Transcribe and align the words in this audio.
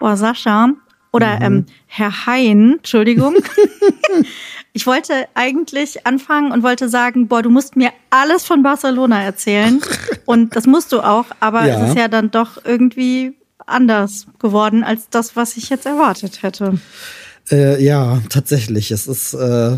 Boah, 0.00 0.16
Sascha 0.16 0.70
oder 1.12 1.36
Mhm. 1.36 1.42
ähm, 1.44 1.66
Herr 1.86 2.26
Hein, 2.26 2.74
Entschuldigung. 2.78 3.34
ich 4.72 4.86
wollte 4.86 5.12
eigentlich 5.34 6.06
anfangen 6.06 6.52
und 6.52 6.62
wollte 6.62 6.88
sagen, 6.88 7.28
boah, 7.28 7.42
du 7.42 7.50
musst 7.50 7.76
mir 7.76 7.90
alles 8.10 8.44
von 8.44 8.62
Barcelona 8.62 9.22
erzählen. 9.22 9.80
Und 10.26 10.54
das 10.54 10.66
musst 10.66 10.92
du 10.92 11.00
auch, 11.00 11.26
aber 11.40 11.66
Ja. 11.66 11.82
es 11.82 11.90
ist 11.90 11.96
ja 11.98 12.06
dann 12.08 12.30
doch 12.30 12.64
irgendwie 12.64 13.34
anders 13.66 14.26
geworden 14.38 14.84
als 14.84 15.08
das, 15.10 15.34
was 15.36 15.56
ich 15.56 15.70
jetzt 15.70 15.86
erwartet 15.86 16.42
hätte. 16.42 16.78
Äh, 17.50 17.82
ja, 17.82 18.20
tatsächlich. 18.28 18.90
Es 18.92 19.06
ist, 19.08 19.34
äh, 19.34 19.76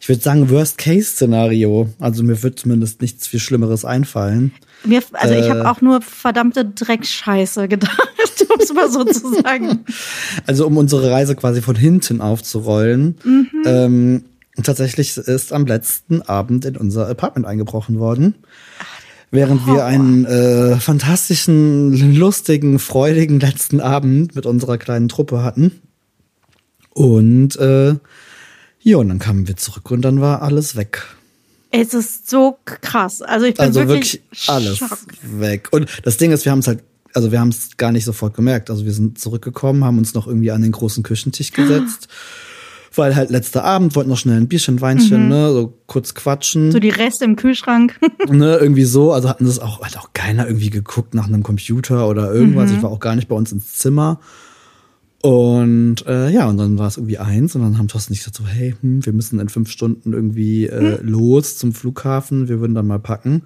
ich 0.00 0.08
würde 0.08 0.22
sagen, 0.22 0.48
Worst-Case-Szenario. 0.50 1.88
Also 1.98 2.22
mir 2.22 2.42
wird 2.42 2.58
zumindest 2.58 3.02
nichts 3.02 3.26
viel 3.26 3.40
Schlimmeres 3.40 3.84
einfallen. 3.84 4.52
Mir, 4.86 5.02
also 5.12 5.34
ich 5.34 5.46
Äh. 5.46 5.50
habe 5.50 5.70
auch 5.70 5.80
nur 5.80 6.00
verdammte 6.02 6.64
Dreckscheiße 6.64 7.68
gedacht, 7.68 7.98
um 8.52 8.60
es 8.60 8.72
mal 8.72 8.90
so 8.90 9.04
zu 9.04 9.34
sagen. 9.42 9.84
Also 10.46 10.66
um 10.66 10.76
unsere 10.76 11.10
Reise 11.10 11.34
quasi 11.36 11.62
von 11.62 11.76
hinten 11.76 12.20
aufzurollen. 12.20 13.16
Ähm, 13.64 14.24
tatsächlich 14.62 15.16
ist 15.16 15.52
am 15.52 15.66
letzten 15.66 16.22
Abend 16.22 16.64
in 16.64 16.76
unser 16.76 17.08
Apartment 17.08 17.46
eingebrochen 17.46 17.98
worden. 17.98 18.34
Während 19.32 19.66
wir 19.66 19.84
einen 19.84 20.24
äh, 20.24 20.76
fantastischen, 20.76 22.14
lustigen, 22.14 22.78
freudigen 22.78 23.40
letzten 23.40 23.80
Abend 23.80 24.34
mit 24.36 24.46
unserer 24.46 24.78
kleinen 24.78 25.08
Truppe 25.08 25.42
hatten. 25.42 25.72
Und 26.90 27.56
äh, 27.56 27.96
ja, 28.80 28.96
und 28.98 29.08
dann 29.08 29.18
kamen 29.18 29.48
wir 29.48 29.56
zurück 29.56 29.90
und 29.90 30.02
dann 30.02 30.20
war 30.20 30.42
alles 30.42 30.76
weg. 30.76 31.15
Es 31.78 31.94
ist 31.94 32.30
so 32.30 32.58
krass. 32.64 33.22
Also 33.22 33.46
ich 33.46 33.54
bin 33.54 33.66
Also 33.66 33.80
wirklich, 33.86 34.14
wirklich 34.14 34.48
alles 34.48 34.78
schock. 34.78 34.98
weg. 35.22 35.68
Und 35.72 35.86
das 36.04 36.16
Ding 36.16 36.32
ist, 36.32 36.44
wir 36.44 36.52
haben 36.52 36.60
es 36.60 36.66
halt, 36.68 36.82
also 37.12 37.32
wir 37.32 37.40
haben 37.40 37.50
es 37.50 37.76
gar 37.76 37.92
nicht 37.92 38.04
sofort 38.04 38.34
gemerkt. 38.34 38.70
Also 38.70 38.84
wir 38.84 38.92
sind 38.92 39.18
zurückgekommen, 39.18 39.84
haben 39.84 39.98
uns 39.98 40.14
noch 40.14 40.26
irgendwie 40.26 40.50
an 40.50 40.62
den 40.62 40.72
großen 40.72 41.02
Küchentisch 41.02 41.52
gesetzt. 41.52 42.08
Weil 42.94 43.14
halt 43.14 43.28
letzter 43.28 43.62
Abend 43.62 43.94
wollten 43.94 44.08
noch 44.08 44.16
schnell 44.16 44.38
ein 44.38 44.48
Bierchen, 44.48 44.80
Weinchen, 44.80 45.28
ne, 45.28 45.52
so 45.52 45.74
kurz 45.86 46.14
quatschen. 46.14 46.68
Mhm. 46.68 46.72
So 46.72 46.78
die 46.78 46.88
Reste 46.88 47.26
im 47.26 47.36
Kühlschrank. 47.36 47.98
ne, 48.28 48.56
irgendwie 48.56 48.84
so. 48.84 49.12
Also 49.12 49.28
hatten 49.28 49.44
das 49.44 49.58
auch, 49.58 49.82
hat 49.82 49.98
auch 49.98 50.14
keiner 50.14 50.46
irgendwie 50.46 50.70
geguckt 50.70 51.12
nach 51.12 51.26
einem 51.26 51.42
Computer 51.42 52.08
oder 52.08 52.32
irgendwas. 52.32 52.70
Mhm. 52.70 52.76
Ich 52.76 52.82
war 52.82 52.90
auch 52.90 53.00
gar 53.00 53.14
nicht 53.14 53.28
bei 53.28 53.36
uns 53.36 53.52
ins 53.52 53.74
Zimmer. 53.74 54.18
Und 55.26 56.06
äh, 56.06 56.30
ja, 56.30 56.46
und 56.46 56.56
dann 56.56 56.78
war 56.78 56.86
es 56.86 56.98
irgendwie 56.98 57.18
eins 57.18 57.56
und 57.56 57.62
dann 57.62 57.78
haben 57.78 57.88
Thorsten 57.88 58.12
nicht 58.12 58.20
gesagt 58.20 58.36
so, 58.36 58.46
hey, 58.46 58.76
hm, 58.80 59.04
wir 59.04 59.12
müssen 59.12 59.40
in 59.40 59.48
fünf 59.48 59.72
Stunden 59.72 60.12
irgendwie 60.12 60.66
äh, 60.66 61.00
Hm. 61.00 61.08
los 61.08 61.58
zum 61.58 61.72
Flughafen, 61.74 62.46
wir 62.46 62.60
würden 62.60 62.76
dann 62.76 62.86
mal 62.86 63.00
packen. 63.00 63.42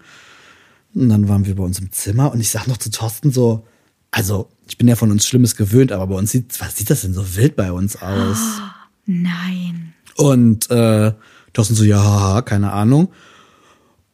Und 0.94 1.08
dann 1.08 1.26
waren 1.30 1.46
wir 1.46 1.56
bei 1.56 1.62
uns 1.62 1.78
im 1.78 1.90
Zimmer 1.90 2.32
und 2.32 2.40
ich 2.40 2.50
sag 2.50 2.66
noch 2.66 2.76
zu 2.76 2.90
Thorsten 2.90 3.30
so, 3.30 3.66
also 4.10 4.50
ich 4.68 4.76
bin 4.76 4.88
ja 4.88 4.94
von 4.94 5.10
uns 5.10 5.26
Schlimmes 5.26 5.56
gewöhnt, 5.56 5.90
aber 5.90 6.08
bei 6.08 6.16
uns 6.16 6.32
sieht, 6.32 6.60
was 6.60 6.76
sieht 6.76 6.90
das 6.90 7.00
denn 7.00 7.14
so 7.14 7.36
wild 7.36 7.56
bei 7.56 7.72
uns 7.72 7.96
aus? 7.96 8.60
Nein. 9.06 9.94
Und 10.16 10.70
äh, 10.70 11.14
Thorsten 11.54 11.76
so, 11.76 11.84
ja, 11.84 12.02
haha, 12.04 12.42
keine 12.42 12.72
Ahnung. 12.72 13.08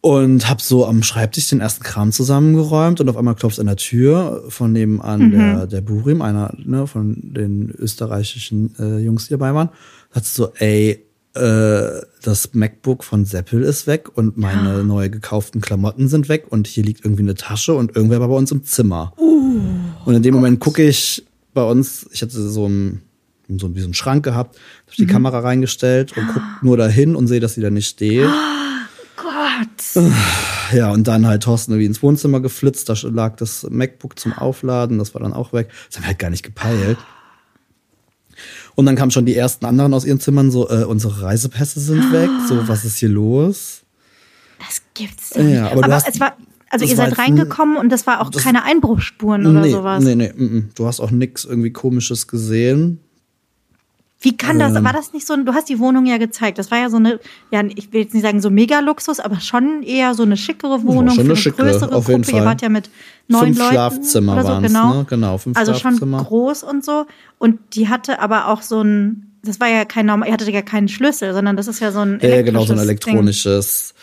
Und 0.07 0.49
hab 0.49 0.61
so 0.61 0.87
am 0.87 1.03
Schreibtisch 1.03 1.49
den 1.49 1.59
ersten 1.59 1.83
Kram 1.83 2.13
zusammengeräumt 2.13 3.01
und 3.01 3.09
auf 3.09 3.17
einmal 3.17 3.35
klopft 3.35 3.59
an 3.59 3.67
der 3.67 3.75
Tür 3.75 4.45
von 4.51 4.71
nebenan 4.73 5.33
der, 5.33 5.67
der 5.67 5.81
Burim, 5.81 6.23
einer 6.23 6.55
ne, 6.65 6.87
von 6.87 7.17
den 7.35 7.71
österreichischen 7.77 8.73
äh, 8.79 8.99
Jungs, 8.99 9.25
die 9.27 9.31
dabei 9.33 9.53
waren. 9.53 9.71
Hat 10.13 10.25
so, 10.25 10.53
ey, 10.59 11.05
äh, 11.35 12.03
das 12.23 12.55
MacBook 12.55 13.03
von 13.03 13.25
Seppel 13.25 13.65
ist 13.65 13.89
weg 13.89 14.17
und 14.17 14.39
meine 14.39 14.85
neu 14.85 15.09
gekauften 15.09 15.61
Klamotten 15.61 16.07
sind 16.07 16.29
weg 16.29 16.45
und 16.51 16.69
hier 16.69 16.85
liegt 16.85 17.05
irgendwie 17.05 17.25
eine 17.25 17.35
Tasche 17.35 17.75
und 17.75 17.97
irgendwer 17.97 18.21
war 18.21 18.29
bei 18.29 18.37
uns 18.37 18.53
im 18.53 18.63
Zimmer. 18.63 19.13
und 20.05 20.15
in 20.15 20.23
dem 20.23 20.35
Moment 20.35 20.61
gucke 20.61 20.85
ich 20.87 21.27
bei 21.53 21.65
uns, 21.65 22.07
ich 22.13 22.23
hatte 22.23 22.41
so 22.49 22.69
ein 22.69 23.03
so 23.49 23.75
wie 23.75 23.81
so 23.81 23.87
einen 23.87 23.95
Schrank 23.95 24.25
gehabt, 24.25 24.57
hab 24.87 24.95
die 24.95 25.07
Kamera 25.07 25.41
reingestellt 25.41 26.17
und 26.17 26.29
guck 26.33 26.43
nur 26.63 26.77
dahin 26.77 27.17
und 27.17 27.27
sehe, 27.27 27.41
dass 27.41 27.55
sie 27.55 27.61
da 27.61 27.71
nicht 27.71 27.89
steht. 27.89 28.31
Gott. 29.59 30.05
Ja, 30.73 30.91
und 30.91 31.07
dann 31.07 31.27
halt 31.27 31.45
Thorsten 31.45 31.73
irgendwie 31.73 31.87
ins 31.87 32.03
Wohnzimmer 32.03 32.41
geflitzt, 32.41 32.89
da 32.89 32.95
lag 33.05 33.37
das 33.37 33.67
MacBook 33.71 34.19
zum 34.19 34.33
Aufladen, 34.33 34.99
das 34.99 35.15
war 35.15 35.21
dann 35.23 35.33
auch 35.33 35.53
weg. 35.53 35.69
Das 35.89 35.97
haben 35.97 36.05
wir 36.05 36.09
halt 36.09 36.19
gar 36.19 36.31
nicht 36.31 36.43
gepeilt. 36.43 36.99
Und 38.75 38.85
dann 38.87 38.97
kamen 38.97 39.11
schon 39.11 39.25
die 39.25 39.35
ersten 39.37 39.65
anderen 39.65 39.95
aus 39.95 40.05
ihren 40.05 40.21
Zimmern 40.21 40.51
so, 40.51 40.69
äh, 40.69 40.85
unsere 40.85 41.23
Reisepässe 41.23 41.81
sind 41.81 42.13
weg, 42.13 42.29
so, 42.49 42.69
was 42.69 42.85
ist 42.85 42.97
hier 42.99 43.09
los? 43.09 43.83
Das 44.59 44.83
gibt's 44.95 45.31
doch 45.31 45.43
nicht. 45.43 45.55
Ja, 45.55 45.71
aber 45.71 45.85
aber 45.85 45.95
hast- 45.95 46.09
es 46.09 46.21
war, 46.21 46.37
also 46.69 46.85
ihr 46.85 46.97
seid 46.97 47.17
reingekommen 47.19 47.77
und 47.77 47.91
das 47.91 48.07
war 48.07 48.21
auch 48.21 48.31
das- 48.31 48.43
keine 48.43 48.65
Einbruchsspuren 48.65 49.47
oder 49.47 49.61
nee, 49.61 49.71
sowas. 49.71 50.03
nee, 50.05 50.15
nee, 50.15 50.33
mm, 50.35 50.43
mm. 50.45 50.71
du 50.75 50.87
hast 50.87 51.01
auch 51.01 51.11
nix 51.11 51.45
irgendwie 51.45 51.71
komisches 51.73 52.27
gesehen. 52.27 53.01
Wie 54.21 54.37
kann 54.37 54.59
Ähm. 54.61 54.73
das? 54.75 54.83
War 54.85 54.93
das 54.95 55.13
nicht 55.13 55.27
so? 55.27 55.35
ein- 55.35 55.45
Du 55.45 55.53
hast 55.53 55.69
die 55.69 55.79
Wohnung 55.79 56.07
ja 56.07 56.17
gezeigt. 56.17 56.59
Das 56.59 56.71
war 56.71 56.79
ja 56.79 56.89
so 56.91 56.97
eine, 56.97 57.21
ja, 57.51 57.63
ich 57.75 57.93
will 57.93 58.01
jetzt 58.03 58.15
nicht 58.15 58.23
sagen 58.23 58.41
so 58.41 58.51
mega 58.51 58.81
Luxus, 58.81 59.21
aber 59.21 59.41
schon 59.41 59.83
eher 59.83 60.15
so 60.15 60.23
eine 60.23 60.37
schickere 60.37 60.83
Wohnung 60.85 61.09
schon 61.09 61.15
für 61.17 61.21
eine 61.23 61.29
eine 61.31 61.37
schicke, 61.37 61.63
größere 61.63 61.95
auf 61.95 62.09
jeden 62.09 62.23
Gruppe. 62.23 62.37
Ihr 62.37 62.43
Fall. 62.43 62.47
wart 62.47 62.63
ja 62.63 62.69
mit 62.71 62.89
neun 63.29 63.45
Fünf 63.47 63.59
Leuten 63.59 63.71
Schlafzimmer 63.73 64.33
oder 64.33 64.43
so, 64.43 64.49
waren's, 64.49 64.67
genau. 64.69 64.95
ne? 64.95 65.07
Genau, 65.09 65.39
fünf 65.39 65.57
also 65.59 65.73
schon 65.73 65.81
Schlafzimmer. 65.93 66.25
groß 66.25 66.63
und 66.63 66.85
so. 66.85 67.07
Und 67.39 67.59
die 67.75 67.89
hatte 67.89 68.21
aber 68.21 68.49
auch 68.49 68.63
so 68.63 68.81
ein, 68.83 69.33
das 69.45 69.61
war 69.61 69.69
ja 69.69 69.85
kein 69.85 70.07
normal, 70.07 70.29
ihr 70.29 70.33
hattet 70.33 70.49
ja 70.49 70.63
keinen 70.63 70.89
Schlüssel, 70.89 71.35
sondern 71.35 71.57
das 71.57 71.69
ist 71.69 71.81
ja 71.81 71.93
so 71.93 72.01
ein 72.01 72.19
Ja, 72.23 72.29
ja, 72.31 72.43
genau, 72.43 72.65
so 72.65 72.73
ein 72.73 72.79
elektrisches 72.79 73.05
Ding. 73.05 73.15
elektronisches 73.15 73.95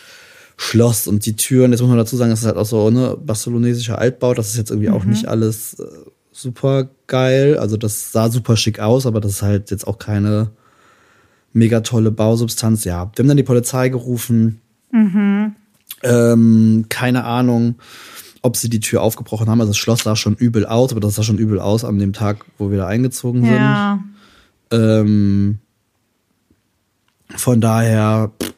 Schloss 0.57 1.07
und 1.07 1.25
die 1.25 1.35
Türen, 1.35 1.71
jetzt 1.71 1.81
muss 1.81 1.89
man 1.89 1.97
dazu 1.97 2.15
sagen, 2.15 2.29
das 2.29 2.41
ist 2.41 2.45
halt 2.45 2.57
auch 2.57 2.65
so, 2.65 2.91
ne, 2.91 3.17
barcelonesischer 3.19 3.97
Altbau, 3.97 4.35
das 4.35 4.49
ist 4.49 4.57
jetzt 4.57 4.69
irgendwie 4.69 4.89
Mhm. 4.89 4.93
auch 4.95 5.03
nicht 5.05 5.25
alles 5.27 5.79
äh, 5.79 5.85
super 6.33 6.89
geil. 7.07 7.57
Also 7.57 7.77
das 7.77 8.11
sah 8.11 8.29
super 8.29 8.57
schick 8.57 8.79
aus, 8.79 9.05
aber 9.05 9.21
das 9.21 9.33
ist 9.33 9.41
halt 9.41 9.71
jetzt 9.71 9.87
auch 9.87 9.99
keine 9.99 10.51
mega 11.53 11.81
tolle 11.81 12.11
Bausubstanz. 12.11 12.83
Ja, 12.83 13.11
wir 13.15 13.23
haben 13.23 13.27
dann 13.27 13.37
die 13.37 13.43
Polizei 13.43 13.89
gerufen. 13.89 14.59
Mhm. 14.91 15.55
Ähm, 16.01 16.85
keine 16.89 17.23
Ahnung, 17.23 17.75
ob 18.41 18.57
sie 18.57 18.69
die 18.69 18.81
Tür 18.81 19.01
aufgebrochen 19.01 19.47
haben. 19.47 19.61
Also 19.61 19.71
das 19.71 19.77
Schloss 19.77 20.03
sah 20.03 20.15
schon 20.15 20.35
übel 20.35 20.65
aus, 20.65 20.91
aber 20.91 20.99
das 20.99 21.15
sah 21.15 21.23
schon 21.23 21.37
übel 21.37 21.59
aus 21.59 21.85
an 21.85 21.99
dem 21.99 22.11
Tag, 22.11 22.45
wo 22.57 22.71
wir 22.71 22.79
da 22.79 22.87
eingezogen 22.87 23.43
sind. 23.43 23.53
Ja. 23.53 24.03
Ähm, 24.71 25.59
von 27.35 27.61
daher, 27.61 28.31
pff, 28.41 28.53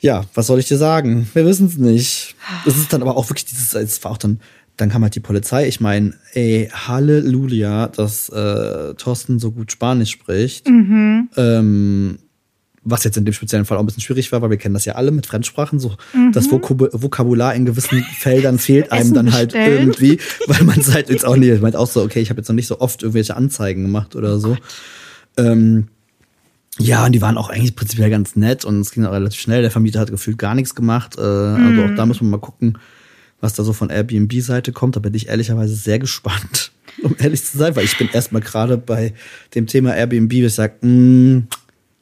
ja, 0.00 0.24
was 0.34 0.46
soll 0.46 0.60
ich 0.60 0.68
dir 0.68 0.78
sagen? 0.78 1.28
Wir 1.34 1.44
wissen 1.44 1.66
es 1.66 1.76
nicht. 1.76 2.36
Es 2.64 2.76
ist 2.76 2.92
dann 2.92 3.02
aber 3.02 3.16
auch 3.16 3.28
wirklich 3.30 3.46
dieses, 3.46 3.74
es 3.74 4.04
war 4.04 4.12
auch 4.12 4.18
dann, 4.18 4.40
dann 4.78 4.88
kam 4.88 5.02
halt 5.02 5.14
die 5.14 5.20
Polizei. 5.20 5.68
Ich 5.68 5.80
meine, 5.80 6.14
ey, 6.32 6.70
Halleluja, 6.72 7.88
dass 7.88 8.28
äh, 8.30 8.94
Thorsten 8.94 9.38
so 9.38 9.50
gut 9.52 9.70
Spanisch 9.72 10.10
spricht. 10.10 10.66
Ähm, 11.36 12.18
was 12.84 13.04
jetzt 13.04 13.18
in 13.18 13.26
dem 13.26 13.34
speziellen 13.34 13.66
Fall 13.66 13.76
auch 13.76 13.82
ein 13.82 13.86
bisschen 13.86 14.02
schwierig 14.02 14.32
war, 14.32 14.40
weil 14.40 14.48
wir 14.50 14.56
kennen 14.56 14.72
das 14.72 14.86
ja 14.86 14.94
alle 14.94 15.10
mit 15.10 15.26
Fremdsprachen. 15.26 15.78
So 15.78 15.96
das 16.32 16.50
Vokab 16.50 16.80
Vokabular 16.92 17.54
in 17.54 17.66
gewissen 17.66 18.02
Feldern 18.18 18.58
fehlt 18.58 18.90
einem 18.92 19.02
Essen 19.02 19.14
dann 19.14 19.32
halt 19.32 19.52
bestellen. 19.52 19.78
irgendwie, 19.90 20.18
weil 20.46 20.64
man 20.64 20.78
es 20.80 20.94
halt 20.94 21.10
jetzt 21.10 21.26
auch 21.26 21.36
nicht, 21.36 21.60
meint 21.60 21.76
auch 21.76 21.86
so, 21.88 22.02
okay, 22.02 22.20
ich 22.20 22.30
habe 22.30 22.40
jetzt 22.40 22.48
noch 22.48 22.54
nicht 22.54 22.66
so 22.68 22.80
oft 22.80 23.02
irgendwelche 23.02 23.36
Anzeigen 23.36 23.82
gemacht 23.82 24.16
oder 24.16 24.38
so. 24.38 24.56
Ähm, 25.36 25.88
ja, 26.78 27.04
und 27.04 27.12
die 27.12 27.20
waren 27.20 27.36
auch 27.36 27.50
eigentlich 27.50 27.74
prinzipiell 27.76 28.08
ganz 28.08 28.36
nett 28.36 28.64
und 28.64 28.80
es 28.80 28.92
ging 28.92 29.04
auch 29.04 29.12
relativ 29.12 29.40
schnell. 29.40 29.60
Der 29.62 29.70
Vermieter 29.72 30.00
hat 30.00 30.10
gefühlt 30.10 30.38
gar 30.38 30.54
nichts 30.54 30.74
gemacht. 30.74 31.16
Äh, 31.18 31.20
Also 31.20 31.82
auch 31.82 31.94
da 31.96 32.06
muss 32.06 32.20
man 32.22 32.30
mal 32.30 32.38
gucken, 32.40 32.78
was 33.40 33.54
da 33.54 33.62
so 33.62 33.72
von 33.72 33.90
Airbnb-Seite 33.90 34.72
kommt. 34.72 34.96
Da 34.96 35.00
bin 35.00 35.14
ich 35.14 35.28
ehrlicherweise 35.28 35.74
sehr 35.74 35.98
gespannt, 35.98 36.72
um 37.02 37.14
ehrlich 37.18 37.44
zu 37.44 37.58
sein, 37.58 37.76
weil 37.76 37.84
ich 37.84 37.98
bin 37.98 38.08
erstmal 38.12 38.42
gerade 38.42 38.76
bei 38.76 39.14
dem 39.54 39.66
Thema 39.66 39.94
Airbnb, 39.94 40.32
wo 40.32 40.46
ich 40.46 40.54
sage, 40.54 40.74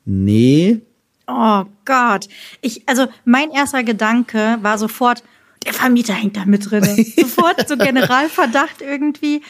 nee, 0.05 0.81
Oh 1.27 1.65
Gott. 1.85 2.29
Ich, 2.61 2.89
also 2.89 3.09
mein 3.25 3.51
erster 3.51 3.83
Gedanke 3.83 4.59
war 4.63 4.79
sofort, 4.79 5.25
der 5.65 5.75
Vermieter 5.75 6.15
hängt 6.15 6.37
da 6.37 6.45
mit 6.45 6.71
drin. 6.71 6.85
sofort 7.17 7.69
so 7.69 7.77
Generalverdacht 7.77 8.81
irgendwie. 8.81 9.43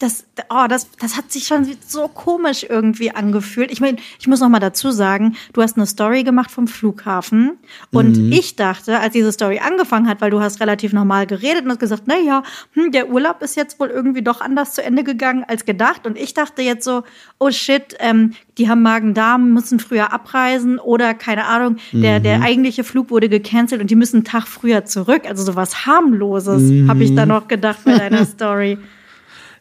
Das, 0.00 0.24
oh, 0.50 0.66
das, 0.68 0.88
das 1.00 1.16
hat 1.16 1.30
sich 1.30 1.46
schon 1.46 1.68
so 1.86 2.08
komisch 2.08 2.66
irgendwie 2.68 3.12
angefühlt. 3.12 3.70
Ich 3.70 3.80
meine, 3.80 3.98
ich 4.18 4.26
muss 4.26 4.40
noch 4.40 4.48
mal 4.48 4.58
dazu 4.58 4.90
sagen, 4.90 5.36
du 5.52 5.62
hast 5.62 5.76
eine 5.76 5.86
Story 5.86 6.24
gemacht 6.24 6.50
vom 6.50 6.66
Flughafen 6.66 7.58
und 7.92 8.32
ich 8.32 8.56
dachte, 8.56 8.98
als 8.98 9.12
diese 9.12 9.30
Story 9.30 9.60
angefangen 9.60 10.08
hat, 10.08 10.20
weil 10.20 10.32
du 10.32 10.40
hast 10.40 10.60
relativ 10.60 10.92
normal 10.92 11.28
geredet 11.28 11.64
und 11.64 11.70
hast 11.70 11.78
gesagt, 11.78 12.02
na 12.06 12.16
ja, 12.18 12.42
hm, 12.72 12.90
der 12.90 13.08
Urlaub 13.08 13.40
ist 13.40 13.56
jetzt 13.56 13.78
wohl 13.78 13.88
irgendwie 13.88 14.22
doch 14.22 14.40
anders 14.40 14.74
zu 14.74 14.82
Ende 14.82 15.04
gegangen 15.04 15.44
als 15.46 15.64
gedacht 15.64 16.06
und 16.06 16.18
ich 16.18 16.34
dachte 16.34 16.62
jetzt 16.62 16.84
so, 16.84 17.04
oh 17.38 17.52
shit, 17.52 17.96
ähm, 18.00 18.32
die 18.58 18.68
haben 18.68 18.82
Magen-Darm, 18.82 19.52
müssen 19.52 19.78
früher 19.78 20.12
abreisen 20.12 20.80
oder 20.80 21.14
keine 21.14 21.46
Ahnung, 21.46 21.76
der, 21.92 22.20
der 22.20 22.42
eigentliche 22.42 22.84
Flug 22.84 23.10
wurde 23.10 23.28
gecancelt 23.28 23.80
und 23.80 23.90
die 23.90 23.96
müssen 23.96 24.16
einen 24.16 24.24
Tag 24.24 24.46
früher 24.46 24.84
zurück. 24.84 25.22
Also 25.28 25.44
sowas 25.44 25.86
harmloses, 25.86 26.88
habe 26.88 27.04
ich 27.04 27.14
da 27.14 27.26
noch 27.26 27.48
gedacht 27.48 27.78
bei 27.84 27.96
deiner 27.96 28.24
Story. 28.26 28.78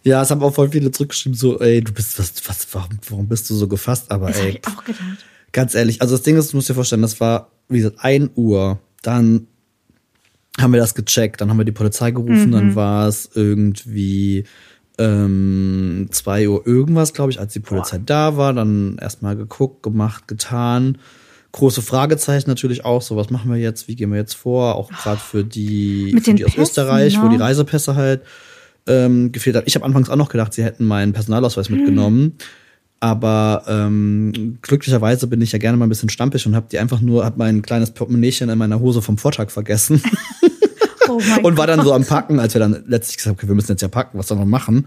Ja, 0.03 0.21
es 0.21 0.31
haben 0.31 0.43
auch 0.43 0.53
voll 0.53 0.69
viele 0.69 0.91
zurückgeschrieben, 0.91 1.37
so, 1.37 1.59
ey, 1.59 1.81
du 1.81 1.93
bist, 1.93 2.19
was, 2.19 2.33
was, 2.47 2.67
warum, 2.73 2.99
warum 3.09 3.27
bist 3.27 3.49
du 3.49 3.55
so 3.55 3.67
gefasst? 3.67 4.11
Aber 4.11 4.27
Das 4.27 4.39
ey, 4.39 4.49
ich 4.61 4.67
auch 4.67 4.83
gedacht. 4.83 5.25
ganz 5.53 5.75
ehrlich, 5.75 6.01
also 6.01 6.15
das 6.15 6.23
Ding 6.23 6.35
ist, 6.37 6.51
du 6.51 6.57
musst 6.57 6.69
dir 6.69 6.73
vorstellen, 6.73 7.01
das 7.01 7.19
war, 7.21 7.49
wie 7.69 7.77
gesagt, 7.77 7.97
ein 7.99 8.29
Uhr. 8.35 8.79
Dann 9.01 9.47
haben 10.59 10.73
wir 10.73 10.79
das 10.79 10.93
gecheckt, 10.93 11.41
dann 11.41 11.49
haben 11.49 11.57
wir 11.57 11.65
die 11.65 11.71
Polizei 11.71 12.11
gerufen, 12.11 12.51
dann 12.51 12.75
war 12.75 13.07
es 13.07 13.29
irgendwie 13.33 14.43
ähm, 14.99 16.07
2 16.11 16.49
Uhr 16.49 16.67
irgendwas, 16.67 17.13
glaube 17.13 17.31
ich, 17.31 17.39
als 17.39 17.53
die 17.53 17.59
Polizei 17.59 17.97
Boah. 17.97 18.05
da 18.05 18.37
war, 18.37 18.53
dann 18.53 18.97
erstmal 19.01 19.35
geguckt, 19.35 19.83
gemacht, 19.83 20.27
getan. 20.27 20.99
Große 21.53 21.81
Fragezeichen 21.81 22.49
natürlich 22.49 22.83
auch, 22.85 23.01
so 23.01 23.15
was 23.15 23.29
machen 23.29 23.51
wir 23.51 23.57
jetzt, 23.59 23.87
wie 23.87 23.95
gehen 23.95 24.11
wir 24.11 24.17
jetzt 24.17 24.35
vor, 24.35 24.75
auch 24.75 24.89
gerade 24.89 25.19
für 25.19 25.43
die, 25.43 26.15
für 26.21 26.33
die 26.33 26.45
aus 26.45 26.51
Pässen, 26.51 26.61
Österreich, 26.63 27.17
ne? 27.17 27.23
wo 27.23 27.27
die 27.29 27.37
Reisepässe 27.37 27.95
halt 27.95 28.21
ähm, 28.87 29.31
gefehlt 29.31 29.55
hat. 29.55 29.63
Ich 29.67 29.75
habe 29.75 29.85
anfangs 29.85 30.09
auch 30.09 30.15
noch 30.15 30.29
gedacht, 30.29 30.53
sie 30.53 30.63
hätten 30.63 30.85
meinen 30.85 31.13
Personalausweis 31.13 31.69
Hm. 31.69 31.77
mitgenommen. 31.77 32.33
Aber 32.99 33.63
ähm, 33.67 34.59
glücklicherweise 34.61 35.27
bin 35.27 35.41
ich 35.41 35.51
ja 35.51 35.59
gerne 35.59 35.77
mal 35.77 35.85
ein 35.85 35.89
bisschen 35.89 36.07
stampig 36.07 36.45
und 36.47 36.55
habe 36.55 36.67
die 36.71 36.79
einfach 36.79 37.01
nur, 37.01 37.25
hab 37.25 37.35
mein 37.37 37.61
kleines 37.61 37.91
Portemonnaiechen 37.91 38.49
in 38.49 38.57
meiner 38.57 38.79
Hose 38.79 39.01
vom 39.01 39.17
Vortag 39.17 39.49
vergessen. 39.51 40.01
Oh 41.09 41.19
und 41.43 41.57
war 41.57 41.67
dann 41.67 41.79
Gott. 41.79 41.87
so 41.87 41.93
am 41.93 42.05
Packen, 42.05 42.39
als 42.39 42.53
wir 42.55 42.59
dann 42.59 42.85
letztlich 42.87 43.17
gesagt 43.17 43.27
haben, 43.35 43.37
okay, 43.37 43.47
wir 43.49 43.55
müssen 43.55 43.71
jetzt 43.73 43.81
ja 43.81 43.87
packen, 43.89 44.17
was 44.17 44.29
soll 44.29 44.37
man 44.37 44.47
machen, 44.49 44.85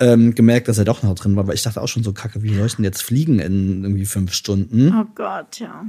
ähm, 0.00 0.34
gemerkt, 0.34 0.66
dass 0.68 0.76
er 0.76 0.84
doch 0.84 1.02
noch 1.04 1.14
drin 1.14 1.36
war, 1.36 1.46
weil 1.46 1.54
ich 1.54 1.62
dachte 1.62 1.80
auch 1.80 1.86
schon 1.88 2.02
so, 2.02 2.12
kacke, 2.12 2.42
wie 2.42 2.54
soll 2.54 2.66
ich 2.66 2.74
denn 2.76 2.84
jetzt 2.84 3.00
fliegen 3.02 3.38
in 3.38 3.84
irgendwie 3.84 4.04
fünf 4.04 4.34
Stunden? 4.34 4.92
Oh 4.92 5.06
Gott, 5.14 5.60
ja. 5.60 5.86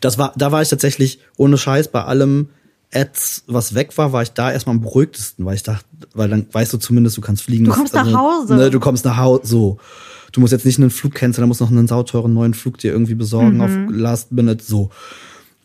Das 0.00 0.18
war, 0.18 0.32
da 0.36 0.52
war 0.52 0.60
ich 0.62 0.68
tatsächlich 0.68 1.18
ohne 1.38 1.56
Scheiß 1.56 1.88
bei 1.88 2.04
allem 2.04 2.50
Ads, 2.96 3.44
was 3.46 3.74
weg 3.74 3.96
war, 3.98 4.12
war 4.12 4.22
ich 4.22 4.32
da 4.32 4.50
erstmal 4.52 4.74
am 4.76 4.82
beruhigtesten, 4.82 5.44
weil 5.44 5.54
ich 5.54 5.62
dachte, 5.62 5.84
weil 6.14 6.28
dann 6.28 6.46
weißt 6.50 6.72
du 6.72 6.78
zumindest, 6.78 7.16
du 7.16 7.20
kannst 7.20 7.42
fliegen. 7.42 7.64
Du 7.64 7.72
kommst 7.72 7.94
nach 7.94 8.12
Hause. 8.12 8.54
Ne, 8.56 8.70
du 8.70 8.80
kommst 8.80 9.04
nach 9.04 9.16
Hause, 9.16 9.42
so. 9.44 9.78
Du 10.32 10.40
musst 10.40 10.52
jetzt 10.52 10.66
nicht 10.66 10.78
einen 10.78 10.90
Flug 10.90 11.14
canceln, 11.14 11.42
du 11.42 11.46
musst 11.48 11.60
noch 11.60 11.70
einen 11.70 11.88
sauteuren 11.88 12.34
neuen 12.34 12.54
Flug 12.54 12.78
dir 12.78 12.92
irgendwie 12.92 13.14
besorgen 13.14 13.60
auf 13.60 13.70
Last 13.88 14.32
Minute, 14.32 14.62
so. 14.64 14.90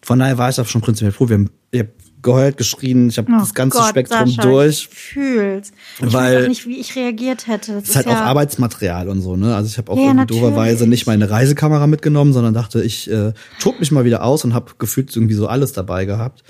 Von 0.02 0.20
daher 0.20 0.38
war 0.38 0.50
ich 0.50 0.56
da 0.56 0.66
schon 0.66 0.82
prinzipiell 0.82 1.12
froh. 1.12 1.30
Wir 1.30 1.36
haben, 1.36 1.50
ich 1.72 1.82
hab 1.82 1.88
geheult, 2.22 2.58
geschrien, 2.58 3.10
ich 3.10 3.18
habe 3.18 3.32
Oh 3.36 3.40
das 3.40 3.54
ganze 3.54 3.78
Gott, 3.80 3.90
Spektrum 3.90 4.28
Sascha, 4.28 4.42
durch. 4.44 4.82
Ich 4.84 4.88
fühl's. 4.88 5.72
Ich 6.00 6.14
Weil- 6.14 6.36
weiß 6.38 6.44
auch 6.46 6.50
nicht, 6.50 6.68
wie 6.68 6.80
ich 6.80 6.96
reagiert 6.96 7.48
hätte. 7.48 7.74
Das 7.74 7.90
ist 7.90 7.96
halt 7.96 8.06
ja, 8.08 8.14
auch 8.14 8.26
Arbeitsmaterial 8.26 9.10
und 9.10 9.22
so, 9.22 9.36
ne? 9.36 9.56
Also 9.56 9.68
ich 9.70 9.78
habe 9.78 9.92
auch 9.92 9.98
Ja, 9.98 10.04
irgendwie 10.06 10.28
doverweise 10.28 10.88
nicht 10.88 11.08
meine 11.08 11.30
Reisekamera 11.30 11.88
mitgenommen, 11.88 12.32
sondern 12.34 12.54
dachte, 12.54 12.84
ich 12.84 13.10
äh, 13.12 13.34
tob 13.60 13.80
mich 13.80 13.92
mal 13.92 14.06
wieder 14.06 14.24
aus 14.24 14.44
und 14.46 14.54
habe 14.54 14.72
gefühlt 14.78 15.16
irgendwie 15.16 15.34
so 15.36 15.48
alles 15.48 15.74
dabei 15.74 16.06
gehabt. 16.06 16.44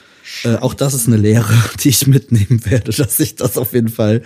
Äh, 0.43 0.55
auch 0.55 0.73
das 0.73 0.93
ist 0.93 1.07
eine 1.07 1.17
Lehre, 1.17 1.53
die 1.83 1.89
ich 1.89 2.07
mitnehmen 2.07 2.65
werde, 2.65 2.91
dass 2.91 3.19
ich 3.19 3.35
das 3.35 3.57
auf 3.57 3.73
jeden 3.73 3.89
Fall 3.89 4.21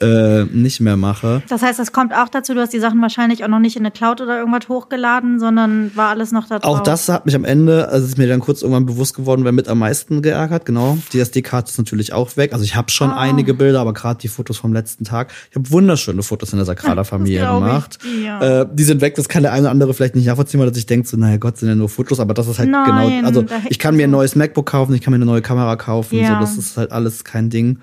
äh, 0.00 0.44
nicht 0.44 0.80
mehr 0.80 0.96
mache. 0.96 1.42
Das 1.48 1.62
heißt, 1.62 1.78
das 1.78 1.92
kommt 1.92 2.12
auch 2.12 2.28
dazu, 2.28 2.52
du 2.52 2.60
hast 2.60 2.72
die 2.72 2.80
Sachen 2.80 3.00
wahrscheinlich 3.00 3.44
auch 3.44 3.48
noch 3.48 3.60
nicht 3.60 3.76
in 3.76 3.82
eine 3.82 3.92
Cloud 3.92 4.20
oder 4.20 4.38
irgendwas 4.38 4.68
hochgeladen, 4.68 5.38
sondern 5.38 5.92
war 5.94 6.08
alles 6.08 6.32
noch 6.32 6.48
da 6.48 6.58
drauf. 6.58 6.78
Auch 6.78 6.82
das 6.82 7.08
hat 7.08 7.26
mich 7.26 7.34
am 7.36 7.44
Ende, 7.44 7.88
also 7.88 8.04
ist 8.06 8.18
mir 8.18 8.26
dann 8.26 8.40
kurz 8.40 8.62
irgendwann 8.62 8.86
bewusst 8.86 9.14
geworden, 9.14 9.44
wer 9.44 9.52
mit 9.52 9.68
am 9.68 9.78
meisten 9.78 10.20
geärgert. 10.20 10.64
Genau, 10.66 10.98
die 11.12 11.20
SD-Karte 11.20 11.70
ist 11.70 11.78
natürlich 11.78 12.12
auch 12.12 12.36
weg. 12.36 12.52
Also 12.52 12.64
ich 12.64 12.74
habe 12.74 12.90
schon 12.90 13.10
Ah. 13.10 13.20
einige 13.20 13.54
Bilder, 13.54 13.80
aber 13.80 13.92
gerade 13.92 14.18
die 14.20 14.28
Fotos 14.28 14.58
vom 14.58 14.72
letzten 14.72 15.04
Tag. 15.04 15.32
Ich 15.50 15.56
habe 15.56 15.70
wunderschöne 15.70 16.22
Fotos 16.24 16.52
in 16.52 16.58
der 16.58 16.66
Sagrada-Familie 16.66 17.42
ich 17.44 17.48
gemacht. 17.48 17.98
dir. 18.02 18.40
Äh, 18.40 18.66
die 18.74 18.82
sind 18.84 19.00
weg, 19.00 19.14
das 19.14 19.28
kann 19.28 19.42
der 19.44 19.52
eine 19.52 19.62
oder 19.62 19.70
andere 19.70 19.94
vielleicht 19.94 20.16
nicht 20.16 20.26
nachvollziehen, 20.26 20.58
weil 20.60 20.76
ich 20.76 20.86
denke 20.86 21.06
so, 21.06 21.16
naja 21.16 21.36
Gott, 21.36 21.58
sind 21.58 21.68
ja 21.68 21.74
nur 21.76 21.88
Fotos, 21.88 22.18
aber 22.18 22.34
das 22.34 22.48
ist 22.48 22.58
halt 22.58 22.68
Nein, 22.68 22.84
genau, 22.84 23.26
also 23.26 23.44
ich 23.70 23.78
kann 23.78 23.94
mir 23.94 24.04
ein 24.04 24.10
neues 24.10 24.34
MacBook 24.34 24.66
kaufen, 24.66 24.92
ich 24.94 25.00
kann 25.02 25.12
mir 25.12 25.16
eine 25.16 25.24
neue 25.26 25.40
Kamera 25.42 25.76
kaufen, 25.76 26.18
Ja. 26.18 26.34
so, 26.34 26.40
das 26.40 26.56
ist 26.58 26.76
halt 26.76 26.90
alles 26.90 27.22
kein 27.22 27.48
Ding. 27.48 27.78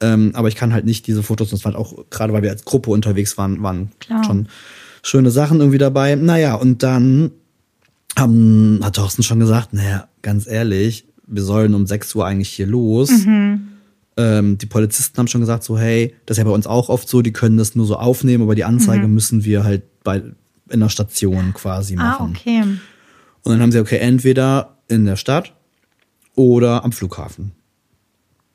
Ähm, 0.00 0.30
aber 0.34 0.48
ich 0.48 0.54
kann 0.56 0.72
halt 0.72 0.84
nicht 0.86 1.06
diese 1.06 1.22
Fotos, 1.22 1.50
das 1.50 1.64
war 1.64 1.72
halt 1.72 1.80
auch, 1.80 2.04
gerade 2.10 2.32
weil 2.32 2.42
wir 2.42 2.50
als 2.50 2.64
Gruppe 2.64 2.90
unterwegs 2.90 3.36
waren, 3.36 3.62
waren 3.62 3.90
Klar. 4.00 4.24
schon 4.24 4.48
schöne 5.02 5.30
Sachen 5.30 5.60
irgendwie 5.60 5.78
dabei. 5.78 6.14
Naja, 6.14 6.54
und 6.54 6.82
dann 6.82 7.32
haben, 8.18 8.80
hat 8.82 8.96
Thorsten 8.96 9.22
schon 9.22 9.40
gesagt, 9.40 9.72
naja, 9.72 10.08
ganz 10.22 10.46
ehrlich, 10.46 11.06
wir 11.26 11.42
sollen 11.42 11.74
um 11.74 11.86
6 11.86 12.14
Uhr 12.14 12.26
eigentlich 12.26 12.48
hier 12.48 12.66
los. 12.66 13.10
Mhm. 13.26 13.68
Ähm, 14.16 14.58
die 14.58 14.66
Polizisten 14.66 15.16
haben 15.18 15.28
schon 15.28 15.40
gesagt, 15.42 15.62
so, 15.64 15.78
hey, 15.78 16.14
das 16.26 16.36
ist 16.36 16.38
ja 16.38 16.44
bei 16.44 16.54
uns 16.54 16.66
auch 16.66 16.88
oft 16.88 17.08
so, 17.08 17.22
die 17.22 17.32
können 17.32 17.56
das 17.56 17.74
nur 17.76 17.86
so 17.86 17.96
aufnehmen, 17.96 18.42
aber 18.42 18.54
die 18.54 18.64
Anzeige 18.64 19.06
müssen 19.06 19.44
wir 19.44 19.64
halt 19.64 19.82
bei 20.02 20.22
in 20.68 20.80
der 20.80 20.88
Station 20.88 21.52
quasi 21.54 21.94
Mhm. 21.94 22.00
ah, 22.00 22.04
machen. 22.12 22.30
okay. 22.36 22.62
Und 23.42 23.52
dann 23.52 23.60
haben 23.60 23.72
sie, 23.72 23.78
okay, 23.80 23.98
entweder 23.98 24.76
in 24.88 25.04
der 25.04 25.16
Stadt 25.16 25.52
oder 26.34 26.84
am 26.84 26.92
Flughafen. 26.92 27.52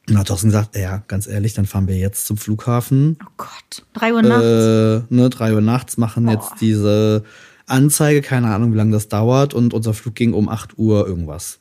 Und 0.09 0.17
hat 0.19 0.27
Thorsten 0.27 0.49
gesagt, 0.49 0.75
ja, 0.77 1.03
ganz 1.07 1.25
ehrlich, 1.27 1.53
dann 1.53 1.65
fahren 1.65 1.87
wir 1.87 1.97
jetzt 1.97 2.27
zum 2.27 2.37
Flughafen 2.37 3.17
Oh 3.23 3.27
Gott. 3.37 3.85
Drei 3.93 4.13
Uhr 4.13 4.21
nachts. 4.21 4.43
äh, 4.45 5.01
ne, 5.13 5.29
drei 5.29 5.53
Uhr 5.53 5.61
nachts 5.61 5.97
machen 5.97 6.27
jetzt 6.29 6.49
Boah. 6.49 6.57
diese 6.61 7.23
Anzeige, 7.65 8.21
keine 8.21 8.53
Ahnung, 8.53 8.73
wie 8.73 8.77
lange 8.77 8.91
das 8.91 9.07
dauert 9.07 9.53
und 9.55 9.73
unser 9.73 9.93
Flug 9.93 10.13
ging 10.15 10.33
um 10.33 10.49
8 10.49 10.77
Uhr 10.77 11.07
irgendwas. 11.07 11.59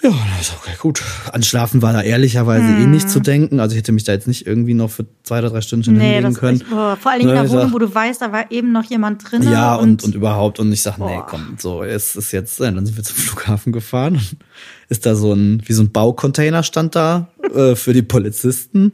Ja, 0.00 0.10
das 0.38 0.48
ist 0.48 0.54
okay, 0.56 0.74
gut. 0.78 1.02
An 1.32 1.42
Schlafen 1.42 1.82
war 1.82 1.92
da 1.92 2.02
ehrlicherweise 2.02 2.66
eh 2.66 2.86
nicht 2.86 3.10
zu 3.10 3.18
denken. 3.18 3.58
Also 3.58 3.74
ich 3.74 3.78
hätte 3.80 3.90
mich 3.90 4.04
da 4.04 4.12
jetzt 4.12 4.28
nicht 4.28 4.46
irgendwie 4.46 4.74
noch 4.74 4.90
für 4.90 5.06
zwei 5.24 5.40
oder 5.40 5.50
drei 5.50 5.60
Stunden 5.60 5.92
nee, 5.94 6.14
hinlegen 6.14 6.34
können. 6.34 6.60
ist, 6.60 6.70
boah, 6.70 6.96
vor 6.96 7.10
allen 7.10 7.20
Dingen 7.20 7.30
in 7.30 7.34
Ne, 7.34 7.40
einer 7.40 7.48
ich 7.48 7.52
Wohnung, 7.54 7.72
wo 7.72 7.78
du 7.80 7.92
weißt, 7.92 8.22
da 8.22 8.30
war 8.30 8.48
eben 8.52 8.70
noch 8.70 8.84
jemand 8.84 9.28
drin. 9.28 9.42
ja, 9.42 9.74
und, 9.74 9.88
und, 9.88 10.04
und 10.04 10.14
überhaupt. 10.14 10.60
Und 10.60 10.72
ich 10.72 10.82
sag, 10.82 10.98
nee, 10.98 11.20
komm, 11.26 11.56
so, 11.58 11.82
es 11.82 12.14
ist 12.14 12.30
jetzt, 12.30 12.60
ja, 12.60 12.70
dann 12.70 12.86
sind 12.86 12.96
wir 12.96 13.02
zum 13.02 13.16
Flughafen 13.16 13.72
gefahren. 13.72 14.20
Ist 14.88 15.04
da 15.04 15.14
so 15.16 15.34
ein, 15.34 15.62
wie 15.66 15.72
so 15.74 15.82
ein 15.82 15.90
Baucontainer 15.92 16.62
stand 16.62 16.94
da 16.96 17.28
äh, 17.54 17.74
für 17.74 17.92
die 17.92 18.00
Polizisten. 18.02 18.92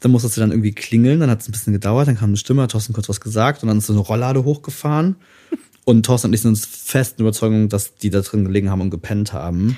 Dann 0.00 0.10
musste 0.12 0.28
sie 0.28 0.40
dann 0.40 0.52
irgendwie 0.52 0.72
klingeln, 0.72 1.20
dann 1.20 1.28
hat 1.28 1.42
es 1.42 1.48
ein 1.48 1.52
bisschen 1.52 1.72
gedauert, 1.74 2.08
dann 2.08 2.16
kam 2.16 2.30
eine 2.30 2.36
Stimme, 2.38 2.62
hat 2.62 2.70
Thorsten 2.70 2.94
kurz 2.94 3.08
was 3.10 3.20
gesagt 3.20 3.62
und 3.62 3.68
dann 3.68 3.78
ist 3.78 3.86
so 3.88 3.92
eine 3.92 4.00
Rolllade 4.00 4.44
hochgefahren. 4.44 5.16
Und 5.84 6.06
Thorsten 6.06 6.28
und 6.28 6.34
ich 6.34 6.40
sind 6.42 6.50
uns 6.50 6.64
festen 6.64 7.20
Überzeugung, 7.22 7.68
dass 7.68 7.96
die 7.96 8.08
da 8.08 8.20
drin 8.20 8.44
gelegen 8.44 8.70
haben 8.70 8.80
und 8.80 8.90
gepennt 8.90 9.32
haben. 9.34 9.76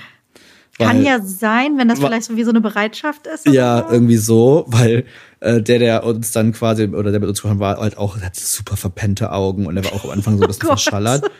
Kann 0.87 1.05
ja 1.05 1.21
sein, 1.23 1.79
wenn 1.79 1.89
das 1.89 1.99
vielleicht 1.99 2.25
so 2.25 2.37
wie 2.37 2.45
so 2.45 2.51
eine 2.51 2.61
Bereitschaft 2.61 3.27
ist. 3.27 3.47
ja, 3.47 3.87
so. 3.87 3.95
irgendwie 3.95 4.17
so, 4.17 4.65
weil 4.69 5.05
äh, 5.41 5.63
der, 5.63 5.79
der 5.79 6.05
uns 6.05 6.33
dann 6.33 6.53
quasi, 6.53 6.87
oder 6.87 7.11
der 7.11 7.21
mit 7.21 7.29
uns 7.29 7.41
gesprochen 7.41 7.61
war, 7.61 7.79
halt 7.79 7.97
auch, 7.97 8.21
hat 8.21 8.37
super 8.37 8.77
verpennte 8.77 9.33
Augen 9.33 9.67
und 9.67 9.75
der 9.75 9.85
war 9.85 9.93
auch 9.93 10.05
am 10.05 10.11
Anfang 10.11 10.37
so 10.39 10.45
ein 10.45 10.47
bisschen 10.49 10.69
Gott. 10.69 10.81
verschallert. 10.81 11.31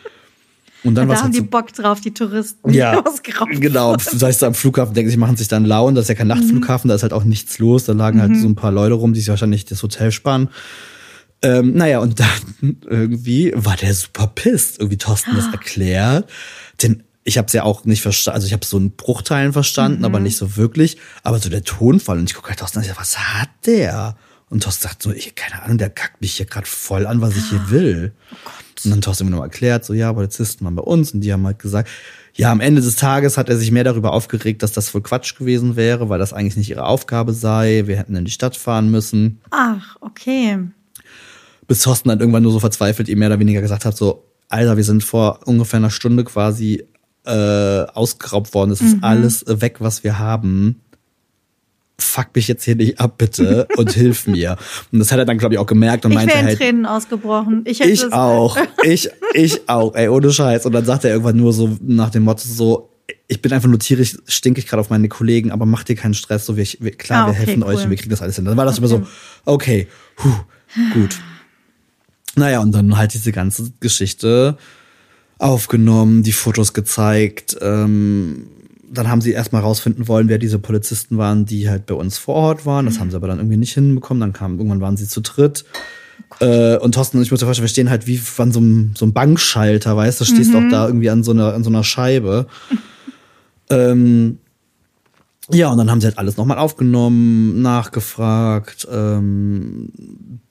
Und 0.83 0.95
dann 0.95 1.07
da 1.07 1.13
war 1.13 1.17
haben 1.17 1.25
halt 1.25 1.35
die 1.35 1.39
so, 1.39 1.45
Bock 1.45 1.71
drauf, 1.73 2.01
die 2.01 2.13
Touristen, 2.13 2.73
ja, 2.73 2.91
die 3.01 3.05
ausgeraubt 3.05 3.61
genau. 3.61 3.95
Das 3.95 4.21
heißt, 4.21 4.43
am 4.43 4.53
Flughafen 4.53 4.93
denken 4.93 5.11
sie, 5.11 5.17
machen 5.17 5.37
sich 5.37 5.47
dann 5.47 5.65
lauen. 5.65 5.93
Das 5.93 6.05
ist 6.05 6.09
ja 6.09 6.15
kein 6.15 6.27
Nachtflughafen, 6.27 6.87
da 6.87 6.95
ist 6.95 7.03
halt 7.03 7.13
auch 7.13 7.23
nichts 7.23 7.59
los. 7.59 7.85
Da 7.85 7.93
lagen 7.93 8.19
halt 8.19 8.35
so 8.35 8.47
ein 8.47 8.55
paar 8.55 8.71
Leute 8.71 8.95
rum, 8.95 9.13
die 9.13 9.19
sich 9.19 9.29
wahrscheinlich 9.29 9.65
das 9.65 9.83
Hotel 9.83 10.11
sparen. 10.11 10.49
Ähm, 11.43 11.73
naja, 11.73 11.99
und 11.99 12.19
dann 12.19 12.77
irgendwie 12.87 13.51
war 13.55 13.75
der 13.75 13.93
super 13.93 14.27
pisst. 14.27 14.79
Irgendwie 14.79 14.97
Thorsten 14.97 15.35
das 15.35 15.47
erklärt. 15.51 16.29
Denn 16.81 17.03
ich 17.23 17.37
habe 17.37 17.47
es 17.47 17.53
ja 17.53 17.63
auch 17.63 17.85
nicht 17.85 18.01
verstanden, 18.01 18.35
also 18.35 18.47
ich 18.47 18.53
habe 18.53 18.65
so 18.65 18.77
einen 18.77 18.91
Bruchteilen 18.91 19.53
verstanden, 19.53 20.05
aber 20.05 20.19
nicht 20.19 20.37
so 20.37 20.57
wirklich. 20.57 20.97
Aber 21.23 21.39
so 21.39 21.49
der 21.49 21.63
Tonfall 21.63 22.17
und 22.17 22.29
ich 22.29 22.35
gucke 22.35 22.49
halt 22.49 22.59
Thorsten 22.59 22.79
an, 22.79 22.83
ich 22.83 22.89
sag, 22.89 22.99
was 22.99 23.17
hat 23.17 23.49
der? 23.65 24.15
Und 24.49 24.63
Thorsten 24.63 24.87
sagt 24.87 25.03
so, 25.03 25.11
ich, 25.11 25.35
keine 25.35 25.61
Ahnung, 25.61 25.77
der 25.77 25.89
kackt 25.89 26.19
mich 26.21 26.33
hier 26.33 26.45
gerade 26.45 26.67
voll 26.67 27.05
an, 27.05 27.21
was 27.21 27.37
ich 27.37 27.49
hier 27.49 27.69
will. 27.69 28.13
Und 28.83 28.91
dann 28.91 29.01
Thorsten 29.01 29.25
mir 29.25 29.35
noch 29.35 29.43
erklärt, 29.43 29.85
so 29.85 29.93
ja, 29.93 30.11
Polizisten 30.11 30.65
waren 30.65 30.75
bei 30.75 30.81
uns 30.81 31.13
und 31.13 31.21
die 31.21 31.31
haben 31.31 31.45
halt 31.45 31.59
gesagt, 31.59 31.89
ja, 32.33 32.51
am 32.51 32.59
Ende 32.59 32.81
des 32.81 32.95
Tages 32.95 33.37
hat 33.37 33.49
er 33.49 33.57
sich 33.57 33.71
mehr 33.71 33.83
darüber 33.83 34.13
aufgeregt, 34.13 34.63
dass 34.63 34.71
das 34.71 34.93
wohl 34.93 35.01
Quatsch 35.01 35.37
gewesen 35.37 35.75
wäre, 35.75 36.09
weil 36.09 36.17
das 36.17 36.33
eigentlich 36.33 36.55
nicht 36.55 36.69
ihre 36.69 36.85
Aufgabe 36.85 37.33
sei. 37.33 37.83
Wir 37.85 37.97
hätten 37.97 38.15
in 38.15 38.25
die 38.25 38.31
Stadt 38.31 38.57
fahren 38.57 38.89
müssen. 38.89 39.41
Ach, 39.51 39.97
okay. 40.01 40.59
Bis 41.67 41.81
Thorsten 41.81 42.09
dann 42.09 42.19
irgendwann 42.19 42.43
nur 42.43 42.51
so 42.51 42.59
verzweifelt 42.59 43.09
ihm 43.09 43.19
mehr 43.19 43.27
oder 43.27 43.39
weniger 43.39 43.61
gesagt 43.61 43.85
hat, 43.85 43.95
so, 43.95 44.25
Alter, 44.49 44.75
wir 44.75 44.83
sind 44.83 45.03
vor 45.03 45.39
ungefähr 45.45 45.77
einer 45.77 45.91
Stunde 45.91 46.23
quasi 46.23 46.85
äh, 47.25 47.31
ausgeraubt 47.93 48.53
worden. 48.53 48.71
Es 48.71 48.81
ist 48.81 48.97
alles 49.01 49.43
weg, 49.47 49.77
was 49.79 50.03
wir 50.03 50.19
haben. 50.19 50.81
Fuck 51.99 52.35
mich 52.35 52.47
jetzt 52.47 52.63
hier 52.63 52.75
nicht 52.75 52.99
ab, 52.99 53.19
bitte, 53.19 53.67
und 53.77 53.91
hilf 53.93 54.25
mir. 54.25 54.57
Und 54.91 54.97
das 54.99 55.11
hat 55.11 55.19
er 55.19 55.25
dann, 55.25 55.37
glaube 55.37 55.53
ich, 55.53 55.59
auch 55.59 55.67
gemerkt 55.67 56.03
und 56.03 56.11
Ich 56.11 56.15
meinte 56.17 56.35
halt, 56.35 56.57
Tränen 56.57 56.87
ausgebrochen. 56.87 57.61
Ich, 57.65 57.79
hätte 57.79 57.91
ich 57.91 58.11
auch. 58.11 58.57
Ich, 58.83 59.09
ich 59.33 59.69
auch, 59.69 59.93
ey, 59.93 60.07
ohne 60.09 60.31
Scheiß. 60.31 60.65
Und 60.65 60.71
dann 60.71 60.83
sagt 60.85 61.03
er 61.05 61.11
irgendwann 61.11 61.37
nur 61.37 61.53
so 61.53 61.77
nach 61.81 62.09
dem 62.09 62.23
Motto 62.23 62.43
so, 62.47 62.89
ich 63.27 63.39
bin 63.41 63.53
einfach 63.53 63.69
nur 63.69 63.77
tierisch, 63.77 64.17
stinkig 64.25 64.65
gerade 64.67 64.81
auf 64.81 64.89
meine 64.89 65.09
Kollegen, 65.09 65.51
aber 65.51 65.65
mach 65.67 65.83
dir 65.83 65.95
keinen 65.95 66.15
Stress, 66.15 66.45
so 66.47 66.57
wir, 66.57 66.65
wir 66.79 66.91
klar, 66.91 67.23
Ah, 67.23 67.27
wir 67.27 67.31
okay, 67.33 67.45
helfen 67.45 67.63
euch 67.63 67.77
cool. 67.77 67.83
und 67.83 67.89
wir 67.91 67.97
kriegen 67.97 68.09
das 68.09 68.21
alles 68.23 68.35
hin. 68.37 68.45
Dann 68.45 68.57
war 68.57 68.65
das 68.65 68.79
immer 68.79 68.87
so, 68.87 69.05
Okay. 69.45 69.87
okay, 70.23 70.23
huh, 70.23 70.93
gut. 70.93 71.19
Naja, 72.35 72.61
und 72.61 72.71
dann 72.71 72.95
halt 72.97 73.13
diese 73.13 73.33
ganze 73.33 73.73
Geschichte 73.81 74.57
aufgenommen, 75.41 76.23
die 76.23 76.31
Fotos 76.31 76.73
gezeigt, 76.73 77.57
ähm, 77.61 78.47
dann 78.91 79.09
haben 79.09 79.21
sie 79.21 79.31
erstmal 79.31 79.61
rausfinden 79.61 80.07
wollen, 80.07 80.27
wer 80.27 80.37
diese 80.37 80.59
Polizisten 80.59 81.17
waren, 81.17 81.45
die 81.45 81.69
halt 81.69 81.85
bei 81.85 81.95
uns 81.95 82.17
vor 82.17 82.35
Ort 82.35 82.65
waren. 82.65 82.85
Das 82.85 82.99
haben 82.99 83.09
sie 83.09 83.15
aber 83.15 83.27
dann 83.27 83.39
irgendwie 83.39 83.57
nicht 83.57 83.73
hinbekommen. 83.73 84.19
Dann 84.19 84.33
kam, 84.33 84.57
irgendwann 84.57 84.81
waren 84.81 84.97
sie 84.97 85.07
zu 85.07 85.21
dritt. 85.21 85.63
Äh, 86.39 86.77
und 86.77 86.93
Thorsten 86.93 87.17
und 87.17 87.23
ich 87.23 87.31
muss 87.31 87.39
dir 87.39 87.45
vorstellen, 87.45 87.63
wir 87.63 87.69
stehen 87.69 87.89
halt 87.89 88.05
wie 88.05 88.21
an 88.37 88.51
so 88.51 88.59
einem, 88.59 88.91
so 88.95 89.05
einem 89.05 89.13
Bankschalter, 89.13 89.95
weißt 89.95 90.19
du, 90.19 90.25
stehst 90.25 90.53
auch 90.53 90.63
da 90.69 90.87
irgendwie 90.87 91.09
an 91.09 91.23
so 91.23 91.31
einer, 91.31 91.53
an 91.53 91.63
so 91.63 91.69
einer 91.69 91.83
Scheibe. 91.83 92.47
ähm, 93.69 94.39
Ja, 95.53 95.69
und 95.69 95.77
dann 95.77 95.89
haben 95.91 96.01
sie 96.01 96.07
halt 96.07 96.17
alles 96.17 96.37
nochmal 96.37 96.57
aufgenommen, 96.57 97.61
nachgefragt. 97.61 98.87
Ähm, 98.91 99.89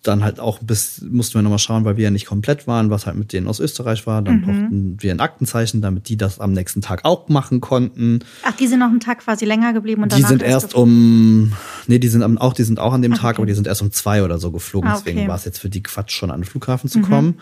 dann 0.03 0.25
halt 0.25 0.41
auch 0.41 0.59
bis 0.61 1.03
mussten 1.11 1.35
wir 1.35 1.43
nochmal 1.43 1.59
schauen, 1.59 1.85
weil 1.85 1.97
wir 1.97 2.05
ja 2.05 2.11
nicht 2.11 2.27
komplett 2.27 2.67
waren, 2.67 2.89
was 2.89 3.07
halt 3.07 3.17
mit 3.17 3.33
denen 3.33 3.47
aus 3.47 3.61
Österreich 3.61 4.07
war. 4.07 4.23
Dann 4.23 4.41
brauchten 4.43 4.97
wir 4.99 5.13
ein 5.13 5.21
Aktenzeichen, 5.21 5.83
damit 5.83 6.09
die 6.09 6.17
das 6.17 6.41
am 6.41 6.53
nächsten 6.53 6.81
Tag 6.81 7.05
auch 7.05 7.29
machen 7.29 7.61
konnten. 7.61 8.21
Ach, 8.45 8.57
die 8.57 8.67
sind 8.67 8.79
noch 8.79 8.89
einen 8.89 9.01
Tag 9.01 9.19
quasi 9.19 9.45
länger 9.45 9.73
geblieben 9.73 10.03
und 10.03 10.13
Die 10.13 10.17
danach 10.17 10.29
sind 10.29 10.43
erst 10.43 10.75
um, 10.75 11.53
nee, 11.87 11.99
die 11.99 12.09
sind 12.09 12.23
auch, 12.39 12.55
die 12.55 12.63
sind 12.63 12.79
auch 12.79 12.95
an 12.95 13.03
dem 13.03 13.13
Tag, 13.15 13.33
okay. 13.33 13.37
aber 13.39 13.47
die 13.47 13.55
sind 13.55 13.67
erst 13.67 13.83
um 13.83 13.93
zwei 13.93 14.23
oder 14.23 14.39
so 14.39 14.51
geflogen. 14.51 14.89
Ah, 14.89 14.95
okay. 14.95 15.01
Mhm. 15.01 15.05
Deswegen 15.05 15.29
war 15.29 15.37
es 15.37 15.45
jetzt 15.45 15.59
für 15.59 15.69
die 15.69 15.83
Quatsch, 15.83 16.13
schon 16.13 16.31
an 16.31 16.41
den 16.41 16.47
Flughafen 16.47 16.89
zu 16.89 17.01
kommen. 17.01 17.39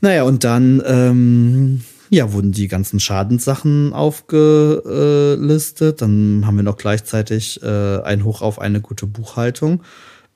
Naja, 0.00 0.24
und 0.24 0.44
dann, 0.44 0.82
ähm, 0.86 1.82
ja, 2.10 2.32
wurden 2.32 2.52
die 2.52 2.68
ganzen 2.68 3.00
Schadenssachen 3.00 3.92
aufgelistet. 3.92 6.00
Dann 6.02 6.44
haben 6.46 6.56
wir 6.56 6.62
noch 6.62 6.76
gleichzeitig 6.76 7.62
äh, 7.62 8.00
ein 8.02 8.24
Hoch 8.24 8.42
auf 8.42 8.60
eine 8.60 8.80
gute 8.80 9.06
Buchhaltung. 9.06 9.82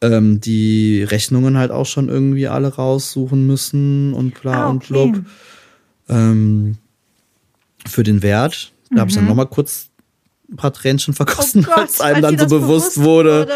Ähm, 0.02 0.40
die 0.40 1.02
Rechnungen 1.02 1.58
halt 1.58 1.70
auch 1.70 1.86
schon 1.86 2.08
irgendwie 2.08 2.48
alle 2.48 2.74
raussuchen 2.74 3.46
müssen 3.46 4.14
und 4.14 4.40
bla 4.40 4.64
Ah, 4.66 4.70
und 4.70 4.76
okay. 4.78 4.86
blub. 4.92 5.20
Ähm, 6.08 6.76
für 7.86 8.02
den 8.02 8.22
Wert. 8.22 8.72
Da 8.90 9.00
habe 9.00 9.10
ich 9.10 9.16
dann 9.16 9.26
noch 9.26 9.34
mal 9.34 9.44
kurz 9.46 9.88
ein 10.50 10.56
paar 10.56 10.72
Tränchen 10.72 11.14
vergossen, 11.14 11.60
Mhm. 11.60 11.66
Oh 11.70 11.74
Gott, 11.74 11.78
als 11.82 12.00
einem 12.00 12.24
als 12.24 12.36
dann 12.36 12.48
so 12.48 12.58
bewusst 12.58 12.94
bewusst 12.96 13.02
wurde. 13.02 13.48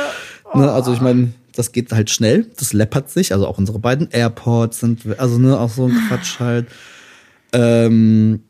wurde. 0.52 0.58
Ne, 0.66 0.70
also 0.70 0.92
ich 0.92 1.00
meine, 1.00 1.32
das 1.56 1.72
geht 1.72 1.90
halt 1.92 2.10
schnell, 2.10 2.46
das 2.56 2.72
läppert 2.72 3.10
sich. 3.10 3.32
Also 3.32 3.46
auch 3.48 3.58
unsere 3.58 3.80
beiden 3.80 4.08
Airports 4.10 4.80
sind, 4.80 5.18
also 5.18 5.38
ne, 5.38 5.58
auch 5.58 5.70
so 5.70 5.86
ein 5.86 5.96
Quatsch 6.08 6.38
halt. 6.38 6.66
Ähm, 7.54 8.40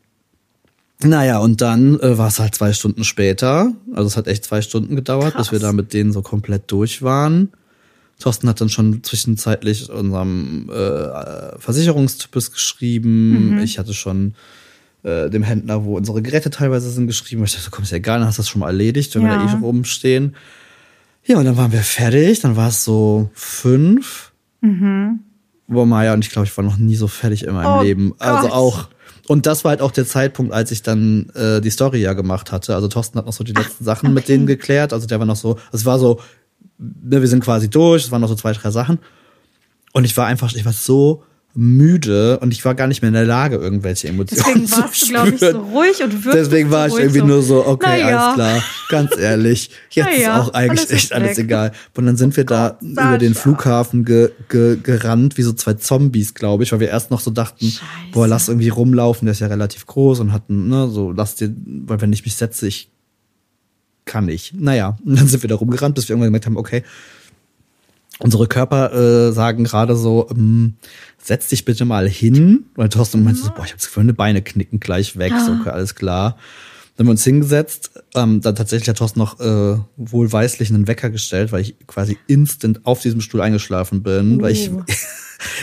naja, 1.03 1.39
und 1.39 1.61
dann 1.61 1.99
äh, 1.99 2.17
war 2.17 2.27
es 2.29 2.39
halt 2.39 2.55
zwei 2.55 2.73
Stunden 2.73 3.03
später. 3.03 3.73
Also 3.93 4.07
es 4.07 4.17
hat 4.17 4.27
echt 4.27 4.45
zwei 4.45 4.61
Stunden 4.61 4.95
gedauert, 4.95 5.35
bis 5.35 5.47
Krass. 5.47 5.51
wir 5.51 5.59
da 5.59 5.71
mit 5.73 5.93
denen 5.93 6.11
so 6.11 6.21
komplett 6.21 6.71
durch 6.71 7.01
waren. 7.01 7.49
Thorsten 8.19 8.47
hat 8.47 8.61
dann 8.61 8.69
schon 8.69 9.03
zwischenzeitlich 9.03 9.89
unserem 9.89 10.69
äh, 10.69 11.59
Versicherungstypus 11.59 12.51
geschrieben. 12.53 13.59
Ich 13.61 13.77
hatte 13.77 13.93
schon 13.93 14.35
äh, 15.03 15.29
dem 15.29 15.43
Händler, 15.43 15.83
wo 15.83 15.97
unsere 15.97 16.21
Geräte 16.21 16.49
teilweise 16.49 16.89
sind, 16.89 17.07
geschrieben. 17.07 17.43
Ich 17.43 17.55
dachte, 17.55 17.71
komm, 17.71 17.83
ist 17.83 17.91
ja 17.91 17.97
egal, 17.97 18.19
dann 18.19 18.27
hast 18.29 18.37
du 18.37 18.41
das 18.41 18.49
schon 18.49 18.61
mal 18.61 18.67
erledigt, 18.67 19.13
wenn 19.15 19.23
wir 19.23 19.31
Ja. 19.31 19.37
da 19.39 19.45
eh 19.45 19.49
schon 19.49 19.63
rumstehen. 19.63 20.35
Ja, 21.25 21.37
und 21.37 21.45
dann 21.45 21.57
waren 21.57 21.73
wir 21.73 21.81
fertig. 21.81 22.39
Dann 22.39 22.55
war 22.55 22.69
es 22.69 22.85
so 22.85 23.29
fünf. 23.33 24.31
Boah, 25.67 25.85
Maja 25.85 26.13
und 26.13 26.23
ich 26.23 26.31
glaube, 26.31 26.47
ich 26.47 26.55
war 26.55 26.63
noch 26.63 26.77
nie 26.77 26.95
so 26.95 27.07
fertig 27.07 27.43
in 27.43 27.53
meinem 27.53 27.79
Oh 27.79 27.83
Leben. 27.83 28.13
Also 28.17 28.43
Gott. 28.47 28.51
auch. 28.51 28.89
Und 29.27 29.45
das 29.45 29.63
war 29.63 29.71
halt 29.71 29.81
auch 29.81 29.91
der 29.91 30.05
Zeitpunkt, 30.05 30.53
als 30.53 30.71
ich 30.71 30.83
dann 30.83 31.29
äh, 31.31 31.59
die 31.59 31.71
Story 31.71 31.99
ja 31.99 32.13
gemacht 32.13 32.51
hatte. 32.51 32.75
Also 32.75 32.87
Thorsten 32.87 33.17
hat 33.17 33.25
noch 33.25 33.33
so 33.33 33.43
die 33.43 33.53
letzten 33.53 33.83
Sachen 33.83 34.13
mit 34.13 34.25
okay. 34.25 34.33
denen 34.33 34.45
geklärt. 34.45 34.93
Also 34.93 35.07
der 35.07 35.19
war 35.19 35.25
noch 35.25 35.35
so, 35.35 35.57
es 35.71 35.85
war 35.85 35.97
so, 35.97 36.19
ne, 36.77 37.21
wir 37.21 37.27
sind 37.27 37.43
quasi 37.43 37.69
durch, 37.69 38.05
es 38.05 38.11
waren 38.11 38.21
noch 38.21 38.27
so 38.27 38.35
zwei, 38.35 38.53
drei 38.53 38.69
Sachen. 38.69 38.99
Und 39.93 40.03
ich 40.03 40.15
war 40.15 40.27
einfach, 40.27 40.53
ich 40.53 40.65
war 40.65 40.73
so 40.73 41.23
müde 41.57 42.37
und 42.39 42.51
ich 42.51 42.65
war 42.65 42.75
gar 42.75 42.87
nicht 42.87 43.01
mehr 43.01 43.07
in 43.07 43.13
der 43.13 43.25
Lage, 43.25 43.55
irgendwelche 43.55 44.09
Emotionen 44.09 44.43
Deswegen 44.43 44.67
zu 44.67 44.77
warst 44.77 45.01
du, 45.01 45.07
glaube 45.07 45.29
ich, 45.29 45.39
so 45.39 45.47
ruhig 45.47 46.03
und 46.03 46.25
wirkst 46.25 46.33
Deswegen 46.33 46.69
war 46.69 46.87
ich 46.87 46.93
ruhig 46.93 47.03
irgendwie 47.03 47.19
so, 47.19 47.25
nur 47.25 47.41
so, 47.41 47.65
okay, 47.65 48.01
naja. 48.01 48.17
alles 48.17 48.35
klar, 48.35 48.63
ganz 48.89 49.17
ehrlich, 49.17 49.69
jetzt 49.91 50.05
Naja, 50.05 50.17
ist 50.17 50.41
auch 50.41 50.53
eigentlich 50.53 50.79
alles 50.81 50.91
echt 50.91 51.13
alles 51.13 51.37
weg. 51.37 51.45
egal. 51.45 51.71
Und 51.95 52.05
dann 52.05 52.17
sind 52.17 52.35
wir 52.35 52.43
da 52.43 52.77
Gott, 52.81 52.91
über 52.91 53.17
den 53.17 53.33
Sascha. 53.33 53.43
Flughafen 53.43 54.03
ge, 54.03 54.31
ge, 54.49 54.77
gerannt, 54.81 55.37
wie 55.37 55.43
so 55.43 55.53
zwei 55.53 55.75
Zombies, 55.75 56.33
glaube 56.33 56.63
ich, 56.63 56.71
weil 56.73 56.81
wir 56.81 56.89
erst 56.89 57.09
noch 57.09 57.21
so 57.21 57.31
dachten, 57.31 57.65
Scheiße. 57.65 57.81
boah, 58.11 58.27
lass 58.27 58.49
irgendwie 58.49 58.69
rumlaufen, 58.69 59.25
der 59.25 59.31
ist 59.31 59.39
ja 59.39 59.47
relativ 59.47 59.85
groß 59.85 60.19
und 60.19 60.33
hatten, 60.33 60.67
ne, 60.67 60.89
so, 60.89 61.11
lass 61.11 61.35
dir, 61.35 61.53
weil 61.85 62.01
wenn 62.01 62.11
ich 62.11 62.25
mich 62.25 62.35
setze, 62.35 62.67
ich 62.67 62.89
kann 64.03 64.25
nicht. 64.25 64.53
Naja, 64.59 64.97
und 65.05 65.15
dann 65.19 65.27
sind 65.27 65.41
wir 65.41 65.47
da 65.47 65.55
rumgerannt, 65.55 65.95
bis 65.95 66.09
wir 66.09 66.13
irgendwann 66.13 66.27
gemerkt 66.27 66.45
haben, 66.47 66.57
okay, 66.57 66.83
unsere 68.19 68.47
Körper 68.47 68.93
äh, 68.93 69.31
sagen 69.31 69.63
gerade 69.63 69.95
so, 69.95 70.27
ähm, 70.31 70.75
setz 71.17 71.49
dich 71.49 71.65
bitte 71.65 71.85
mal 71.85 72.07
hin. 72.07 72.65
Weil 72.75 72.89
Thorsten 72.89 73.23
meinte 73.23 73.41
so, 73.41 73.49
boah, 73.49 73.63
ich 73.65 73.71
habe 73.71 73.77
das 73.77 73.87
Gefühl, 73.87 74.03
meine 74.03 74.13
Beine 74.13 74.41
knicken 74.41 74.79
gleich 74.79 75.17
weg. 75.17 75.33
So, 75.45 75.53
okay, 75.53 75.69
alles 75.69 75.95
klar. 75.95 76.37
Dann 76.95 77.03
haben 77.03 77.07
wir 77.07 77.11
uns 77.11 77.23
hingesetzt. 77.23 77.91
Ähm, 78.15 78.39
dann 78.41 78.55
tatsächlich 78.55 78.87
hat 78.87 78.97
Thorsten 78.97 79.19
noch 79.19 79.39
äh, 79.39 79.77
wohlweislich 79.97 80.69
einen 80.69 80.87
Wecker 80.87 81.09
gestellt, 81.09 81.51
weil 81.51 81.61
ich 81.61 81.75
quasi 81.87 82.17
instant 82.27 82.85
auf 82.85 83.01
diesem 83.01 83.19
Stuhl 83.21 83.41
eingeschlafen 83.41 84.01
bin. 84.01 84.41
Weil 84.41 84.51
ich, 84.53 84.71
Oh. 84.71 84.83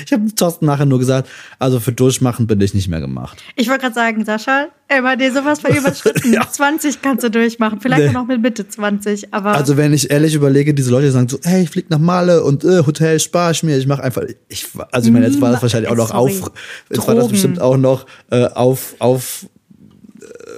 Ich 0.06 0.12
habe 0.12 0.34
Thorsten 0.34 0.66
nachher 0.66 0.86
nur 0.86 0.98
gesagt, 0.98 1.28
also 1.58 1.80
für 1.80 1.92
Durchmachen 1.92 2.46
bin 2.46 2.60
ich 2.60 2.74
nicht 2.74 2.88
mehr 2.88 3.00
gemacht. 3.00 3.42
Ich 3.56 3.68
wollte 3.68 3.82
gerade 3.82 3.94
sagen, 3.94 4.24
Sascha, 4.24 4.66
immer 4.96 5.16
dir 5.16 5.32
sowas 5.32 5.60
von 5.60 5.74
überschritten. 5.74 6.32
Ja. 6.32 6.48
20 6.48 7.02
kannst 7.02 7.24
du 7.24 7.30
durchmachen, 7.30 7.80
vielleicht 7.80 8.02
Nee. 8.02 8.08
auch 8.08 8.12
noch 8.12 8.26
mit 8.26 8.40
Mitte 8.40 8.66
20, 8.68 9.34
aber 9.34 9.52
Also 9.54 9.76
wenn 9.76 9.92
ich 9.92 10.10
ehrlich 10.10 10.34
überlege, 10.34 10.72
diese 10.74 10.90
Leute 10.90 11.10
sagen 11.10 11.28
so, 11.28 11.38
hey, 11.42 11.62
ich 11.64 11.70
flieg 11.70 11.90
nach 11.90 11.98
Malle 11.98 12.42
und 12.42 12.64
äh, 12.64 12.84
Hotel 12.86 13.18
spar 13.20 13.50
ich 13.50 13.62
mir, 13.62 13.76
ich 13.76 13.86
mache 13.86 14.02
einfach, 14.02 14.22
ich, 14.48 14.66
also 14.90 15.08
ich 15.08 15.12
meine, 15.12 15.26
jetzt 15.26 15.40
war 15.40 15.50
das 15.52 15.62
wahrscheinlich 15.62 15.90
auch 15.90 15.96
noch 15.96 16.08
Sorry. 16.08 16.40
auf, 16.42 16.52
jetzt 16.90 17.06
war 17.06 17.14
das 17.14 17.28
bestimmt 17.28 17.60
auch 17.60 17.76
noch 17.76 18.06
äh, 18.30 18.46
auf, 18.46 18.94
auf 18.98 19.46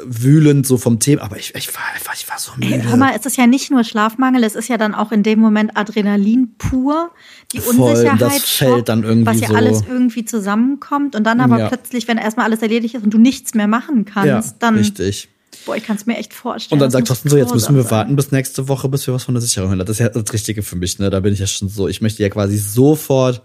wühlend 0.06 0.66
so 0.66 0.76
vom 0.78 0.98
Thema, 1.00 1.22
aber 1.22 1.38
ich, 1.38 1.54
ich 1.54 1.74
war 1.74 1.82
einfach, 1.94 2.14
ich 2.14 2.28
war 2.28 2.38
so 2.38 2.52
müde. 2.56 2.74
Ey, 2.74 2.82
hör 2.82 2.96
mal, 2.96 3.12
es 3.18 3.26
ist 3.26 3.36
ja 3.36 3.46
nicht 3.46 3.70
nur 3.70 3.84
Schlafmangel, 3.84 4.44
es 4.44 4.54
ist 4.54 4.68
ja 4.68 4.76
dann 4.78 4.94
auch 4.94 5.12
in 5.12 5.22
dem 5.22 5.38
Moment 5.40 5.76
Adrenalin 5.76 6.54
pur, 6.58 7.10
die 7.52 7.58
Voll, 7.60 7.76
Unsicherheit, 7.90 8.20
das 8.20 8.42
fällt 8.42 8.72
Schock, 8.76 8.84
dann 8.86 9.02
irgendwie 9.04 9.26
was 9.26 9.40
ja 9.40 9.48
so- 9.48 9.54
alles 9.54 9.82
irgendwie 9.88 10.24
zusammenkommt 10.24 11.16
und 11.16 11.24
dann 11.24 11.40
aber 11.40 11.58
Ja. 11.58 11.68
plötzlich, 11.68 12.06
wenn 12.08 12.18
erstmal 12.18 12.46
alles 12.46 12.62
erledigt 12.62 12.94
ist 12.94 13.04
und 13.04 13.10
du 13.12 13.18
nichts 13.18 13.54
mehr 13.54 13.68
machen 13.68 14.04
kannst, 14.04 14.50
ja, 14.52 14.56
dann, 14.60 14.76
richtig. 14.76 15.28
boah, 15.66 15.76
ich 15.76 15.84
kann 15.84 15.96
es 15.96 16.06
mir 16.06 16.16
echt 16.18 16.34
vorstellen. 16.34 16.76
Und 16.76 16.80
dann 16.80 16.90
sagt 16.90 17.06
Thorsten 17.08 17.28
so, 17.28 17.36
jetzt 17.36 17.54
müssen 17.54 17.74
wir 17.76 17.82
sein. 17.82 17.90
warten 17.92 18.16
bis 18.16 18.32
nächste 18.32 18.68
Woche, 18.68 18.88
bis 18.88 19.06
wir 19.06 19.14
was 19.14 19.24
von 19.24 19.34
der 19.34 19.40
Sicherung 19.42 19.70
hören. 19.70 19.78
Das 19.78 19.88
ist 19.90 19.98
ja 20.00 20.08
das 20.08 20.32
Richtige 20.32 20.62
für 20.62 20.76
mich, 20.76 20.98
ne? 20.98 21.10
Da 21.10 21.20
bin 21.20 21.32
ich 21.32 21.38
ja 21.40 21.46
schon 21.46 21.68
so, 21.68 21.88
ich 21.88 22.00
möchte 22.00 22.22
ja 22.22 22.28
quasi 22.28 22.56
sofort 22.58 23.42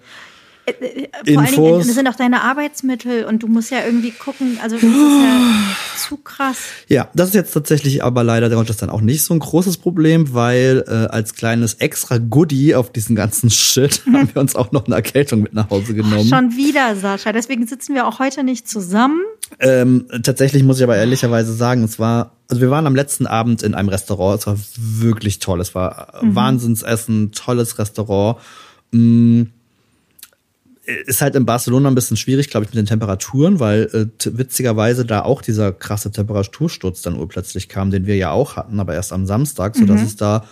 Vor 0.74 1.38
allen 1.38 1.48
Infos. 1.48 1.56
Dingen, 1.56 1.80
das 1.80 1.96
sind 1.96 2.08
auch 2.08 2.16
deine 2.16 2.44
Arbeitsmittel 2.44 3.26
und 3.26 3.44
du 3.44 3.48
musst 3.48 3.72
ja 3.72 3.80
irgendwie 3.86 4.12
gucken, 4.12 4.60
also 4.62 4.76
das 4.76 4.84
ist 4.84 4.92
ja 4.92 5.42
zu 5.98 6.18
krass. 6.18 6.58
Ja, 6.88 7.10
das 7.14 7.30
ist 7.30 7.36
jetzt 7.36 7.54
tatsächlich 7.54 8.04
aber 8.04 8.24
leider 8.24 8.50
der 8.50 8.60
dann 8.64 8.90
auch 8.90 9.02
nicht 9.02 9.24
so 9.24 9.34
ein 9.34 9.40
großes 9.40 9.78
Problem, 9.78 10.34
weil 10.34 10.84
äh, 10.88 10.92
als 10.92 11.34
kleines 11.34 11.76
extra 11.76 12.18
Goodie 12.18 12.76
auf 12.76 12.92
diesen 12.92 13.16
ganzen 13.16 13.50
Shit 13.50 14.04
haben 14.14 14.30
wir 14.34 14.42
uns 14.42 14.56
auch 14.56 14.72
noch 14.72 14.86
eine 14.86 14.96
Erkältung 14.96 15.42
mit 15.42 15.54
nach 15.54 15.70
Hause 15.70 15.94
genommen. 15.94 16.28
Schon 16.28 16.56
wieder, 16.56 16.96
Sascha. 16.96 17.32
Deswegen 17.32 17.66
sitzen 17.68 17.96
wir 17.96 18.08
auch 18.08 18.20
heute 18.20 18.44
nicht 18.44 18.70
zusammen. 18.70 19.22
Ähm, 19.60 20.06
tatsächlich 20.24 20.64
muss 20.64 20.78
ich 20.78 20.84
aber 20.84 20.98
ehrlicherweise 20.98 21.54
sagen, 21.54 21.84
es 21.84 22.00
war, 22.00 22.36
also 22.50 22.62
wir 22.62 22.70
waren 22.70 22.86
am 22.86 22.96
letzten 22.96 23.28
Abend 23.28 23.64
in 23.64 23.74
einem 23.74 23.90
Restaurant, 23.90 24.40
es 24.40 24.48
war 24.48 24.58
wirklich 24.78 25.40
toll, 25.40 25.60
es 25.60 25.74
war 25.74 26.14
Wahnsinnsessen, 26.22 27.32
tolles 27.32 27.80
Restaurant. 27.80 28.38
Mm, 28.92 29.44
ist 31.05 31.22
halt 31.22 31.36
in 31.36 31.46
Barcelona 31.46 31.89
ein 31.89 31.96
bisschen 31.96 32.17
schwierig, 32.17 32.50
glaube 32.50 32.65
ich, 32.65 32.72
mit 32.72 32.77
den 32.77 32.86
Temperaturen, 32.86 33.60
weil 33.60 33.89
äh, 33.93 34.38
witzigerweise 34.38 35.05
da 35.05 35.22
auch 35.22 35.41
dieser 35.41 35.72
krasse 35.72 36.12
Temperatursturz 36.12 37.01
dann 37.01 37.17
urplötzlich 37.17 37.69
kam, 37.69 37.91
den 37.91 38.05
wir 38.05 38.15
ja 38.15 38.31
auch 38.31 38.55
hatten, 38.55 38.79
aber 38.79 38.93
erst 38.93 39.13
am 39.13 39.25
Samstag, 39.25 39.75
so 39.75 39.86
dass 39.86 40.01
es 40.01 40.15
da 40.15 40.46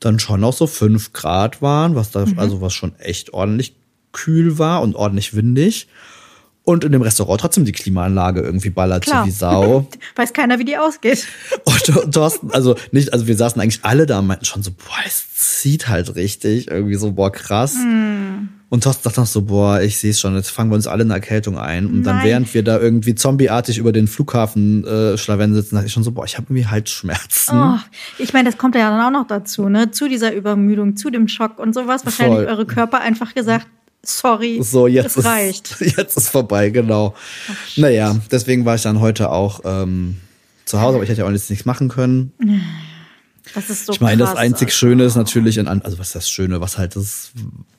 dann 0.00 0.18
schon 0.18 0.40
noch 0.40 0.52
so 0.52 0.66
fünf 0.66 1.12
Grad 1.12 1.62
waren, 1.62 1.94
was 1.94 2.10
da, 2.10 2.26
also 2.36 2.60
was 2.60 2.74
schon 2.74 2.98
echt 2.98 3.32
ordentlich 3.32 3.74
kühl 4.12 4.58
war 4.58 4.82
und 4.82 4.96
ordentlich 4.96 5.34
windig. 5.34 5.88
Und 6.66 6.82
in 6.82 6.92
dem 6.92 7.02
Restaurant 7.02 7.42
trotzdem 7.42 7.66
die 7.66 7.72
Klimaanlage 7.72 8.40
irgendwie 8.40 8.70
ballerte 8.70 9.10
Klar. 9.10 9.26
wie 9.26 9.30
Sau. 9.30 9.86
Weiß 10.16 10.32
keiner, 10.32 10.58
wie 10.58 10.64
die 10.64 10.78
ausgeht. 10.78 11.26
Und 11.64 12.12
Thorsten, 12.12 12.50
also 12.52 12.74
nicht, 12.90 13.12
also 13.12 13.26
wir 13.26 13.36
saßen 13.36 13.60
eigentlich 13.60 13.84
alle 13.84 14.06
da 14.06 14.20
und 14.20 14.26
meinten 14.26 14.46
schon 14.46 14.62
so, 14.62 14.70
boah, 14.70 14.96
es 15.06 15.34
zieht 15.34 15.88
halt 15.88 16.14
richtig. 16.14 16.68
Irgendwie 16.68 16.94
so, 16.94 17.12
boah, 17.12 17.30
krass. 17.30 17.74
Mm. 17.74 18.48
Und 18.70 18.82
Thorsten 18.82 19.04
dachte 19.04 19.20
noch 19.20 19.26
so, 19.26 19.42
boah, 19.42 19.80
ich 19.80 19.98
sehe 19.98 20.10
es 20.10 20.18
schon, 20.18 20.34
jetzt 20.34 20.50
fangen 20.50 20.70
wir 20.70 20.74
uns 20.74 20.86
alle 20.86 21.02
in 21.04 21.10
Erkältung 21.10 21.58
ein. 21.58 21.86
Und 21.86 22.02
dann, 22.02 22.16
Nein. 22.16 22.24
während 22.26 22.54
wir 22.54 22.64
da 22.64 22.80
irgendwie 22.80 23.14
zombieartig 23.14 23.78
über 23.78 23.92
den 23.92 24.08
Flughafen 24.08 24.84
äh, 24.84 25.16
Schlawen 25.16 25.54
sitzen, 25.54 25.76
dachte 25.76 25.86
ich 25.86 25.92
schon 25.92 26.02
so, 26.02 26.10
boah, 26.12 26.24
ich 26.24 26.36
habe 26.36 26.46
irgendwie 26.50 26.66
Halsschmerzen. 26.66 27.56
Oh, 27.56 27.78
ich 28.18 28.32
meine, 28.32 28.48
das 28.50 28.58
kommt 28.58 28.74
ja 28.74 28.90
dann 28.90 29.00
auch 29.00 29.16
noch 29.20 29.26
dazu, 29.28 29.68
ne? 29.68 29.90
Zu 29.92 30.08
dieser 30.08 30.32
Übermüdung, 30.34 30.96
zu 30.96 31.10
dem 31.10 31.28
Schock 31.28 31.58
und 31.58 31.72
sowas. 31.74 32.04
Wahrscheinlich 32.04 32.38
Voll. 32.38 32.46
eure 32.46 32.66
Körper 32.66 33.00
einfach 33.00 33.34
gesagt, 33.34 33.66
sorry, 34.02 34.60
So, 34.62 34.86
jetzt 34.86 35.16
es 35.16 35.24
reicht. 35.24 35.80
ist 35.80 35.96
jetzt 35.96 36.16
ist 36.16 36.30
vorbei, 36.30 36.70
genau. 36.70 37.14
naja, 37.76 38.16
deswegen 38.30 38.64
war 38.64 38.74
ich 38.74 38.82
dann 38.82 39.00
heute 39.00 39.30
auch 39.30 39.60
ähm, 39.64 40.16
zu 40.64 40.80
Hause, 40.80 40.96
aber 40.96 41.04
ich 41.04 41.10
hätte 41.10 41.20
ja 41.20 41.26
auch 41.26 41.30
jetzt 41.30 41.50
nichts 41.50 41.64
machen 41.64 41.88
können. 41.88 42.32
Das 43.54 43.68
ist 43.68 43.86
so 43.86 43.92
Ich 43.92 44.00
meine, 44.00 44.18
das 44.18 44.30
krass, 44.30 44.38
einzig 44.38 44.68
Alter. 44.68 44.76
Schöne 44.76 45.04
ist 45.04 45.16
natürlich, 45.16 45.58
in, 45.58 45.68
an- 45.68 45.82
also 45.82 45.98
was 45.98 46.08
ist 46.08 46.14
das 46.14 46.30
Schöne, 46.30 46.60
was 46.60 46.78
halt 46.78 46.96
das, 46.96 47.30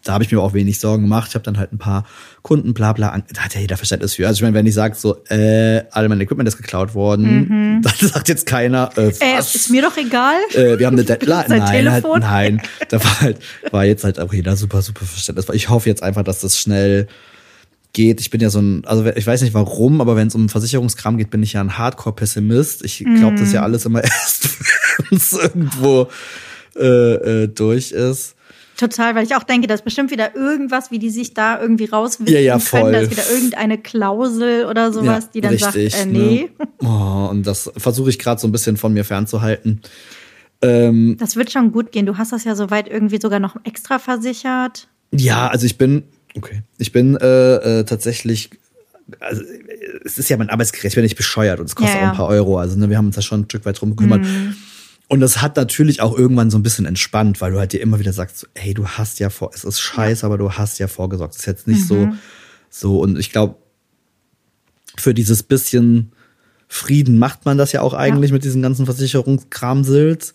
da 0.03 0.13
habe 0.13 0.23
ich 0.23 0.31
mir 0.31 0.39
auch 0.39 0.53
wenig 0.53 0.79
Sorgen 0.79 1.03
gemacht. 1.03 1.29
Ich 1.29 1.35
habe 1.35 1.43
dann 1.43 1.57
halt 1.57 1.73
ein 1.73 1.79
paar 1.79 2.05
Kunden, 2.43 2.73
bla 2.75 2.93
bla, 2.93 3.17
da 3.33 3.41
hat 3.41 3.55
ja 3.55 3.61
jeder 3.61 3.75
Verständnis 3.77 4.13
für. 4.13 4.27
Also 4.27 4.37
ich 4.37 4.41
meine, 4.43 4.53
wenn 4.53 4.67
ich 4.67 4.75
sage 4.75 4.95
so, 4.95 5.23
äh, 5.25 5.83
alle 5.91 6.07
mein 6.07 6.21
Equipment 6.21 6.47
ist 6.47 6.57
geklaut 6.57 6.93
worden, 6.93 7.81
dann 7.83 7.93
sagt 8.09 8.29
jetzt 8.29 8.45
keiner, 8.45 8.91
äh, 8.97 9.07
Mhm. 9.07 9.13
Äh, 9.21 9.39
ist 9.39 9.69
mir 9.71 9.81
doch 9.81 9.97
egal. 9.97 10.35
äh, 10.53 10.77
wir 10.77 10.85
haben 10.85 10.93
eine 10.95 11.03
Deadline. 11.05 11.45
Nein, 11.47 11.61
halt, 11.63 11.71
Telefon? 11.71 12.19
nein. 12.19 12.61
Da 12.89 13.03
war 13.03 13.21
halt, 13.21 13.39
war 13.71 13.85
jetzt 13.85 14.03
halt 14.03 14.19
auch 14.19 14.31
jeder 14.33 14.55
super, 14.55 14.81
super 14.83 15.05
Verständnis. 15.05 15.47
Ich 15.53 15.69
hoffe 15.69 15.89
jetzt 15.89 16.03
einfach, 16.03 16.23
dass 16.23 16.41
das 16.41 16.59
schnell 16.59 17.07
geht. 17.95 18.21
Ich 18.21 18.29
bin 18.29 18.39
ja 18.41 18.51
so 18.51 18.59
ein, 18.59 18.85
also 18.85 19.03
ich 19.07 19.25
weiß 19.25 19.41
nicht 19.41 19.55
warum, 19.55 19.99
aber 20.01 20.15
wenn 20.15 20.27
es 20.27 20.35
um 20.35 20.47
Versicherungskram 20.49 21.17
geht, 21.17 21.31
bin 21.31 21.41
ich 21.41 21.53
ja 21.53 21.61
ein 21.61 21.77
Hardcore-Pessimist. 21.79 22.85
Ich 22.85 22.99
glaube, 22.99 23.37
das 23.37 23.47
ist 23.47 23.53
ja 23.53 23.63
alles 23.63 23.85
immer 23.85 24.03
erst, 24.03 24.49
wenn 25.09 25.17
es 25.17 25.33
irgendwo 25.33 26.07
äh, 26.75 26.83
äh, 27.43 27.47
durch 27.47 27.91
ist. 27.91 28.35
Total, 28.77 29.15
weil 29.15 29.23
ich 29.25 29.33
auch 29.35 29.43
denke, 29.43 29.67
das 29.67 29.79
ist 29.79 29.85
bestimmt 29.85 30.11
wieder 30.11 30.35
irgendwas, 30.35 30.91
wie 30.91 30.99
die 30.99 31.09
sich 31.09 31.33
da 31.33 31.59
irgendwie 31.61 31.85
rauswinden 31.85 32.35
Ja, 32.35 32.41
ja, 32.41 32.53
können. 32.59 32.61
voll. 32.61 32.91
Da 32.91 32.99
ist 32.99 33.11
wieder 33.11 33.29
irgendeine 33.31 33.77
Klausel 33.77 34.65
oder 34.65 34.91
sowas, 34.91 35.23
Ja, 35.23 35.29
die 35.33 35.41
dann 35.41 35.53
richtig, 35.53 35.93
sagt, 35.95 36.05
äh, 36.05 36.09
nee. 36.09 36.49
Ne? 36.59 36.67
Oh, 36.87 37.29
und 37.31 37.47
das 37.47 37.71
versuche 37.77 38.09
ich 38.09 38.19
gerade 38.19 38.39
so 38.41 38.47
ein 38.47 38.51
bisschen 38.51 38.75
von 38.77 38.93
mir 38.93 39.05
fernzuhalten. 39.05 39.81
Ähm, 40.61 41.15
Das 41.19 41.35
wird 41.37 41.51
schon 41.51 41.71
gut 41.71 41.91
gehen. 41.93 42.05
Du 42.05 42.17
hast 42.17 42.33
das 42.33 42.43
ja 42.43 42.55
soweit 42.55 42.89
irgendwie 42.89 43.19
sogar 43.21 43.39
noch 43.39 43.55
extra 43.63 43.97
versichert. 43.97 44.89
ja, 45.13 45.47
also 45.47 45.65
ich 45.65 45.77
bin, 45.77 46.03
okay, 46.37 46.63
ich 46.77 46.91
bin 46.91 47.15
äh, 47.17 47.79
äh, 47.79 47.83
tatsächlich, 47.83 48.49
also 49.19 49.41
äh, 49.41 49.99
es 50.03 50.17
ist 50.17 50.29
ja 50.29 50.37
mein 50.37 50.49
Arbeitsgerät, 50.49 50.85
ich 50.91 50.95
bin 50.95 51.03
nicht 51.03 51.15
bescheuert 51.15 51.59
und 51.59 51.65
es 51.65 51.75
kostet 51.75 51.95
Ja, 51.95 51.99
auch 51.99 52.03
ja. 52.03 52.11
ein 52.11 52.17
paar 52.17 52.27
Euro. 52.27 52.59
Also 52.59 52.77
ne, 52.77 52.89
wir 52.89 52.97
haben 52.97 53.07
uns 53.07 53.15
da 53.15 53.21
schon 53.21 53.41
ein 53.41 53.45
Stück 53.45 53.65
weit 53.65 53.79
drum 53.79 53.95
gekümmert. 53.95 54.21
Mhm. 54.21 54.55
Und 55.07 55.19
das 55.19 55.41
hat 55.41 55.55
natürlich 55.55 56.01
auch 56.01 56.17
irgendwann 56.17 56.49
so 56.49 56.57
ein 56.57 56.63
bisschen 56.63 56.85
entspannt, 56.85 57.39
weil 57.39 57.51
du 57.51 57.59
halt 57.59 57.73
dir 57.73 57.81
immer 57.81 57.99
wieder 57.99 58.13
sagst, 58.13 58.39
so, 58.39 58.47
hey, 58.55 58.73
du 58.73 58.87
hast 58.87 59.19
ja 59.19 59.29
vor, 59.29 59.51
es 59.53 59.63
ist 59.63 59.79
scheiße, 59.79 60.25
aber 60.25 60.37
du 60.37 60.53
hast 60.53 60.79
ja 60.79 60.87
vorgesorgt. 60.87 61.35
Das 61.35 61.41
ist 61.41 61.45
jetzt 61.45 61.67
nicht 61.67 61.85
so, 61.85 62.09
so. 62.69 62.99
Und 62.99 63.19
ich 63.19 63.31
glaube, 63.31 63.57
für 64.97 65.13
dieses 65.13 65.43
bisschen 65.43 66.11
Frieden 66.67 67.19
macht 67.19 67.45
man 67.45 67.57
das 67.57 67.71
ja 67.71 67.81
auch 67.81 67.93
eigentlich 67.93 68.31
mit 68.31 68.43
diesen 68.43 68.63
ganzen 68.63 68.85
Versicherungskramsils. 68.85 70.33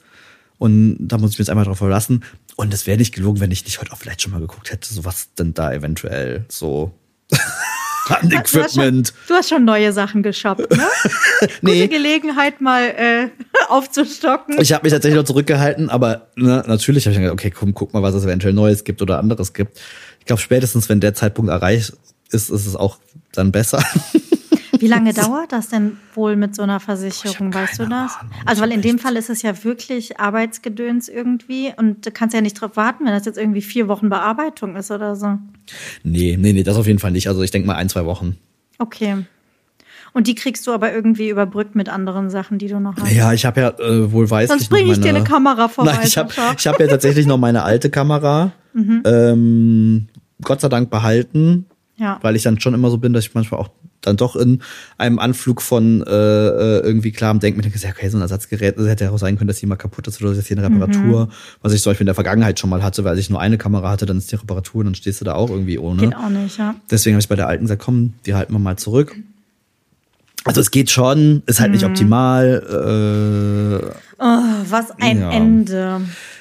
Und 0.58 0.96
da 1.00 1.18
muss 1.18 1.32
ich 1.32 1.38
mich 1.38 1.46
jetzt 1.46 1.50
einmal 1.50 1.64
drauf 1.64 1.78
verlassen. 1.78 2.22
Und 2.60 2.74
es 2.74 2.86
wäre 2.86 2.98
nicht 2.98 3.14
gelogen, 3.14 3.40
wenn 3.40 3.50
ich 3.50 3.64
nicht 3.64 3.80
heute 3.80 3.90
auch 3.90 3.96
vielleicht 3.96 4.20
schon 4.20 4.32
mal 4.32 4.40
geguckt 4.42 4.70
hätte, 4.70 4.92
so 4.92 5.02
was 5.06 5.32
denn 5.32 5.54
da 5.54 5.72
eventuell 5.72 6.44
so 6.48 6.92
an 8.10 8.28
Du 8.28 8.36
hast, 8.36 8.50
schon, 8.50 8.60
Equipment. 8.64 9.14
du 9.28 9.32
hast 9.34 9.48
schon 9.48 9.64
neue 9.64 9.94
Sachen 9.94 10.22
geshoppt, 10.22 10.70
ne? 10.76 10.86
Nee. 11.62 11.86
Gute 11.86 11.88
Gelegenheit, 11.88 12.60
mal 12.60 12.82
äh, 12.82 13.28
aufzustocken. 13.70 14.60
Ich 14.60 14.74
habe 14.74 14.84
mich 14.84 14.92
tatsächlich 14.92 15.16
noch 15.18 15.24
zurückgehalten, 15.24 15.88
aber 15.88 16.28
ne, 16.36 16.62
natürlich 16.66 17.06
habe 17.06 17.12
ich 17.12 17.16
dann 17.16 17.22
gedacht, 17.22 17.40
okay, 17.40 17.50
komm, 17.50 17.72
guck 17.72 17.94
mal, 17.94 18.02
was 18.02 18.14
es 18.14 18.24
eventuell 18.24 18.52
Neues 18.52 18.84
gibt 18.84 19.00
oder 19.00 19.18
anderes 19.18 19.54
gibt. 19.54 19.80
Ich 20.18 20.26
glaube, 20.26 20.42
spätestens, 20.42 20.90
wenn 20.90 21.00
der 21.00 21.14
Zeitpunkt 21.14 21.50
erreicht 21.50 21.94
ist, 22.28 22.50
ist 22.50 22.66
es 22.66 22.76
auch 22.76 22.98
dann 23.32 23.52
besser. 23.52 23.82
Wie 24.80 24.86
lange 24.86 25.12
dauert 25.12 25.52
das 25.52 25.68
denn 25.68 25.96
wohl 26.14 26.36
mit 26.36 26.54
so 26.54 26.62
einer 26.62 26.80
Versicherung, 26.80 27.52
weißt 27.52 27.78
du 27.80 27.86
das? 27.86 28.16
Ahnung. 28.16 28.32
Also, 28.46 28.62
weil 28.62 28.72
in 28.72 28.82
dem 28.82 28.98
Fall 28.98 29.16
ist 29.16 29.30
es 29.30 29.42
ja 29.42 29.64
wirklich 29.64 30.18
Arbeitsgedöns 30.18 31.08
irgendwie 31.08 31.72
und 31.76 32.06
du 32.06 32.10
kannst 32.10 32.34
ja 32.34 32.40
nicht 32.40 32.54
drauf 32.60 32.76
warten, 32.76 33.04
wenn 33.04 33.12
das 33.12 33.24
jetzt 33.26 33.38
irgendwie 33.38 33.62
vier 33.62 33.88
Wochen 33.88 34.08
Bearbeitung 34.08 34.76
ist 34.76 34.90
oder 34.90 35.16
so. 35.16 35.38
nee, 36.02 36.36
nee, 36.40 36.52
nee, 36.52 36.62
das 36.62 36.76
auf 36.76 36.86
jeden 36.86 36.98
Fall 36.98 37.10
nicht. 37.12 37.28
Also 37.28 37.42
ich 37.42 37.50
denke 37.50 37.66
mal 37.66 37.76
ein, 37.76 37.88
zwei 37.88 38.04
Wochen. 38.04 38.36
Okay. 38.78 39.24
Und 40.12 40.26
die 40.26 40.34
kriegst 40.34 40.66
du 40.66 40.72
aber 40.72 40.92
irgendwie 40.92 41.28
überbrückt 41.28 41.76
mit 41.76 41.88
anderen 41.88 42.30
Sachen, 42.30 42.58
die 42.58 42.66
du 42.66 42.80
noch 42.80 42.96
hast. 42.96 43.12
Ja, 43.12 43.32
ich 43.32 43.44
habe 43.46 43.60
ja 43.60 43.68
äh, 43.78 44.10
wohl 44.10 44.28
weiß 44.28 44.48
Sonst 44.48 44.68
bringe 44.68 44.90
ich 44.90 44.98
dir 44.98 45.06
meine- 45.12 45.18
eine 45.18 45.24
Kamera 45.24 45.68
vorbei. 45.68 45.92
Nein, 45.92 46.06
ich 46.06 46.18
habe 46.18 46.32
ich 46.58 46.66
hab 46.66 46.80
ja 46.80 46.86
tatsächlich 46.88 47.26
noch 47.26 47.38
meine 47.38 47.62
alte 47.62 47.90
Kamera. 47.90 48.52
Mhm. 48.72 49.02
Ähm, 49.04 50.08
Gott 50.42 50.60
sei 50.60 50.68
Dank 50.68 50.90
behalten, 50.90 51.66
ja. 51.96 52.18
weil 52.22 52.34
ich 52.34 52.42
dann 52.42 52.58
schon 52.60 52.74
immer 52.74 52.90
so 52.90 52.98
bin, 52.98 53.12
dass 53.12 53.24
ich 53.26 53.34
manchmal 53.34 53.60
auch 53.60 53.70
dann 54.00 54.16
doch 54.16 54.36
in 54.36 54.62
einem 54.98 55.18
Anflug 55.18 55.62
von 55.62 56.02
äh, 56.02 56.10
äh, 56.10 56.80
irgendwie 56.80 57.12
klarem 57.12 57.40
Denken 57.40 57.60
mir 57.60 57.66
ja, 57.68 57.90
okay, 57.90 58.08
so 58.08 58.18
ein 58.18 58.22
Ersatzgerät, 58.22 58.78
das 58.78 58.86
hätte 58.86 59.04
ja 59.04 59.10
auch 59.10 59.18
sein 59.18 59.36
können, 59.36 59.48
dass 59.48 59.58
die 59.58 59.66
mal 59.66 59.76
kaputt 59.76 60.06
ist 60.08 60.20
oder 60.22 60.34
dass 60.34 60.46
hier 60.46 60.58
eine 60.58 60.66
Reparatur, 60.66 61.26
Mhm. 61.26 61.30
was 61.62 61.72
ich 61.72 61.82
zum 61.82 61.90
Beispiel 61.90 62.04
in 62.04 62.06
der 62.06 62.14
Vergangenheit 62.14 62.58
schon 62.58 62.70
mal 62.70 62.82
hatte, 62.82 63.04
weil 63.04 63.18
ich 63.18 63.30
nur 63.30 63.40
eine 63.40 63.58
Kamera 63.58 63.90
hatte, 63.90 64.06
dann 64.06 64.18
ist 64.18 64.30
die 64.32 64.36
Reparatur, 64.36 64.84
dann 64.84 64.94
stehst 64.94 65.20
du 65.20 65.24
da 65.24 65.34
auch 65.34 65.50
irgendwie 65.50 65.78
ohne. 65.78 66.02
Geht 66.02 66.16
auch 66.16 66.28
nicht, 66.28 66.58
ja. 66.58 66.74
Deswegen 66.90 67.14
habe 67.14 67.20
ich 67.20 67.28
bei 67.28 67.36
der 67.36 67.48
alten 67.48 67.64
gesagt, 67.64 67.82
komm, 67.82 68.14
die 68.26 68.34
halten 68.34 68.52
wir 68.52 68.58
mal 68.58 68.76
zurück. 68.76 69.14
Also 70.44 70.60
es 70.60 70.70
geht 70.70 70.90
schon, 70.90 71.42
ist 71.46 71.60
halt 71.60 71.70
Mhm. 71.70 71.74
nicht 71.76 71.84
optimal. 71.84 73.82
Äh, 73.84 73.96
Oh, 74.22 74.42
was 74.68 74.90
ein 75.00 75.20
Ja. 75.20 75.30
Ende. 75.30 76.00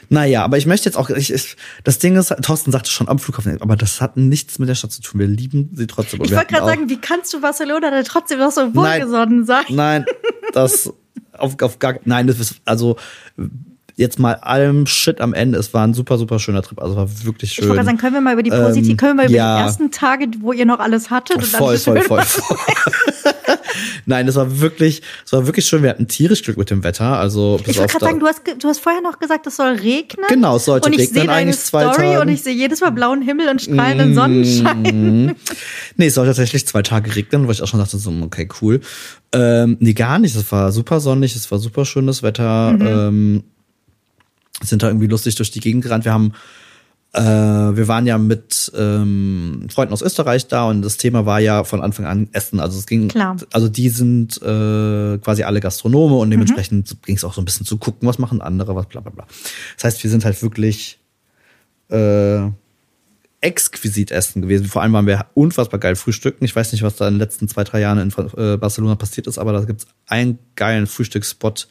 naja, 0.09 0.43
aber 0.43 0.57
ich 0.57 0.65
möchte 0.65 0.85
jetzt 0.89 0.97
auch, 0.97 1.09
ich, 1.09 1.31
ich, 1.33 1.55
das 1.85 1.97
Ding 1.99 2.15
ist, 2.17 2.33
Thorsten 2.41 2.71
sagte 2.73 2.89
schon 2.89 3.07
am 3.07 3.19
Flughafen, 3.19 3.61
aber 3.61 3.75
das 3.77 4.01
hat 4.01 4.17
nichts 4.17 4.59
mit 4.59 4.67
der 4.67 4.75
Stadt 4.75 4.91
zu 4.91 5.01
tun. 5.01 5.19
Wir 5.21 5.27
lieben 5.27 5.69
sie 5.73 5.87
trotzdem. 5.87 6.19
Und 6.19 6.25
Ich 6.27 6.35
wollte 6.35 6.53
gerade 6.53 6.65
sagen, 6.65 6.89
wie 6.89 6.97
kannst 6.99 7.33
du 7.33 7.39
Barcelona 7.41 7.89
denn 7.91 8.03
trotzdem 8.05 8.39
noch 8.39 8.51
so 8.51 8.73
wohlgesonnen 8.75 9.45
sein? 9.45 9.63
Nein, 9.69 10.05
das 10.53 10.91
auf, 11.37 11.61
auf 11.61 11.79
gar 11.79 11.95
nein, 12.03 12.27
das 12.27 12.39
ist 12.39 12.55
also 12.65 12.97
jetzt 13.95 14.17
mal 14.19 14.33
allem 14.35 14.85
Shit 14.87 15.19
am 15.21 15.33
Ende. 15.33 15.57
Es 15.59 15.73
war 15.73 15.85
ein 15.85 15.93
super, 15.93 16.17
super 16.17 16.39
schöner 16.39 16.61
Trip. 16.61 16.81
Also 16.81 16.95
war 16.97 17.07
wirklich 17.25 17.51
Ich 17.51 17.55
schön. 17.57 17.65
wollte 17.69 17.75
gerade 17.77 17.85
sagen, 17.87 17.97
können 17.97 18.13
wir 18.15 18.21
mal 18.21 18.33
über 18.33 18.43
die 18.43 18.49
Positiv, 18.49 18.91
Ähm, 18.91 18.97
können 18.97 19.11
wir 19.17 19.23
mal 19.23 19.25
über 19.29 19.35
ja. 19.37 19.57
die 19.57 19.63
ersten 19.63 19.91
Tage, 19.91 20.27
wo 20.41 20.51
ihr 20.53 20.65
noch 20.65 20.79
alles 20.79 21.09
hattet 21.09 21.37
und 21.37 21.45
voll, 21.45 21.75
dann 21.75 21.81
voll, 21.83 21.95
schön 21.95 22.03
voll, 22.03 22.21
voll. 22.23 22.57
Nein, 24.05 24.25
das 24.25 24.35
war 24.35 24.59
wirklich, 24.59 25.01
es 25.25 25.31
war 25.33 25.45
wirklich 25.45 25.65
schön. 25.65 25.83
Wir 25.83 25.89
hatten 25.91 26.07
tierisch 26.07 26.43
Glück 26.43 26.57
mit 26.57 26.69
dem 26.69 26.83
Wetter. 26.83 27.17
Also 27.19 27.59
Ich 27.65 27.77
wollte 27.77 27.93
gerade 27.93 28.05
sagen, 28.05 28.19
du 28.19 28.27
hast, 28.27 28.41
du 28.59 28.67
hast 28.67 28.79
vorher 28.79 29.01
noch 29.01 29.19
gesagt, 29.19 29.47
es 29.47 29.55
soll 29.57 29.73
regnen. 29.73 30.25
Genau, 30.29 30.55
es 30.57 30.65
sollte 30.65 30.87
und 30.87 30.93
ich 30.93 31.09
regnen 31.09 31.29
eigentlich 31.29 31.59
zwei 31.59 31.83
Story 31.83 32.13
Tagen. 32.13 32.21
und 32.21 32.27
ich 32.29 32.41
sehe 32.41 32.53
jedes 32.53 32.81
Mal 32.81 32.91
blauen 32.91 33.21
Himmel 33.21 33.49
und 33.49 33.55
Mm. 33.67 33.73
strahlenden 33.73 34.15
Sonnenschein. 34.15 35.35
Nee, 35.97 36.05
es 36.07 36.15
soll 36.15 36.25
tatsächlich 36.25 36.65
zwei 36.65 36.81
Tage 36.81 37.13
regnen, 37.15 37.45
wo 37.47 37.51
ich 37.51 37.61
auch 37.61 37.67
schon 37.67 37.79
dachte, 37.79 37.97
so, 37.97 38.09
okay, 38.21 38.47
cool. 38.61 38.79
Ähm, 39.33 39.75
nee, 39.81 39.93
gar 39.93 40.17
nicht. 40.17 40.33
Es 40.35 40.49
war 40.51 40.71
super 40.71 40.99
sonnig, 41.01 41.35
es 41.35 41.51
war 41.51 41.59
super 41.59 41.83
schönes 41.85 42.23
Wetter. 42.23 42.71
Mhm. 42.71 42.87
Ähm, 42.87 43.43
sind 44.61 44.81
da 44.83 44.87
irgendwie 44.87 45.07
lustig 45.07 45.35
durch 45.35 45.51
die 45.51 45.59
Gegend 45.59 45.83
gerannt. 45.83 46.05
Wir 46.05 46.13
haben, 46.13 46.33
äh, 47.13 47.21
wir 47.21 47.87
waren 47.87 48.05
ja 48.05 48.17
mit 48.17 48.71
ähm, 48.77 49.67
Freunden 49.71 49.93
aus 49.93 50.01
Österreich 50.01 50.47
da 50.47 50.65
und 50.69 50.81
das 50.83 50.97
Thema 50.97 51.25
war 51.25 51.39
ja 51.39 51.63
von 51.63 51.81
Anfang 51.81 52.05
an 52.05 52.29
Essen. 52.33 52.59
Also 52.59 52.77
es 52.77 52.85
ging, 52.85 53.07
Klar. 53.07 53.37
also 53.51 53.67
die 53.67 53.89
sind 53.89 54.37
äh, 54.41 55.17
quasi 55.17 55.43
alle 55.43 55.59
Gastronome 55.59 56.15
Mhm. 56.15 56.19
und 56.21 56.29
dementsprechend 56.31 56.97
ging 57.03 57.15
es 57.15 57.23
auch 57.23 57.33
so 57.33 57.41
ein 57.41 57.45
bisschen 57.45 57.65
zu 57.65 57.77
gucken, 57.77 58.07
was 58.07 58.19
machen 58.19 58.41
andere, 58.41 58.75
was 58.75 58.85
bla 58.87 59.01
bla 59.01 59.11
bla. 59.11 59.25
Das 59.75 59.85
heißt, 59.85 60.03
wir 60.03 60.09
sind 60.11 60.23
halt 60.23 60.41
wirklich 60.43 60.99
äh, 61.89 62.47
exquisit 63.41 64.11
essen 64.11 64.41
gewesen. 64.41 64.65
Vor 64.67 64.81
allem 64.81 64.93
waren 64.93 65.07
wir 65.07 65.25
unfassbar 65.33 65.79
geil 65.79 65.95
frühstücken. 65.95 66.43
Ich 66.43 66.55
weiß 66.55 66.71
nicht, 66.73 66.83
was 66.83 66.97
da 66.97 67.07
in 67.07 67.15
den 67.15 67.19
letzten 67.19 67.47
zwei, 67.47 67.63
drei 67.63 67.79
Jahren 67.79 67.97
in 67.97 68.13
äh, 68.37 68.57
Barcelona 68.57 68.95
passiert 68.95 69.27
ist, 69.27 69.37
aber 69.37 69.53
da 69.53 69.63
gibt's 69.63 69.87
einen 70.07 70.39
geilen 70.55 70.87
Frühstücksspot 70.87 71.67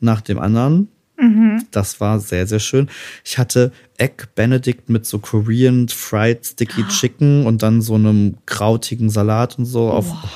nach 0.00 0.20
dem 0.20 0.38
anderen. 0.38 0.88
Das 1.72 2.00
war 2.00 2.20
sehr, 2.20 2.46
sehr 2.46 2.60
schön. 2.60 2.88
Ich 3.24 3.38
hatte 3.38 3.72
Egg 3.96 4.24
Benedict 4.36 4.88
mit 4.88 5.04
so 5.04 5.18
Korean 5.18 5.88
Fried 5.88 6.46
Sticky 6.46 6.86
Chicken 6.86 7.44
und 7.44 7.62
dann 7.62 7.82
so 7.82 7.94
einem 7.96 8.36
krautigen 8.46 9.10
Salat 9.10 9.58
und 9.58 9.64
so 9.64 9.90
auf. 9.90 10.06
Oh, 10.10 10.28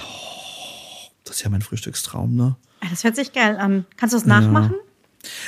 das 1.24 1.36
ist 1.36 1.42
ja 1.44 1.50
mein 1.50 1.62
Frühstückstraum, 1.62 2.34
ne? 2.34 2.56
Ah, 2.80 2.86
Das 2.90 3.04
hört 3.04 3.14
sich 3.16 3.32
geil 3.32 3.56
an. 3.58 3.86
Kannst 3.96 4.12
du 4.12 4.18
es 4.18 4.26
nachmachen? 4.26 4.74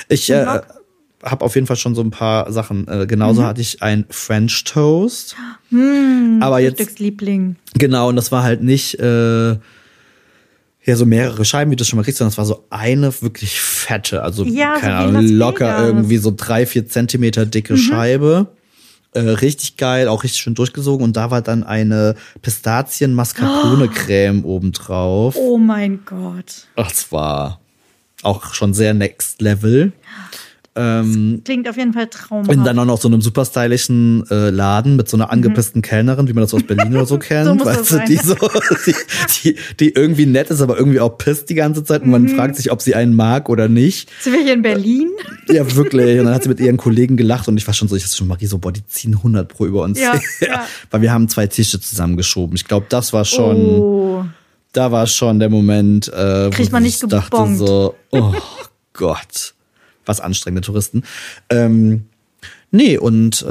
Ich 0.07 0.29
Im 0.29 0.37
äh, 0.37 0.61
habe 1.23 1.43
auf 1.43 1.55
jeden 1.55 1.67
Fall 1.67 1.75
schon 1.75 1.95
so 1.95 2.01
ein 2.01 2.11
paar 2.11 2.49
Sachen. 2.53 2.87
Äh, 2.87 3.05
genauso 3.05 3.41
Mhm. 3.41 3.45
hatte 3.45 3.61
ich 3.61 3.81
ein 3.83 4.05
French 4.09 4.63
Toast. 4.63 5.35
Hm, 5.69 6.39
aber 6.41 6.59
jetzt 6.59 6.77
Frühstücksliebling. 6.77 7.57
Genau, 7.73 8.07
und 8.07 8.15
das 8.15 8.31
war 8.31 8.43
halt 8.43 8.63
nicht 8.63 8.99
äh, 8.99 9.57
ja 10.85 10.95
so 10.95 11.05
mehrere 11.05 11.45
Scheiben, 11.45 11.71
wie 11.71 11.75
du 11.75 11.83
schon 11.83 11.97
mal 11.97 12.03
kriegst, 12.03 12.19
sondern 12.19 12.31
es 12.31 12.37
war 12.37 12.45
so 12.45 12.65
eine 12.69 13.21
wirklich 13.21 13.59
fette, 13.59 14.23
also 14.23 14.43
Ja, 14.45 14.75
so 14.75 14.81
keine 14.81 15.09
in 15.09 15.15
Ahnung, 15.15 15.27
locker 15.31 15.65
Vegas. 15.67 15.81
Mhm. 15.81 15.87
irgendwie 15.97 16.17
so 16.17 16.33
drei, 16.35 16.65
vier 16.65 16.87
Zentimeter 16.87 17.45
dicke 17.45 17.77
Scheibe. 17.77 18.47
Äh, 19.13 19.19
richtig 19.21 19.77
geil, 19.77 20.07
auch 20.09 20.23
richtig 20.23 20.41
schön 20.41 20.55
durchgesogen. 20.55 21.03
Und 21.03 21.15
da 21.15 21.31
war 21.31 21.41
dann 21.41 21.63
eine 21.63 22.15
Pistazien-Mascarpone-Creme 22.41 24.43
obendrauf. 24.43 25.35
Oh 25.37 25.57
mein 25.57 26.01
Gott. 26.05 26.67
Ach, 26.75 26.89
das 26.89 27.11
war 27.11 27.59
auch 28.23 28.53
schon 28.53 28.73
sehr 28.73 28.93
next 28.93 29.41
level. 29.41 29.93
Ähm, 30.77 31.41
Klingt 31.45 31.69
auf 31.69 31.77
jeden 31.77 31.93
Fall 31.93 32.03
in 32.03 32.09
traumhaft. 32.09 32.67
dann 32.67 32.77
auch 32.79 32.85
noch 32.85 32.99
so 32.99 33.07
einem 33.07 33.21
super 33.21 33.45
stylischen 33.45 34.25
äh, 34.29 34.49
Laden 34.49 34.97
mit 34.97 35.07
so 35.07 35.15
einer 35.15 35.31
angepissten 35.31 35.81
Kellnerin, 35.81 36.27
wie 36.27 36.33
man 36.33 36.41
das 36.43 36.53
aus 36.53 36.63
Berlin 36.63 36.93
oder 36.95 37.05
so 37.05 37.17
kennt. 37.19 37.49
Mhm. 37.49 37.57
das 37.59 37.65
weißt 37.65 37.91
du, 37.93 37.99
die 38.07 38.17
so, 38.17 38.35
die, 38.85 38.93
die, 39.43 39.55
die 39.79 39.89
irgendwie 39.91 40.25
nett 40.25 40.49
ist, 40.49 40.59
aber 40.61 40.77
irgendwie 40.77 40.99
auch 40.99 41.17
pisst 41.17 41.49
die 41.49 41.55
ganze 41.55 41.83
Zeit 41.85 42.01
und 42.03 42.09
man 42.11 42.23
Mhm. 42.23 42.29
fragt 42.35 42.57
sich, 42.57 42.71
ob 42.71 42.81
sie 42.81 42.93
einen 42.93 43.15
mag 43.15 43.47
oder 43.47 43.69
nicht. 43.69 44.09
Sind 44.21 44.33
wir 44.33 44.43
hier 44.43 44.53
in 44.53 44.61
Berlin? 44.63 45.11
Ja, 45.47 45.75
wirklich. 45.75 46.19
Und 46.19 46.25
dann 46.25 46.35
hat 46.35 46.43
sie 46.43 46.49
mit 46.49 46.59
ihren 46.59 46.75
Kollegen 46.77 47.15
gelacht 47.17 47.47
und 47.47 47.55
ich 47.57 47.65
war 47.65 47.73
schon 47.73 47.87
so, 47.87 47.95
ich 47.95 48.03
dachte 48.03 48.17
schon, 48.17 48.27
Marie, 48.27 48.45
so, 48.47 48.57
boah, 48.57 48.71
die 48.73 48.85
ziehen 48.85 49.13
100 49.15 49.47
pro 49.47 49.65
über 49.65 49.83
uns. 49.83 49.97
Ja, 50.05 50.19
ja. 50.41 50.65
Weil 50.91 51.01
wir 51.01 51.11
haben 51.13 51.29
zwei 51.29 51.47
Tische 51.47 51.79
zusammengeschoben. 51.79 52.55
Ich 52.55 52.65
glaube, 52.65 52.85
das 52.89 53.13
war 53.13 53.23
schon, 53.25 53.55
Oh. 53.55 54.25
da 54.73 54.91
war 54.91 55.07
schon 55.07 55.39
der 55.39 55.49
Moment, 55.49 56.09
äh, 56.09 56.49
Kriegt 56.51 56.69
wo 56.71 56.73
man 56.75 56.83
ich 56.85 57.01
nicht 57.01 57.13
dachte 57.13 57.29
gebongt. 57.31 57.57
so, 57.59 57.95
oh 58.11 58.33
Gott, 58.93 59.54
was 60.05 60.21
anstrengende 60.21 60.61
Touristen. 60.65 61.03
Ähm, 61.49 62.05
nee, 62.71 62.97
und 62.97 63.41
äh, 63.43 63.45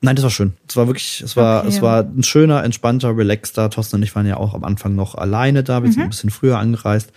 nein, 0.00 0.16
das 0.16 0.22
war 0.22 0.30
schön. 0.30 0.52
Es 0.68 0.76
war 0.76 0.86
wirklich, 0.86 1.22
es 1.24 1.36
war, 1.36 1.60
Okay. 1.60 1.68
es 1.68 1.82
war 1.82 2.00
ein 2.02 2.22
schöner, 2.22 2.62
entspannter, 2.64 3.16
relaxter. 3.16 3.70
Thorsten 3.70 3.96
und 3.96 4.02
ich 4.02 4.14
waren 4.14 4.26
ja 4.26 4.36
auch 4.36 4.54
am 4.54 4.64
Anfang 4.64 4.94
noch 4.94 5.14
alleine 5.14 5.62
da, 5.62 5.82
wir 5.82 5.90
sind 5.90 5.98
Mhm. 6.00 6.04
ein 6.06 6.10
bisschen 6.10 6.30
früher 6.30 6.58
angereist. 6.58 7.10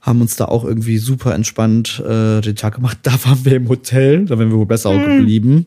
Haben 0.00 0.20
uns 0.20 0.36
da 0.36 0.44
auch 0.44 0.64
irgendwie 0.64 0.98
super 0.98 1.34
entspannt 1.34 1.98
äh, 2.06 2.40
den 2.42 2.56
Tag 2.56 2.74
gemacht. 2.74 2.98
Da 3.02 3.12
waren 3.24 3.44
wir 3.44 3.56
im 3.56 3.68
Hotel, 3.68 4.26
da 4.26 4.38
wären 4.38 4.50
wir 4.50 4.58
wohl 4.58 4.66
besser 4.66 4.92
Mhm. 4.92 4.98
auch 5.00 5.04
geblieben. 5.06 5.66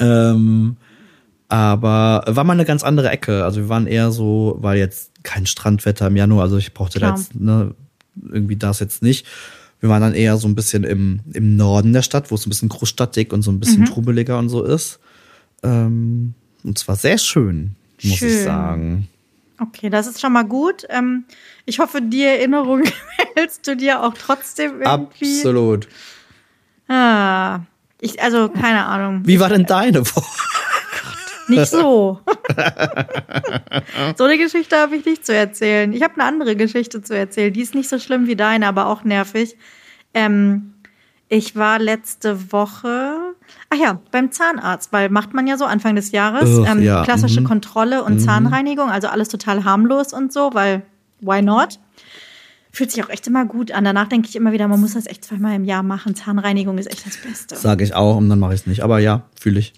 Ähm, 0.00 0.76
Aber 1.50 2.24
war 2.26 2.44
mal 2.44 2.52
eine 2.52 2.66
ganz 2.66 2.84
andere 2.84 3.08
Ecke. 3.08 3.44
Also 3.44 3.60
wir 3.60 3.68
waren 3.70 3.86
eher 3.86 4.10
so, 4.10 4.58
weil 4.60 4.76
jetzt 4.78 5.12
kein 5.22 5.46
Strandwetter 5.46 6.06
im 6.08 6.16
Januar, 6.16 6.42
also 6.42 6.58
ich 6.58 6.74
brauchte 6.74 6.98
da 7.00 7.06
Klar. 7.06 7.18
jetzt, 7.18 7.34
ne, 7.40 7.74
irgendwie 8.30 8.56
das 8.56 8.80
jetzt 8.80 9.02
nicht. 9.02 9.26
Wir 9.80 9.88
waren 9.88 10.02
dann 10.02 10.14
eher 10.14 10.36
so 10.38 10.48
ein 10.48 10.54
bisschen 10.54 10.84
im, 10.84 11.20
im 11.32 11.56
Norden 11.56 11.92
der 11.92 12.02
Stadt, 12.02 12.30
wo 12.30 12.34
es 12.34 12.46
ein 12.46 12.50
bisschen 12.50 12.68
großstadtig 12.68 13.32
und 13.32 13.42
so 13.42 13.52
ein 13.52 13.60
bisschen 13.60 13.84
trubeliger 13.84 14.38
und 14.38 14.48
so 14.48 14.64
ist. 14.64 14.98
Ähm, 15.62 16.34
und 16.64 16.78
zwar 16.78 16.96
sehr 16.96 17.18
schön, 17.18 17.76
muss 18.02 18.12
ich 18.12 18.18
Schön. 18.18 18.44
sagen. 18.44 19.08
Okay, 19.60 19.90
das 19.90 20.06
ist 20.06 20.20
schon 20.20 20.32
mal 20.32 20.44
gut. 20.44 20.86
Ähm, 20.88 21.24
ich 21.66 21.78
hoffe, 21.78 22.00
die 22.00 22.22
Erinnerung 22.22 22.82
hältst 23.34 23.66
du 23.66 23.76
dir 23.76 24.02
auch 24.02 24.14
trotzdem 24.14 24.82
irgendwie. 24.82 25.36
Absolut. 25.36 25.88
Ah, 26.88 27.60
ich, 28.00 28.20
also 28.22 28.48
keine 28.48 28.86
Ahnung. 28.86 29.22
Wie 29.24 29.40
war 29.40 29.48
denn 29.48 29.66
deine 29.66 30.06
Woche? 30.06 30.57
Nicht 31.48 31.70
so. 31.70 32.20
so 34.16 34.24
eine 34.24 34.38
Geschichte 34.38 34.76
habe 34.76 34.96
ich 34.96 35.04
nicht 35.04 35.24
zu 35.24 35.34
erzählen. 35.34 35.92
Ich 35.92 36.02
habe 36.02 36.14
eine 36.14 36.24
andere 36.24 36.56
Geschichte 36.56 37.02
zu 37.02 37.16
erzählen. 37.16 37.52
Die 37.52 37.60
ist 37.60 37.74
nicht 37.74 37.88
so 37.88 37.98
schlimm 37.98 38.26
wie 38.26 38.36
deine, 38.36 38.66
aber 38.66 38.86
auch 38.86 39.04
nervig. 39.04 39.56
Ähm, 40.14 40.74
ich 41.28 41.56
war 41.56 41.78
letzte 41.78 42.52
Woche, 42.52 43.34
ach 43.68 43.76
ja, 43.76 44.00
beim 44.10 44.32
Zahnarzt, 44.32 44.92
weil 44.92 45.10
macht 45.10 45.34
man 45.34 45.46
ja 45.46 45.58
so 45.58 45.66
Anfang 45.66 45.94
des 45.94 46.10
Jahres 46.10 46.48
Ugh, 46.48 46.66
ähm, 46.66 46.82
ja, 46.82 47.02
klassische 47.04 47.42
mhm. 47.42 47.46
Kontrolle 47.46 48.02
und 48.02 48.18
Zahnreinigung, 48.18 48.90
also 48.90 49.08
alles 49.08 49.28
total 49.28 49.64
harmlos 49.64 50.14
und 50.14 50.32
so, 50.32 50.50
weil 50.54 50.82
why 51.20 51.42
not? 51.42 51.78
Fühlt 52.72 52.90
sich 52.90 53.02
auch 53.02 53.08
echt 53.08 53.26
immer 53.26 53.44
gut 53.44 53.72
an. 53.72 53.84
Danach 53.84 54.08
denke 54.08 54.28
ich 54.28 54.36
immer 54.36 54.52
wieder, 54.52 54.68
man 54.68 54.80
muss 54.80 54.94
das 54.94 55.06
echt 55.06 55.24
zweimal 55.24 55.54
im 55.54 55.64
Jahr 55.64 55.82
machen. 55.82 56.14
Zahnreinigung 56.14 56.78
ist 56.78 56.86
echt 56.86 57.06
das 57.06 57.16
Beste. 57.16 57.56
Sage 57.56 57.82
ich 57.82 57.94
auch 57.94 58.16
und 58.16 58.28
dann 58.28 58.38
mache 58.38 58.54
ich 58.54 58.60
es 58.60 58.66
nicht. 58.66 58.82
Aber 58.82 58.98
ja, 58.98 59.24
fühle 59.40 59.58
ich. 59.58 59.72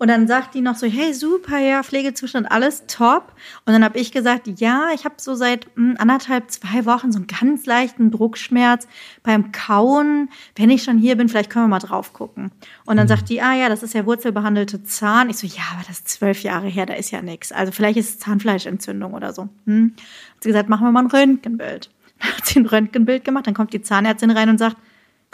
Und 0.00 0.08
dann 0.08 0.26
sagt 0.26 0.54
die 0.54 0.62
noch 0.62 0.76
so, 0.76 0.86
hey, 0.86 1.12
super, 1.12 1.58
ja, 1.58 1.82
Pflegezustand, 1.82 2.50
alles 2.50 2.86
top. 2.86 3.34
Und 3.66 3.74
dann 3.74 3.84
habe 3.84 3.98
ich 3.98 4.12
gesagt, 4.12 4.46
ja, 4.58 4.88
ich 4.94 5.04
habe 5.04 5.16
so 5.18 5.34
seit 5.34 5.66
hm, 5.74 5.96
anderthalb, 5.98 6.50
zwei 6.50 6.86
Wochen 6.86 7.12
so 7.12 7.18
einen 7.18 7.26
ganz 7.26 7.66
leichten 7.66 8.10
Druckschmerz 8.10 8.88
beim 9.22 9.52
Kauen. 9.52 10.30
Wenn 10.56 10.70
ich 10.70 10.84
schon 10.84 10.96
hier 10.96 11.16
bin, 11.16 11.28
vielleicht 11.28 11.50
können 11.50 11.66
wir 11.66 11.68
mal 11.68 11.80
drauf 11.80 12.14
gucken. 12.14 12.50
Und 12.86 12.96
dann 12.96 13.08
sagt 13.08 13.28
die, 13.28 13.42
ah 13.42 13.54
ja, 13.54 13.68
das 13.68 13.82
ist 13.82 13.92
ja 13.92 14.06
wurzelbehandelte 14.06 14.82
Zahn. 14.84 15.28
Ich 15.28 15.36
so, 15.36 15.46
ja, 15.46 15.64
aber 15.74 15.82
das 15.86 15.98
ist 15.98 16.08
zwölf 16.08 16.42
Jahre 16.44 16.68
her, 16.68 16.86
da 16.86 16.94
ist 16.94 17.10
ja 17.10 17.20
nichts. 17.20 17.52
Also 17.52 17.70
vielleicht 17.70 17.98
ist 17.98 18.08
es 18.08 18.18
Zahnfleischentzündung 18.20 19.12
oder 19.12 19.34
so. 19.34 19.50
Hm. 19.66 19.92
Hat 19.96 20.42
sie 20.42 20.48
gesagt, 20.48 20.70
machen 20.70 20.86
wir 20.86 20.92
mal 20.92 21.04
ein 21.04 21.10
Röntgenbild. 21.10 21.90
Dann 22.20 22.36
hat 22.38 22.46
sie 22.46 22.58
ein 22.60 22.66
Röntgenbild 22.66 23.22
gemacht, 23.22 23.46
dann 23.46 23.54
kommt 23.54 23.74
die 23.74 23.82
Zahnärztin 23.82 24.30
rein 24.30 24.48
und 24.48 24.58
sagt, 24.58 24.76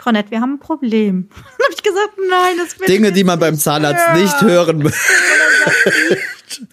Nett, 0.05 0.31
wir 0.31 0.41
haben 0.41 0.53
ein 0.53 0.59
Problem. 0.59 1.29
Dann 1.35 1.65
habe 1.65 1.73
ich 1.75 1.83
gesagt, 1.83 2.13
nein, 2.29 2.57
das 2.57 2.79
will 2.79 2.87
Dinge, 2.87 3.11
die 3.11 3.23
man 3.23 3.39
beim 3.39 3.57
Zahnarzt 3.57 4.07
hören. 4.07 4.21
nicht 4.21 4.41
hören 4.41 4.83
will. 4.83 4.93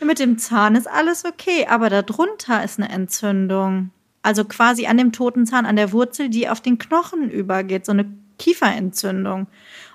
Mit 0.06 0.18
dem 0.18 0.38
Zahn 0.38 0.76
ist 0.76 0.88
alles 0.88 1.24
okay, 1.24 1.66
aber 1.68 1.90
darunter 1.90 2.62
ist 2.62 2.78
eine 2.78 2.90
Entzündung. 2.90 3.90
Also 4.22 4.44
quasi 4.44 4.86
an 4.86 4.96
dem 4.96 5.12
toten 5.12 5.46
Zahn, 5.46 5.66
an 5.66 5.76
der 5.76 5.92
Wurzel, 5.92 6.28
die 6.28 6.48
auf 6.48 6.60
den 6.60 6.78
Knochen 6.78 7.28
übergeht, 7.28 7.84
so 7.84 7.92
eine 7.92 8.06
Kieferentzündung. 8.38 9.48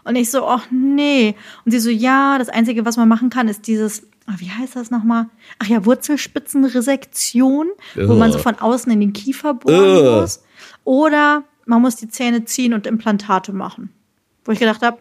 Und 0.03 0.15
ich 0.15 0.31
so, 0.31 0.45
ach 0.45 0.67
nee. 0.71 1.35
Und 1.65 1.71
sie 1.71 1.79
so, 1.79 1.89
ja, 1.89 2.37
das 2.37 2.49
Einzige, 2.49 2.85
was 2.85 2.97
man 2.97 3.07
machen 3.07 3.29
kann, 3.29 3.47
ist 3.47 3.67
dieses, 3.67 4.03
ah, 4.27 4.33
wie 4.37 4.51
heißt 4.51 4.75
das 4.75 4.91
nochmal? 4.91 5.27
Ach 5.59 5.67
ja, 5.67 5.85
Wurzelspitzenresektion, 5.85 7.69
wo 7.95 8.13
man 8.15 8.31
so 8.31 8.39
von 8.39 8.55
außen 8.55 8.91
in 8.91 8.99
den 8.99 9.13
Kiefer 9.13 9.53
bohren 9.53 9.97
Ugh. 9.97 10.21
muss. 10.21 10.43
Oder 10.83 11.43
man 11.69 11.81
muss 11.81 11.95
die 11.95 12.07
Zähne 12.09 12.45
ziehen 12.45 12.73
und 12.73 12.87
Implantate 12.87 13.53
machen. 13.53 13.91
Wo 14.43 14.51
ich 14.51 14.59
gedacht 14.59 14.81
habe, 14.81 14.97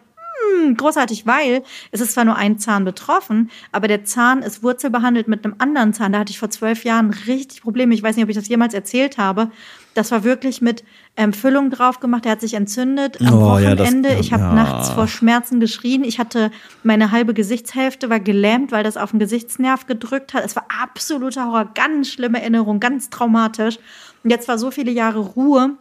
hm, 0.61 0.77
großartig, 0.77 1.25
weil 1.25 1.63
es 1.91 1.99
ist 2.01 2.13
zwar 2.13 2.25
nur 2.25 2.35
ein 2.35 2.59
Zahn 2.59 2.85
betroffen, 2.85 3.49
aber 3.71 3.87
der 3.87 4.03
Zahn 4.05 4.41
ist 4.43 4.61
wurzelbehandelt 4.63 5.27
mit 5.27 5.43
einem 5.43 5.55
anderen 5.57 5.93
Zahn. 5.93 6.11
Da 6.13 6.19
hatte 6.19 6.31
ich 6.31 6.39
vor 6.39 6.49
zwölf 6.49 6.83
Jahren 6.85 7.09
richtig 7.27 7.61
Probleme. 7.63 7.93
Ich 7.93 8.03
weiß 8.03 8.15
nicht, 8.15 8.23
ob 8.23 8.29
ich 8.29 8.35
das 8.35 8.47
jemals 8.47 8.73
erzählt 8.73 9.17
habe. 9.17 9.49
Das 9.95 10.11
war 10.11 10.23
wirklich 10.23 10.61
mit 10.61 10.83
ähm, 11.17 11.33
Füllung 11.33 11.71
drauf 11.71 11.99
gemacht. 11.99 12.23
Der 12.25 12.33
hat 12.33 12.41
sich 12.41 12.53
entzündet 12.53 13.19
am 13.21 13.33
Oh, 13.33 13.57
ja, 13.57 13.75
das- 13.75 13.87
Wochenende. 13.87 14.17
ich 14.19 14.31
habe 14.31 14.43
ja. 14.43 14.53
nachts 14.53 14.91
vor 14.91 15.07
Schmerzen 15.07 15.59
geschrien. 15.59 16.03
Ich 16.03 16.19
hatte 16.19 16.51
meine 16.83 17.11
halbe 17.11 17.33
Gesichtshälfte 17.33 18.09
war 18.09 18.19
gelähmt, 18.19 18.71
weil 18.71 18.83
das 18.83 18.95
auf 18.97 19.09
den 19.11 19.19
Gesichtsnerv 19.19 19.87
gedrückt 19.87 20.33
hat. 20.35 20.45
Es 20.45 20.55
war 20.55 20.65
absoluter 20.83 21.47
Horror, 21.47 21.71
ganz 21.73 22.09
schlimme 22.09 22.39
Erinnerung, 22.39 22.79
ganz 22.79 23.09
traumatisch. 23.09 23.77
Und 24.23 24.29
jetzt 24.29 24.47
war 24.47 24.57
so 24.59 24.69
viele 24.71 24.91
Jahre 24.91 25.19
Ruhe. 25.19 25.71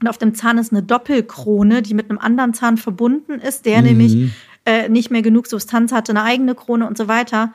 Und 0.00 0.08
auf 0.08 0.18
dem 0.18 0.34
Zahn 0.34 0.58
ist 0.58 0.72
eine 0.72 0.82
Doppelkrone, 0.82 1.82
die 1.82 1.94
mit 1.94 2.10
einem 2.10 2.18
anderen 2.18 2.54
Zahn 2.54 2.76
verbunden 2.76 3.40
ist, 3.40 3.66
der 3.66 3.82
nämlich 3.82 4.32
äh, 4.64 4.88
nicht 4.88 5.10
mehr 5.10 5.22
genug 5.22 5.46
Substanz 5.46 5.92
hatte, 5.92 6.12
eine 6.12 6.22
eigene 6.22 6.54
Krone 6.54 6.86
und 6.86 6.96
so 6.96 7.08
weiter. 7.08 7.52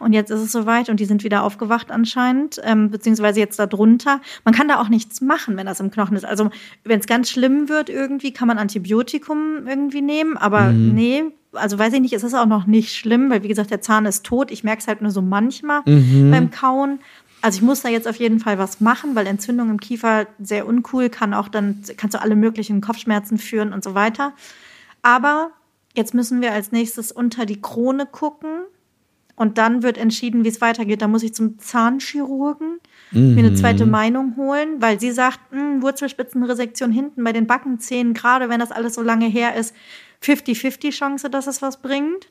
Und 0.00 0.12
jetzt 0.12 0.30
ist 0.30 0.40
es 0.40 0.52
soweit 0.52 0.90
und 0.90 1.00
die 1.00 1.04
sind 1.04 1.24
wieder 1.24 1.42
aufgewacht 1.42 1.90
anscheinend, 1.90 2.60
ähm, 2.64 2.90
beziehungsweise 2.90 3.40
jetzt 3.40 3.58
da 3.58 3.66
drunter. 3.66 4.20
Man 4.44 4.52
kann 4.52 4.68
da 4.68 4.80
auch 4.80 4.88
nichts 4.88 5.20
machen, 5.20 5.56
wenn 5.56 5.66
das 5.66 5.80
im 5.80 5.90
Knochen 5.90 6.16
ist. 6.16 6.24
Also 6.24 6.50
wenn 6.82 7.00
es 7.00 7.06
ganz 7.06 7.30
schlimm 7.30 7.68
wird 7.68 7.88
irgendwie, 7.88 8.32
kann 8.32 8.48
man 8.48 8.58
Antibiotikum 8.58 9.66
irgendwie 9.66 10.02
nehmen, 10.02 10.36
aber 10.36 10.72
nee, 10.72 11.24
also 11.52 11.78
weiß 11.78 11.92
ich 11.94 12.00
nicht, 12.00 12.12
es 12.12 12.24
ist 12.24 12.34
auch 12.34 12.46
noch 12.46 12.66
nicht 12.66 12.94
schlimm, 12.94 13.30
weil 13.30 13.42
wie 13.42 13.48
gesagt, 13.48 13.70
der 13.70 13.80
Zahn 13.80 14.06
ist 14.06 14.26
tot. 14.26 14.50
Ich 14.50 14.64
merke 14.64 14.80
es 14.80 14.88
halt 14.88 15.00
nur 15.00 15.12
so 15.12 15.22
manchmal 15.22 15.82
beim 16.30 16.50
Kauen. 16.50 16.98
Also 17.44 17.58
ich 17.58 17.62
muss 17.62 17.82
da 17.82 17.90
jetzt 17.90 18.08
auf 18.08 18.16
jeden 18.16 18.40
Fall 18.40 18.56
was 18.56 18.80
machen, 18.80 19.14
weil 19.14 19.26
Entzündung 19.26 19.68
im 19.68 19.78
Kiefer 19.78 20.28
sehr 20.38 20.66
uncool 20.66 21.10
kann 21.10 21.34
auch 21.34 21.48
dann, 21.48 21.82
kann 21.98 22.10
zu 22.10 22.22
alle 22.22 22.36
möglichen 22.36 22.80
Kopfschmerzen 22.80 23.36
führen 23.36 23.74
und 23.74 23.84
so 23.84 23.94
weiter. 23.94 24.32
Aber 25.02 25.50
jetzt 25.94 26.14
müssen 26.14 26.40
wir 26.40 26.52
als 26.52 26.72
nächstes 26.72 27.12
unter 27.12 27.44
die 27.44 27.60
Krone 27.60 28.06
gucken 28.06 28.62
und 29.36 29.58
dann 29.58 29.82
wird 29.82 29.98
entschieden, 29.98 30.42
wie 30.42 30.48
es 30.48 30.62
weitergeht. 30.62 31.02
Da 31.02 31.06
muss 31.06 31.22
ich 31.22 31.34
zum 31.34 31.58
Zahnchirurgen 31.58 32.80
mir 33.10 33.44
eine 33.44 33.54
zweite 33.54 33.84
Meinung 33.84 34.36
holen, 34.38 34.80
weil 34.80 34.98
sie 34.98 35.10
sagt, 35.10 35.40
hm, 35.50 35.82
Wurzelspitzenresektion 35.82 36.92
hinten 36.92 37.22
bei 37.24 37.32
den 37.32 37.46
Backenzähnen, 37.46 38.14
gerade 38.14 38.48
wenn 38.48 38.60
das 38.60 38.72
alles 38.72 38.94
so 38.94 39.02
lange 39.02 39.26
her 39.26 39.54
ist, 39.54 39.74
50-50 40.22 40.92
Chance, 40.92 41.28
dass 41.28 41.46
es 41.46 41.60
was 41.60 41.82
bringt. 41.82 42.30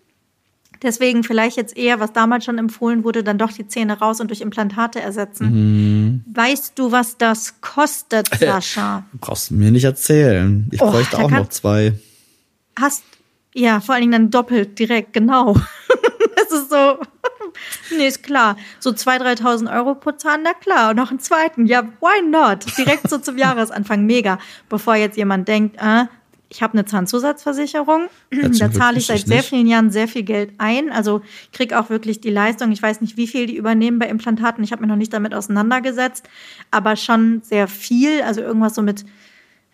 Deswegen 0.84 1.24
vielleicht 1.24 1.58
jetzt 1.58 1.78
eher, 1.78 2.00
was 2.00 2.14
damals 2.14 2.46
schon 2.46 2.58
empfohlen 2.58 3.04
wurde, 3.04 3.24
dann 3.24 3.38
doch 3.38 3.52
die 3.52 3.68
Zähne 3.68 3.98
raus 4.00 4.20
und 4.20 4.28
durch 4.28 4.42
Implantate 4.42 5.00
ersetzen. 5.02 6.24
Weißt 6.34 6.78
du, 6.78 6.92
was 6.92 7.18
das 7.18 7.62
kostet, 7.62 8.30
Sascha? 8.38 9.06
Brauchst 9.20 9.50
du 9.50 9.56
mir 9.56 9.72
nicht 9.72 9.86
erzählen. 9.86 10.68
Ich 10.72 10.82
Oh, 10.82 10.92
bräuchte 10.92 11.18
auch 11.18 11.32
noch 11.32 11.50
zwei. 11.50 11.94
Hast, 12.80 13.04
ja, 13.54 13.80
vor 13.80 13.96
allen 13.96 14.02
Dingen 14.02 14.12
dann 14.12 14.32
doppelt, 14.32 14.78
direkt, 14.78 15.14
genau. 15.14 15.56
Das 16.36 16.60
ist 16.60 16.70
so, 16.72 16.98
nee, 17.98 18.08
ist 18.08 18.24
klar. 18.24 18.58
So 18.80 18.90
2.000, 18.90 19.42
3.000 19.42 19.76
Euro 19.78 19.96
pro 19.96 20.12
Zahn, 20.12 20.42
na 20.44 20.54
klar. 20.54 20.90
Und 20.90 20.98
noch 20.98 21.10
einen 21.10 21.20
zweiten, 21.20 21.68
ja, 21.68 21.84
why 22.02 22.28
not? 22.30 22.66
Direkt 22.78 23.10
so 23.10 23.18
zum 23.18 23.38
Jahresanfang, 23.44 24.06
mega. 24.06 24.40
Bevor 24.68 24.96
jetzt 24.96 25.16
jemand 25.16 25.48
denkt, 25.48 25.78
äh, 25.80 26.06
ich 26.54 26.62
habe 26.62 26.74
eine 26.74 26.86
Zahnzusatzversicherung, 26.86 28.10
da 28.30 28.72
zahle 28.72 29.00
ich 29.00 29.08
seit 29.08 29.26
sehr 29.26 29.38
nicht. 29.38 29.50
vielen 29.50 29.66
Jahren 29.66 29.90
sehr 29.90 30.08
viel 30.08 30.22
Geld 30.22 30.52
ein. 30.60 30.92
Also 30.92 31.22
ich 31.46 31.52
kriege 31.52 31.80
auch 31.80 31.90
wirklich 31.90 32.22
die 32.22 32.30
Leistung. 32.30 32.72
Ich 32.72 32.82
weiß 32.82 33.02
nicht, 33.02 33.18
wie 33.18 33.26
viel 33.26 33.48
die 33.48 33.58
übernehmen 33.58 33.98
bei 33.98 34.08
Implantaten. 34.08 34.64
Ich 34.64 34.72
habe 34.72 34.82
mich 34.82 34.90
noch 34.90 34.96
nicht 34.96 35.12
damit 35.12 35.34
auseinandergesetzt, 35.34 36.30
aber 36.70 36.96
schon 36.96 37.42
sehr 37.42 37.68
viel. 37.68 38.22
Also 38.22 38.42
irgendwas 38.42 38.76
so 38.76 38.84
mit, 38.84 39.04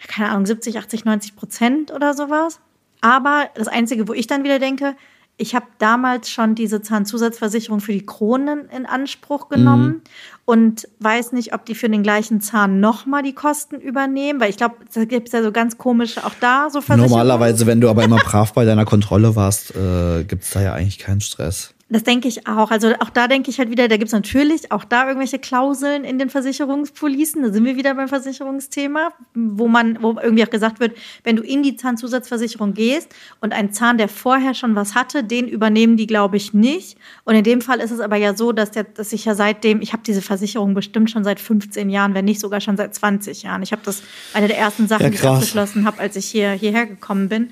keine 0.08 0.30
Ahnung, 0.30 0.46
70, 0.46 0.78
80, 0.78 1.04
90 1.04 1.36
Prozent 1.36 1.92
oder 1.92 2.14
sowas. 2.14 2.62
Aber 3.02 3.50
das 3.56 3.68
Einzige, 3.68 4.08
wo 4.08 4.14
ich 4.14 4.28
dann 4.28 4.46
wieder 4.46 4.60
denke, 4.60 4.96
ich 5.40 5.56
habe 5.56 5.66
damals 5.78 6.30
schon 6.30 6.54
diese 6.54 6.82
Zahnzusatzversicherung 6.82 7.80
für 7.80 7.94
die 7.94 8.06
Kronen 8.06 8.68
in 8.76 8.86
Anspruch 8.86 9.48
genommen 9.48 10.02
und 10.44 10.88
weiß 11.00 11.32
nicht, 11.32 11.54
ob 11.54 11.66
die 11.66 11.76
für 11.76 11.90
den 11.90 12.04
gleichen 12.04 12.42
Zahn 12.42 12.82
nochmal 12.82 13.24
die 13.24 13.34
Kosten 13.34 13.76
übernehmen, 13.80 14.42
weil 14.42 14.50
ich 14.50 14.58
glaube, 14.58 14.76
da 14.94 15.06
gibt 15.06 15.28
es 15.28 15.34
ja 15.34 15.42
so 15.42 15.54
ganz 15.54 15.78
komische, 15.78 16.26
auch 16.26 16.34
da 16.42 16.70
so 16.70 16.82
Versicherungen. 16.82 17.10
Normalerweise, 17.10 17.66
wenn 17.68 17.80
du 17.80 17.90
aber 17.90 18.04
immer 18.04 18.18
brav 18.18 18.52
bei 18.54 18.66
deiner 18.66 18.84
Kontrolle 18.84 19.38
warst, 19.38 19.74
äh, 19.76 20.26
gibt's 20.26 20.52
da 20.52 20.62
ja 20.62 20.74
eigentlich 20.74 21.00
keinen 21.00 21.22
Stress. 21.22 21.74
Das 21.92 22.04
denke 22.04 22.28
ich 22.28 22.46
auch. 22.46 22.70
Also 22.70 22.94
auch 23.00 23.10
da 23.10 23.28
denke 23.28 23.50
ich 23.50 23.58
halt 23.58 23.72
wieder, 23.72 23.88
da 23.88 23.98
gibt's 23.98 24.14
natürlich 24.14 24.72
auch 24.72 24.84
da 24.84 25.08
irgendwelche 25.08 25.40
Klauseln 25.40 26.04
in 26.04 26.20
den 26.20 26.30
Versicherungspolicen. 26.30 27.42
Da 27.42 27.52
sind 27.52 27.66
wir 27.66 27.78
wieder 27.78 27.96
beim 27.96 28.08
Versicherungsthema, 28.08 29.10
wo 29.34 29.68
man, 29.68 29.98
wo 30.00 30.16
irgendwie 30.22 30.44
auch 30.44 30.52
gesagt 30.52 30.80
wird, 30.80 30.96
wenn 31.24 31.36
du 31.36 31.42
in 31.42 31.64
die 31.64 31.78
Zahnzusatzversicherung 31.78 32.76
gehst 32.76 33.10
und 33.42 33.54
ein 33.54 33.74
Zahn, 33.74 33.98
der 33.98 34.08
vorher 34.08 34.54
schon 34.54 34.76
was 34.76 34.94
hatte, 34.94 35.24
den 35.24 35.48
übernehmen 35.48 35.98
die, 35.98 36.06
glaube 36.06 36.38
ich, 36.38 36.54
nicht. 36.54 36.96
Und 37.24 37.34
in 37.34 37.44
dem 37.44 37.60
Fall 37.60 37.80
ist 37.80 37.90
es 37.90 38.02
aber 38.02 38.18
ja 38.18 38.36
so, 38.36 38.52
dass, 38.52 38.70
der, 38.70 38.84
dass 38.84 39.12
ich 39.12 39.26
ja 39.26 39.34
seitdem, 39.34 39.82
ich 39.82 39.92
habe 39.92 40.04
diese 40.06 40.22
Versicherung 40.22 40.76
bestimmt 40.76 41.10
schon 41.10 41.24
seit 41.24 41.40
15 41.40 41.90
Jahren, 41.90 42.14
wenn 42.14 42.26
nicht 42.26 42.40
sogar 42.40 42.62
schon 42.62 42.78
seit 42.78 42.94
20 42.94 43.42
Jahren. 43.42 43.64
Ich 43.64 43.72
habe 43.72 43.82
das 43.84 44.04
eine 44.36 44.48
der 44.48 44.60
ersten 44.60 44.88
Sachen, 44.88 45.06
Ja, 45.06 45.10
die 45.10 45.16
ich 45.16 45.26
abgeschlossen 45.26 45.86
habe, 45.86 46.00
als 46.00 46.16
ich 46.16 46.28
hier 46.28 46.52
hierher 46.52 46.86
gekommen 46.86 47.30
bin. 47.30 47.50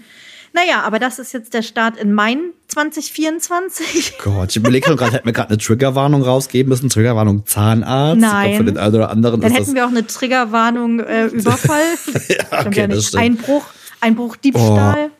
Naja, 0.54 0.82
aber 0.82 1.00
das 1.00 1.20
ist 1.20 1.34
jetzt 1.34 1.54
der 1.54 1.62
Start 1.62 1.98
in 1.98 2.14
mein 2.14 2.54
2024. 2.68 4.18
Gott, 4.24 4.52
ich 4.52 4.58
überlege 4.58 4.96
gerade, 4.96 5.14
hätten 5.14 5.26
wir 5.26 5.34
gerade 5.34 5.50
eine 5.50 5.58
Triggerwarnung 5.58 6.24
rausgeben 6.24 6.70
müssen. 6.70 6.90
Triggerwarnung 6.90 7.46
Zahnarzt. 7.46 8.18
Ich 8.18 8.22
glaub, 8.22 8.34
Nein. 8.34 8.58
für 8.58 8.64
den 8.64 8.78
einen 8.78 8.96
oder 8.96 9.10
anderen 9.10 9.42
Dann 9.42 9.52
hätten 9.52 9.76
wir 9.76 9.86
auch 9.86 9.90
eine 9.90 10.06
Triggerwarnung 10.06 11.00
äh, 11.00 11.26
Überfall. 11.28 11.84
ja, 12.30 12.70
ja 12.70 12.88
das 12.88 13.08
stimmt. 13.08 13.24
Einbruch, 13.24 13.66
Einbruch, 14.00 14.36
Diebstahl. 14.38 15.12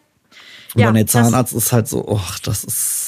Und 0.74 0.82
Ja, 0.82 0.92
der 0.92 1.08
Zahnarzt 1.08 1.54
ist 1.54 1.72
halt 1.72 1.88
so, 1.88 2.08
och, 2.08 2.40
das 2.44 2.64
ist. 2.64 3.07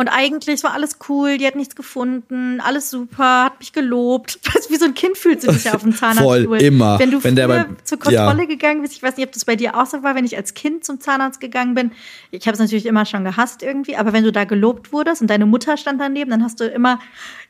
Und 0.00 0.08
eigentlich 0.08 0.64
war 0.64 0.72
alles 0.72 0.96
cool, 1.10 1.36
die 1.36 1.46
hat 1.46 1.56
nichts 1.56 1.76
gefunden, 1.76 2.58
alles 2.62 2.88
super, 2.88 3.44
hat 3.44 3.58
mich 3.58 3.74
gelobt. 3.74 4.40
Wie 4.70 4.76
so 4.76 4.86
ein 4.86 4.94
Kind 4.94 5.18
fühlst 5.18 5.46
du 5.46 5.52
dich 5.52 5.64
ja 5.64 5.74
auf 5.74 5.82
dem 5.82 5.94
Zahnarztstuhl. 5.94 6.46
Voll, 6.46 6.62
immer. 6.62 6.98
Wenn 6.98 7.10
du 7.10 7.22
Wenn 7.22 7.36
früher 7.36 7.48
bei- 7.48 7.66
zur 7.84 7.98
Kontrolle 7.98 8.38
ja. 8.38 8.44
gegangen 8.46 8.80
bist, 8.80 8.94
ich 8.94 9.02
weiß 9.02 9.18
nicht, 9.18 9.26
ob 9.26 9.32
das 9.32 9.44
bei 9.44 9.56
dir 9.56 9.78
auch 9.78 9.84
so 9.84 10.02
war, 10.02 10.14
wenn 10.14 10.24
ich 10.24 10.38
als 10.38 10.54
Kind 10.54 10.86
zum 10.86 11.00
Zahnarzt 11.00 11.38
gegangen 11.38 11.74
bin. 11.74 11.92
Ich 12.30 12.46
habe 12.46 12.54
es 12.54 12.60
natürlich 12.60 12.86
immer 12.86 13.04
schon 13.04 13.24
gehasst 13.24 13.62
irgendwie, 13.62 13.94
aber 13.94 14.14
wenn 14.14 14.24
du 14.24 14.32
da 14.32 14.44
gelobt 14.44 14.90
wurdest 14.90 15.20
und 15.20 15.28
deine 15.28 15.44
Mutter 15.44 15.76
stand 15.76 16.00
daneben, 16.00 16.30
dann 16.30 16.42
hast 16.42 16.60
du 16.60 16.64
immer 16.64 16.98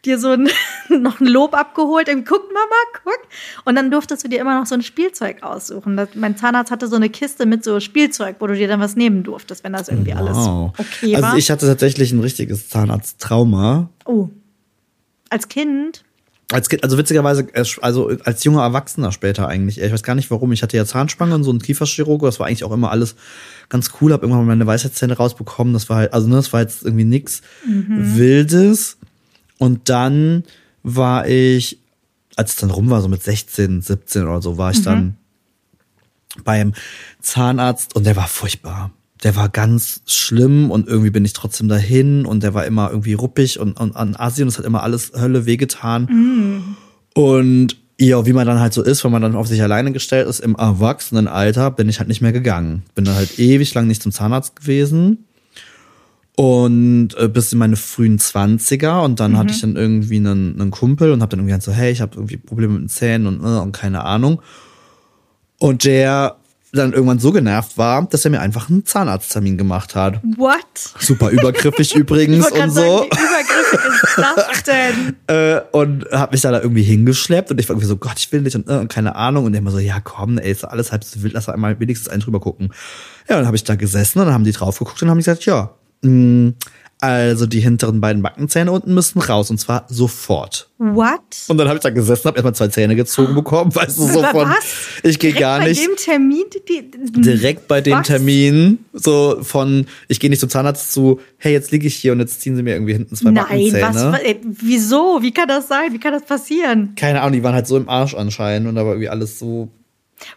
dir 0.04 0.18
so 0.18 0.30
ein, 0.30 0.48
noch 0.88 1.20
ein 1.20 1.26
Lob 1.26 1.54
abgeholt. 1.54 2.08
Irgendwie, 2.08 2.26
guck 2.28 2.42
Mama, 2.48 2.76
guck. 3.04 3.18
Und 3.64 3.74
dann 3.76 3.90
durftest 3.90 4.24
du 4.24 4.28
dir 4.28 4.40
immer 4.40 4.58
noch 4.58 4.66
so 4.66 4.74
ein 4.74 4.82
Spielzeug 4.82 5.42
aussuchen. 5.42 5.96
Das, 5.96 6.10
mein 6.14 6.36
Zahnarzt 6.36 6.70
hatte 6.70 6.88
so 6.88 6.96
eine 6.96 7.08
Kiste 7.10 7.46
mit 7.46 7.64
so 7.64 7.80
Spielzeug, 7.80 8.36
wo 8.40 8.46
du 8.46 8.54
dir 8.54 8.68
dann 8.68 8.80
was 8.80 8.96
nehmen 8.96 9.22
durftest, 9.22 9.62
wenn 9.64 9.72
das 9.72 9.88
irgendwie 9.88 10.12
alles 10.14 10.36
Wow. 10.36 10.72
okay 10.78 11.14
also 11.16 11.28
war. 11.28 11.36
ich 11.36 11.50
hatte 11.50 11.66
tatsächlich 11.66 12.12
ein 12.12 12.20
richtiges 12.20 12.68
Zahnarzttrauma. 12.68 13.88
oh. 14.04 14.28
Als 15.32 15.46
Kind? 15.46 16.02
Als 16.50 16.68
Kind, 16.68 16.82
also 16.82 16.98
witzigerweise, 16.98 17.46
erst- 17.52 17.80
also 17.84 18.10
als 18.24 18.42
junger 18.42 18.62
Erwachsener 18.62 19.12
später 19.12 19.46
eigentlich. 19.46 19.80
Ich 19.80 19.92
weiß 19.92 20.02
gar 20.02 20.16
nicht 20.16 20.28
warum. 20.32 20.50
Ich 20.50 20.64
hatte 20.64 20.76
ja 20.76 20.84
Zahnspange 20.84 21.36
und 21.36 21.44
so 21.44 21.50
einen 21.50 21.60
Kieferchirurg. 21.60 22.22
Das 22.22 22.40
war 22.40 22.48
eigentlich 22.48 22.64
auch 22.64 22.72
immer 22.72 22.90
alles 22.90 23.14
ganz 23.68 23.92
cool. 24.00 24.12
Hab 24.12 24.22
irgendwann 24.22 24.44
mal 24.44 24.56
meine 24.56 24.66
Weisheitszähne 24.66 25.16
rausbekommen. 25.16 25.72
Das 25.72 25.88
war 25.88 25.98
halt, 25.98 26.12
also 26.12 26.26
ne, 26.26 26.34
das 26.34 26.52
war 26.52 26.62
jetzt 26.62 26.84
irgendwie 26.84 27.04
nix 27.04 27.42
Wildes. 27.64 28.96
Und 29.60 29.90
dann 29.90 30.44
war 30.82 31.28
ich, 31.28 31.78
als 32.34 32.52
es 32.52 32.56
dann 32.56 32.70
rum 32.70 32.88
war, 32.88 33.02
so 33.02 33.08
mit 33.08 33.22
16, 33.22 33.82
17 33.82 34.22
oder 34.22 34.40
so, 34.40 34.56
war 34.56 34.70
ich 34.70 34.82
dann 34.82 35.16
beim 36.44 36.72
Zahnarzt 37.20 37.94
und 37.94 38.06
der 38.06 38.16
war 38.16 38.26
furchtbar. 38.26 38.90
Der 39.22 39.36
war 39.36 39.50
ganz 39.50 40.00
schlimm 40.06 40.70
und 40.70 40.88
irgendwie 40.88 41.10
bin 41.10 41.26
ich 41.26 41.34
trotzdem 41.34 41.68
dahin 41.68 42.24
und 42.24 42.42
der 42.42 42.54
war 42.54 42.64
immer 42.64 42.88
irgendwie 42.88 43.12
ruppig 43.12 43.58
und, 43.60 43.78
und 43.78 43.94
an 43.94 44.16
Asien, 44.16 44.48
das 44.48 44.56
hat 44.56 44.64
immer 44.64 44.82
alles 44.82 45.12
Hölle 45.14 45.44
wehgetan. 45.44 46.06
Und 47.14 47.76
ja, 47.98 48.24
wie 48.24 48.32
man 48.32 48.46
dann 48.46 48.60
halt 48.60 48.72
so 48.72 48.82
ist, 48.82 49.04
wenn 49.04 49.12
man 49.12 49.20
dann 49.20 49.36
auf 49.36 49.46
sich 49.46 49.60
alleine 49.62 49.92
gestellt 49.92 50.26
ist 50.26 50.40
im 50.40 50.54
Erwachsenenalter, 50.54 51.70
bin 51.70 51.90
ich 51.90 51.98
halt 51.98 52.08
nicht 52.08 52.22
mehr 52.22 52.32
gegangen. 52.32 52.82
Bin 52.94 53.04
dann 53.04 53.16
halt 53.16 53.38
ewig 53.38 53.74
lang 53.74 53.86
nicht 53.86 54.02
zum 54.02 54.10
Zahnarzt 54.10 54.56
gewesen. 54.56 55.26
Und 56.40 57.11
äh, 57.18 57.29
bis 57.29 57.53
in 57.53 57.59
meine 57.59 57.76
frühen 57.76 58.18
Zwanziger 58.18 59.03
und 59.03 59.20
dann 59.20 59.37
hatte 59.37 59.53
ich 59.53 59.61
dann 59.61 59.76
irgendwie 59.76 60.16
einen, 60.16 60.59
einen 60.59 60.70
Kumpel 60.70 61.12
und 61.12 61.20
habe 61.20 61.29
dann 61.29 61.40
irgendwie 61.40 61.50
gesagt 61.50 61.64
so, 61.64 61.72
hey, 61.72 61.92
ich 61.92 62.00
habe 62.00 62.16
irgendwie 62.16 62.38
Probleme 62.38 62.72
mit 62.72 62.83
den 62.85 62.88
Zähnen 62.88 63.26
und, 63.26 63.44
äh, 63.44 63.61
und 63.61 63.72
keine 63.72 64.05
Ahnung. 64.07 64.40
Und 65.59 65.85
der 65.85 66.37
dann 66.72 66.94
irgendwann 66.94 67.18
so 67.18 67.31
genervt 67.31 67.76
war, 67.76 68.07
dass 68.07 68.24
er 68.24 68.31
mir 68.31 68.40
einfach 68.40 68.70
einen 68.70 68.87
Zahnarzttermin 68.87 69.59
gemacht 69.59 69.94
hat. 69.94 70.22
What? 70.38 70.64
Super 70.98 71.29
übergriffig 71.29 71.94
übrigens 71.94 72.50
und 72.50 72.70
so. 72.70 72.81
sagen, 72.81 73.11
wie 73.11 73.18
übergriffig 73.18 74.03
ist 74.03 74.18
das 74.18 74.62
denn? 74.62 75.16
Äh, 75.26 75.61
und 75.72 76.07
hab 76.11 76.33
mich 76.33 76.40
da, 76.40 76.53
da 76.53 76.62
irgendwie 76.62 76.85
hingeschleppt 76.85 77.50
und 77.50 77.61
ich 77.61 77.68
war 77.68 77.74
irgendwie 77.74 77.88
so, 77.88 77.98
Gott, 77.98 78.14
ich 78.16 78.33
will 78.33 78.40
nicht 78.40 78.57
und, 78.57 78.66
äh, 78.66 78.79
und 78.79 78.88
keine 78.88 79.14
Ahnung. 79.14 79.44
Und 79.44 79.53
der 79.53 79.61
immer 79.61 79.72
so, 79.72 79.79
ja 79.79 80.00
komm, 80.00 80.38
ey, 80.38 80.50
ist 80.50 80.64
alles 80.64 80.90
halb 80.90 81.05
so 81.05 81.22
wild, 81.22 81.35
lass 81.35 81.50
einmal 81.50 81.79
wenigstens 81.81 82.09
einen 82.09 82.22
drüber 82.22 82.40
gucken. 82.40 82.72
Ja, 83.29 83.37
dann 83.37 83.44
habe 83.44 83.57
ich 83.57 83.64
da 83.64 83.74
gesessen 83.74 84.20
und 84.20 84.24
dann 84.24 84.35
haben 84.35 84.44
die 84.44 84.53
drauf 84.53 84.79
geguckt 84.79 85.03
und 85.03 85.11
haben 85.11 85.18
gesagt, 85.18 85.44
ja, 85.44 85.74
also 87.02 87.46
die 87.46 87.60
hinteren 87.60 88.00
beiden 88.02 88.22
Backenzähne 88.22 88.70
unten 88.72 88.92
müssen 88.92 89.20
raus 89.20 89.50
und 89.50 89.58
zwar 89.58 89.86
sofort. 89.88 90.68
What? 90.76 91.20
Und 91.48 91.56
dann 91.56 91.66
habe 91.68 91.78
ich 91.78 91.82
da 91.82 91.88
gesessen, 91.90 92.26
habe 92.26 92.36
erstmal 92.36 92.54
zwei 92.54 92.68
Zähne 92.68 92.94
gezogen 92.94 93.34
bekommen, 93.34 93.74
weißt 93.74 93.96
du, 93.98 94.02
so 94.06 94.22
von, 94.22 94.48
Was? 94.50 94.64
ich 95.02 95.18
gehe 95.18 95.30
Direkt 95.32 95.40
gar 95.40 95.60
nicht 95.60 95.80
Bei 95.80 95.86
dem 95.86 95.96
Termin, 95.96 96.44
die, 96.68 96.90
die, 96.90 97.20
direkt 97.22 97.68
bei 97.68 97.80
dem 97.80 97.98
Was? 97.98 98.06
Termin, 98.06 98.84
so 98.92 99.38
von, 99.42 99.86
ich 100.08 100.20
gehe 100.20 100.28
nicht 100.28 100.40
zum 100.40 100.50
Zahnarzt 100.50 100.92
zu, 100.92 101.20
hey, 101.38 101.52
jetzt 101.52 101.70
liege 101.70 101.86
ich 101.86 101.96
hier 101.96 102.12
und 102.12 102.20
jetzt 102.20 102.40
ziehen 102.42 102.54
sie 102.56 102.62
mir 102.62 102.74
irgendwie 102.74 102.92
hinten 102.94 103.14
zwei 103.16 103.30
Nein, 103.30 103.44
Backenzähne. 103.46 103.82
was? 103.82 103.96
wa- 104.04 104.16
ey, 104.22 104.40
Wieso? 104.44 105.18
Wie 105.22 105.32
kann 105.32 105.48
das 105.48 105.68
sein? 105.68 105.92
Wie 105.94 105.98
kann 106.00 106.12
das 106.12 106.24
passieren? 106.24 106.94
Keine 106.96 107.22
Ahnung, 107.22 107.32
die 107.32 107.42
waren 107.42 107.54
halt 107.54 107.66
so 107.66 107.78
im 107.78 107.88
Arsch 107.88 108.14
anscheinend 108.14 108.68
und 108.68 108.74
da 108.74 108.82
war 108.84 108.92
irgendwie 108.92 109.08
alles 109.08 109.38
so 109.38 109.68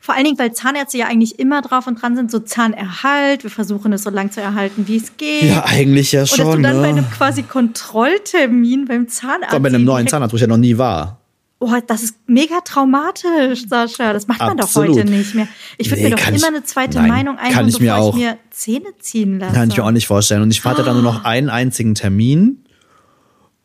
Vor 0.02 0.16
allen 0.16 0.26
Dingen, 0.26 0.40
weil 0.40 0.54
Zahnärzte 0.54 0.98
ja 0.98 1.08
eigentlich 1.08 1.40
immer 1.40 1.62
drauf 1.62 1.88
und 1.88 2.02
dran 2.02 2.16
sind, 2.16 2.32
so 2.32 2.40
Zahnerhalt. 2.40 3.44
Wir 3.44 3.50
versuchen 3.52 3.92
es 3.94 4.04
so 4.04 4.10
lang 4.10 4.32
zu 4.32 4.42
erhalten, 4.42 4.88
wie 4.88 4.98
es 4.98 5.18
geht. 5.18 5.44
Ja, 5.44 5.66
eigentlich 5.66 6.12
ja 6.12 6.22
und 6.22 6.32
dass 6.32 6.38
du 6.38 6.44
schon. 6.44 6.64
dann 6.64 6.76
bei 6.82 6.82
ne? 6.92 7.00
einem 7.00 7.10
quasi 7.12 7.44
Kontrolltermin 7.44 8.86
beim 8.86 9.08
Zahnarzt. 9.08 9.46
Vor 9.50 9.54
allem 9.54 9.64
bei 9.64 9.70
einem 9.70 9.84
neuen 9.86 10.08
Zahnarzt, 10.08 10.34
wo 10.34 10.38
ich 10.38 10.42
ja 10.42 10.48
noch 10.48 10.58
nie 10.58 10.78
war. 10.78 11.20
Oh, 11.60 11.72
das 11.88 12.04
ist 12.04 12.16
mega 12.28 12.60
traumatisch, 12.60 13.68
Sascha. 13.70 14.12
Das 14.12 14.28
macht 14.28 14.40
man 14.42 14.60
Absolut. 14.60 14.90
doch 14.90 14.96
heute 14.98 15.10
nicht 15.10 15.34
mehr. 15.34 15.48
Ich 15.78 15.90
würde 15.90 16.02
Nee, 16.02 16.10
mir 16.10 16.16
doch 16.18 16.24
kann 16.24 16.34
immer 16.36 16.44
ich- 16.50 16.54
eine 16.56 16.64
zweite 16.64 16.98
nein, 16.98 17.08
Meinung 17.08 17.38
kann 17.38 17.46
einholen, 17.46 17.70
ich 17.70 17.80
mir 17.80 17.92
bevor 17.94 18.04
auch. 18.10 18.16
ich 18.18 18.22
mir 18.22 18.38
Zähne 18.50 18.86
ziehen 19.00 19.40
lasse. 19.40 19.54
Kann 19.54 19.70
ich 19.70 19.78
mir 19.78 19.86
auch 19.86 19.92
nicht 19.92 20.08
vorstellen. 20.08 20.42
Und 20.42 20.52
ich 20.52 20.64
hatte 20.66 20.84
dann 20.84 20.96
nur 20.96 21.04
noch 21.04 21.24
einen 21.24 21.50
einzigen 21.50 21.96
Termin. 21.96 22.63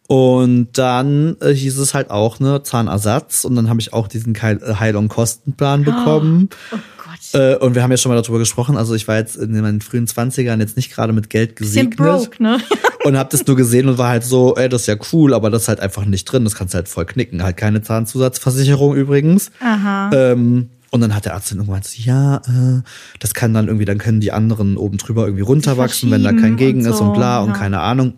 Und 0.08 0.68
dann 0.72 1.36
äh, 1.40 1.52
hieß 1.52 1.76
es 1.76 1.92
halt 1.92 2.10
auch, 2.10 2.40
ne, 2.40 2.62
Zahnersatz. 2.62 3.44
Und 3.44 3.56
dann 3.56 3.68
habe 3.68 3.78
ich 3.78 3.92
auch 3.92 4.08
diesen 4.08 4.34
äh, 4.34 4.56
Heil- 4.80 4.96
und 4.96 5.08
Kostenplan 5.08 5.84
bekommen. 5.84 6.48
Oh 6.72 6.78
Gott. 6.96 7.38
Äh, 7.38 7.56
und 7.56 7.74
wir 7.74 7.82
haben 7.82 7.90
ja 7.90 7.98
schon 7.98 8.10
mal 8.10 8.20
darüber 8.20 8.38
gesprochen. 8.38 8.78
Also 8.78 8.94
ich 8.94 9.06
war 9.06 9.18
jetzt 9.18 9.36
in 9.36 9.60
meinen 9.60 9.82
frühen 9.82 10.06
Zwanzigern 10.06 10.60
jetzt 10.60 10.76
nicht 10.76 10.90
gerade 10.90 11.12
mit 11.12 11.28
Geld 11.28 11.56
gesegnet. 11.56 11.98
broke, 11.98 12.42
ne? 12.42 12.56
und 13.04 13.18
hab 13.18 13.28
das 13.28 13.46
nur 13.46 13.54
gesehen 13.54 13.86
und 13.86 13.98
war 13.98 14.08
halt 14.08 14.24
so, 14.24 14.56
ey, 14.56 14.70
das 14.70 14.82
ist 14.82 14.86
ja 14.86 14.96
cool, 15.12 15.34
aber 15.34 15.50
das 15.50 15.62
ist 15.62 15.68
halt 15.68 15.80
einfach 15.80 16.06
nicht 16.06 16.24
drin. 16.24 16.44
Das 16.44 16.54
kannst 16.54 16.72
du 16.72 16.76
halt 16.76 16.88
voll 16.88 17.04
knicken. 17.04 17.42
Halt 17.42 17.58
keine 17.58 17.82
Zahnzusatzversicherung 17.82 18.94
übrigens. 18.94 19.50
Aha. 19.60 20.10
Ähm, 20.14 20.70
und 20.90 21.02
dann 21.02 21.14
hat 21.14 21.26
der 21.26 21.34
Arzt 21.34 21.50
dann 21.50 21.58
irgendwann 21.58 21.82
so, 21.82 22.00
ja, 22.02 22.36
äh, 22.36 22.82
das 23.18 23.34
kann 23.34 23.52
dann 23.52 23.66
irgendwie, 23.66 23.84
dann 23.84 23.98
können 23.98 24.20
die 24.20 24.32
anderen 24.32 24.78
oben 24.78 24.96
drüber 24.96 25.26
irgendwie 25.26 25.42
runterwachsen, 25.42 26.10
wenn 26.10 26.24
da 26.24 26.32
kein 26.32 26.56
Gegen 26.56 26.80
und 26.80 26.86
ist 26.86 26.96
so, 26.96 27.04
und 27.04 27.12
bla 27.12 27.40
und 27.40 27.50
ja. 27.50 27.56
keine 27.56 27.80
Ahnung. 27.80 28.14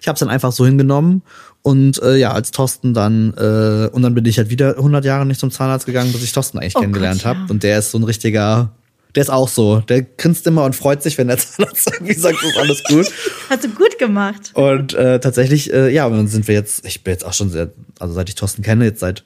Ich 0.00 0.08
habe 0.08 0.14
es 0.14 0.20
dann 0.20 0.28
einfach 0.28 0.52
so 0.52 0.64
hingenommen 0.66 1.22
und 1.62 2.02
äh, 2.02 2.16
ja, 2.16 2.32
als 2.32 2.50
Thorsten 2.50 2.94
dann 2.94 3.34
äh, 3.34 3.88
und 3.92 4.02
dann 4.02 4.14
bin 4.14 4.24
ich 4.26 4.38
halt 4.38 4.50
wieder 4.50 4.76
100 4.76 5.04
Jahre 5.04 5.26
nicht 5.26 5.40
zum 5.40 5.50
Zahnarzt 5.50 5.86
gegangen, 5.86 6.12
bis 6.12 6.22
ich 6.22 6.32
Thorsten 6.32 6.58
eigentlich 6.58 6.76
Oh 6.76 6.80
kennengelernt 6.80 7.22
Gott, 7.22 7.32
ja. 7.32 7.40
habe 7.40 7.52
und 7.52 7.62
der 7.62 7.78
ist 7.78 7.90
so 7.90 7.98
ein 7.98 8.04
richtiger 8.04 8.72
der 9.14 9.22
ist 9.22 9.30
auch 9.30 9.48
so, 9.48 9.80
der 9.80 10.02
grinst 10.02 10.46
immer 10.46 10.64
und 10.64 10.74
freut 10.74 11.02
sich, 11.02 11.16
wenn 11.18 11.28
der 11.28 11.38
Zahnarzt 11.38 11.90
irgendwie 11.92 12.14
sagt, 12.14 12.42
ist 12.42 12.58
alles 12.58 12.82
gut. 12.84 13.06
Hast 13.48 13.64
du 13.64 13.68
gut 13.68 13.98
gemacht. 13.98 14.50
Und 14.54 14.94
äh, 14.94 15.20
tatsächlich, 15.20 15.72
äh, 15.72 15.88
ja, 15.90 16.06
und 16.06 16.16
dann 16.16 16.28
sind 16.28 16.48
wir 16.48 16.54
jetzt, 16.54 16.84
ich 16.84 17.04
bin 17.04 17.12
jetzt 17.12 17.24
auch 17.24 17.32
schon 17.32 17.50
sehr, 17.50 17.70
also 18.00 18.14
seit 18.14 18.28
ich 18.28 18.34
Thorsten 18.34 18.62
kenne, 18.62 18.84
jetzt 18.84 19.00
seit 19.00 19.24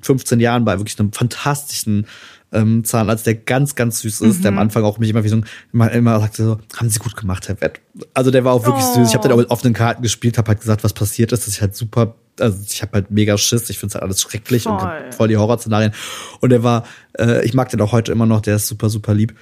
15 0.00 0.40
Jahren 0.40 0.64
bei 0.64 0.78
wirklich 0.78 0.98
einem 0.98 1.12
fantastischen 1.12 2.06
ähm, 2.56 2.84
Zahnarzt, 2.84 3.26
der 3.26 3.34
ganz, 3.34 3.74
ganz 3.74 4.00
süß 4.00 4.22
ist, 4.22 4.42
der 4.44 4.50
am 4.52 4.58
Anfang 4.58 4.82
auch 4.84 4.98
mich 4.98 5.10
immer 5.10 5.22
wie 5.24 5.28
so 5.28 5.40
immer, 5.72 5.90
immer 5.92 6.18
sagte 6.20 6.44
so, 6.44 6.58
haben 6.76 6.88
Sie 6.88 6.98
gut 6.98 7.16
gemacht, 7.16 7.48
Herr 7.48 7.60
Wett. 7.60 7.80
Also 8.14 8.30
der 8.30 8.44
war 8.44 8.52
auch 8.54 8.64
wirklich 8.66 8.84
Oh. 8.84 8.94
süß. 8.94 9.08
Ich 9.08 9.14
habe 9.14 9.22
dann 9.22 9.32
auch 9.32 9.36
mit 9.40 9.50
offenen 9.50 9.74
Karten 9.74 10.02
gespielt, 10.02 10.38
habe 10.38 10.48
halt 10.48 10.60
gesagt, 10.60 10.82
was 10.84 10.92
passiert 10.92 11.32
ist. 11.32 11.46
Das 11.46 11.48
ist 11.54 11.60
halt 11.60 11.76
super, 11.76 12.14
also 12.40 12.58
ich 12.66 12.82
habe 12.82 12.92
halt 12.94 13.10
mega 13.10 13.36
Schiss. 13.38 13.68
Ich 13.70 13.78
finde 13.78 13.94
halt 13.94 14.02
alles 14.04 14.20
schrecklich 14.22 14.66
und 14.66 14.80
Voll. 14.80 14.88
hab 14.88 15.14
voll 15.14 15.28
die 15.28 15.36
Horrorszenarien. 15.36 15.92
Und 16.40 16.50
der 16.50 16.62
war, 16.62 16.84
äh, 17.18 17.44
ich 17.44 17.54
mag 17.54 17.68
den 17.68 17.80
auch 17.80 17.92
heute 17.92 18.10
immer 18.12 18.26
noch, 18.26 18.40
der 18.40 18.56
ist 18.56 18.66
super, 18.66 18.88
super 18.90 19.14
lieb. 19.14 19.34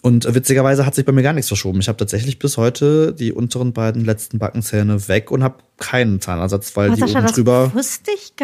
Und 0.00 0.32
witzigerweise 0.32 0.86
hat 0.86 0.94
sich 0.94 1.04
bei 1.04 1.12
mir 1.12 1.22
gar 1.22 1.32
nichts 1.32 1.48
verschoben. 1.48 1.80
Ich 1.80 1.88
habe 1.88 1.96
tatsächlich 1.96 2.38
bis 2.38 2.56
heute 2.56 3.12
die 3.12 3.32
unteren 3.32 3.72
beiden 3.72 4.04
letzten 4.04 4.38
Backenzähne 4.38 5.08
weg 5.08 5.30
und 5.32 5.42
habe 5.42 5.56
keinen 5.76 6.20
Zahnersatz, 6.20 6.76
weil 6.76 6.90
die 6.90 7.00
Sascha, 7.00 7.18
oben 7.18 7.26
das 7.26 7.32
drüber 7.34 7.72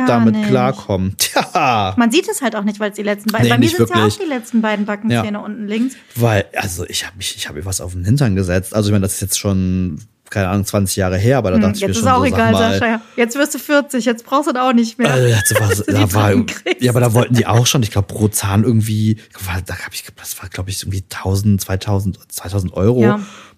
damit 0.07 0.35
nicht. 0.35 0.49
klarkommen. 0.49 1.15
Tja, 1.19 1.95
Man 1.97 2.11
sieht 2.11 2.29
es 2.29 2.43
halt 2.43 2.57
auch 2.57 2.65
nicht, 2.65 2.81
weil 2.81 2.91
es 2.91 2.97
die 2.97 3.03
letzten 3.03 3.31
beiden. 3.31 3.47
Nee, 3.47 3.53
bei 3.53 3.59
mir 3.59 3.69
sind 3.69 3.83
es 3.83 3.91
ja 3.91 4.07
auch 4.07 4.19
die 4.19 4.29
letzten 4.29 4.63
beiden 4.63 4.85
Backenzähne 4.85 5.41
unten 5.41 5.69
links. 5.69 5.95
weil 6.17 6.47
also 6.57 6.85
ich 6.89 7.07
habe 7.07 7.17
mich, 7.17 7.37
ich 7.37 7.49
habe 7.49 7.65
was 7.65 7.81
auf 7.81 7.93
den 7.93 8.05
Hintern 8.05 8.35
gesetzt. 8.35 8.75
Also 8.75 8.89
ich 8.89 8.93
meine, 8.93 9.03
das 9.03 9.15
ist 9.15 9.21
jetzt 9.21 9.39
schon 9.39 10.01
keine 10.31 10.49
Ahnung 10.49 10.65
20 10.65 10.97
Jahre 10.97 11.17
her, 11.17 11.39
aber 11.39 11.51
da 11.53 11.59
dachte 11.59 11.77
ich 11.77 11.81
mir 11.83 11.89
Hm, 11.89 11.93
Jetzt 11.93 11.99
schon 12.01 12.09
ist 12.09 12.13
auch 12.13 12.19
so, 12.19 12.25
egal, 12.25 12.53
mal, 12.53 12.79
Sascha. 12.79 13.01
Jetzt 13.17 13.37
wirst 13.37 13.55
du 13.55 13.59
40, 13.59 14.05
jetzt 14.05 14.25
brauchst 14.25 14.49
du 14.49 14.53
das 14.53 14.63
auch 14.63 14.73
nicht 14.73 14.99
mehr. 14.99 15.13
Also, 15.13 15.35
Dass 15.59 15.79
du 15.79 15.93
die 15.93 15.93
da 15.93 16.13
war, 16.13 16.33
ja, 16.81 16.91
aber 16.91 17.01
da 17.01 17.15
wollten 17.15 17.35
die 17.35 17.47
auch 17.47 17.67
schon, 17.67 17.83
ich 17.83 17.91
glaube, 17.91 18.09
pro 18.09 18.29
Zahn 18.29 18.65
irgendwie, 18.65 19.19
da 19.67 19.75
hab 19.75 19.93
ich, 19.93 20.05
das 20.17 20.41
war, 20.43 20.49
glaube 20.49 20.71
ich, 20.71 20.83
irgendwie 20.83 21.05
1000, 21.11 21.61
2000, 21.61 22.19
2000 22.33 22.73
Euro. 22.75 23.03
Ja. 23.03 23.15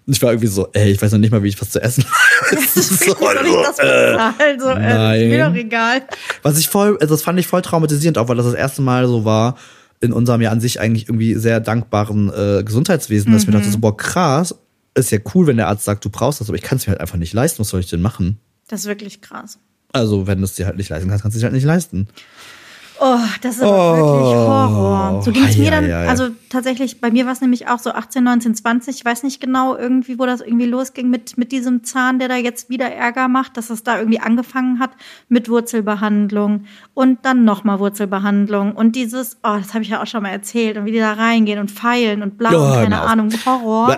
Und 0.07 0.13
ich 0.13 0.21
war 0.21 0.31
irgendwie 0.31 0.47
so, 0.47 0.69
ey, 0.71 0.91
ich 0.91 1.01
weiß 1.01 1.11
noch 1.11 1.19
nicht 1.19 1.31
mal, 1.31 1.43
wie 1.43 1.49
ich 1.49 1.59
was 1.59 1.69
zu 1.69 1.81
essen 1.81 2.05
Das 2.51 2.77
ist 2.77 3.03
so, 3.03 3.13
das 3.13 3.79
äh. 3.79 4.17
So, 4.57 4.69
äh, 4.69 4.79
nein. 4.79 5.21
ist 5.21 5.27
mir 5.27 5.45
doch 5.45 5.55
egal. 5.55 6.03
Was 6.43 6.57
ich 6.57 6.69
voll, 6.69 6.97
also 7.01 7.13
das 7.13 7.21
fand 7.21 7.39
ich 7.39 7.47
voll 7.47 7.61
traumatisierend, 7.61 8.17
auch 8.17 8.29
weil 8.29 8.37
das 8.37 8.45
das 8.45 8.55
erste 8.55 8.81
Mal 8.81 9.07
so 9.07 9.25
war 9.25 9.55
in 9.99 10.13
unserem 10.13 10.41
ja 10.41 10.51
an 10.51 10.61
sich 10.61 10.79
eigentlich 10.79 11.09
irgendwie 11.09 11.35
sehr 11.35 11.59
dankbaren 11.59 12.29
äh, 12.29 12.63
Gesundheitswesen, 12.63 13.33
dass 13.33 13.41
ich 13.41 13.47
mir 13.47 13.53
dachte, 13.53 13.69
so, 13.69 13.79
boah, 13.79 13.97
krass, 13.97 14.55
ist 14.97 15.11
ja 15.11 15.19
cool, 15.33 15.47
wenn 15.47 15.57
der 15.57 15.67
Arzt 15.67 15.85
sagt, 15.85 16.03
du 16.05 16.09
brauchst 16.09 16.41
das, 16.41 16.49
aber 16.49 16.57
ich 16.57 16.63
kann 16.63 16.77
es 16.77 16.87
mir 16.87 16.91
halt 16.91 17.01
einfach 17.01 17.17
nicht 17.17 17.33
leisten, 17.33 17.59
was 17.59 17.69
soll 17.69 17.79
ich 17.79 17.89
denn 17.89 18.01
machen? 18.01 18.39
Das 18.67 18.81
ist 18.81 18.87
wirklich 18.87 19.21
krass. 19.21 19.59
Also, 19.93 20.27
wenn 20.27 20.39
du 20.39 20.43
es 20.43 20.55
dir 20.55 20.65
halt 20.65 20.77
nicht 20.77 20.89
leisten 20.89 21.09
kannst, 21.09 21.23
kannst 21.23 21.35
du 21.35 21.37
es 21.37 21.41
dir 21.41 21.45
halt 21.45 21.55
nicht 21.55 21.65
leisten. 21.65 22.07
Oh, 22.99 23.19
das 23.41 23.57
ist 23.57 23.61
aber 23.61 23.97
wirklich 23.97 24.07
Oh. 24.07 24.47
Horror. 24.47 25.21
So 25.21 25.31
ging 25.31 25.45
es 25.45 25.57
mir 25.57 25.71
dann, 25.71 25.89
also 25.91 26.29
tatsächlich, 26.49 26.99
bei 26.99 27.11
mir 27.11 27.25
war 27.25 27.33
es 27.33 27.41
nämlich 27.41 27.67
auch 27.67 27.79
so 27.79 27.91
18, 27.91 28.23
19, 28.23 28.55
20, 28.55 28.95
ich 28.95 29.05
weiß 29.05 29.23
nicht 29.23 29.39
genau 29.39 29.75
irgendwie, 29.75 30.17
wo 30.17 30.25
das 30.25 30.41
irgendwie 30.41 30.65
losging 30.65 31.09
mit, 31.09 31.37
mit 31.37 31.51
diesem 31.51 31.83
Zahn, 31.83 32.19
der 32.19 32.27
da 32.27 32.35
jetzt 32.35 32.69
wieder 32.69 32.91
Ärger 32.91 33.27
macht, 33.27 33.57
dass 33.57 33.69
es 33.69 33.83
da 33.83 33.99
irgendwie 33.99 34.19
angefangen 34.19 34.79
hat 34.79 34.91
mit 35.29 35.49
Wurzelbehandlung 35.49 36.65
und 36.93 37.19
dann 37.23 37.45
nochmal 37.45 37.79
Wurzelbehandlung 37.79 38.73
und 38.73 38.95
dieses, 38.95 39.37
oh, 39.43 39.57
das 39.57 39.73
habe 39.73 39.83
ich 39.83 39.89
ja 39.89 40.01
auch 40.01 40.07
schon 40.07 40.23
mal 40.23 40.29
erzählt 40.29 40.77
und 40.77 40.85
wie 40.85 40.91
die 40.91 40.99
da 40.99 41.13
reingehen 41.13 41.59
und 41.59 41.69
feilen 41.71 42.23
und 42.23 42.37
bla 42.37 42.51
Ja, 42.51 42.57
und 42.57 42.73
keine. 42.73 43.01
Ahnung, 43.01 43.29
Horror. 43.45 43.87
Bäh. 43.87 43.97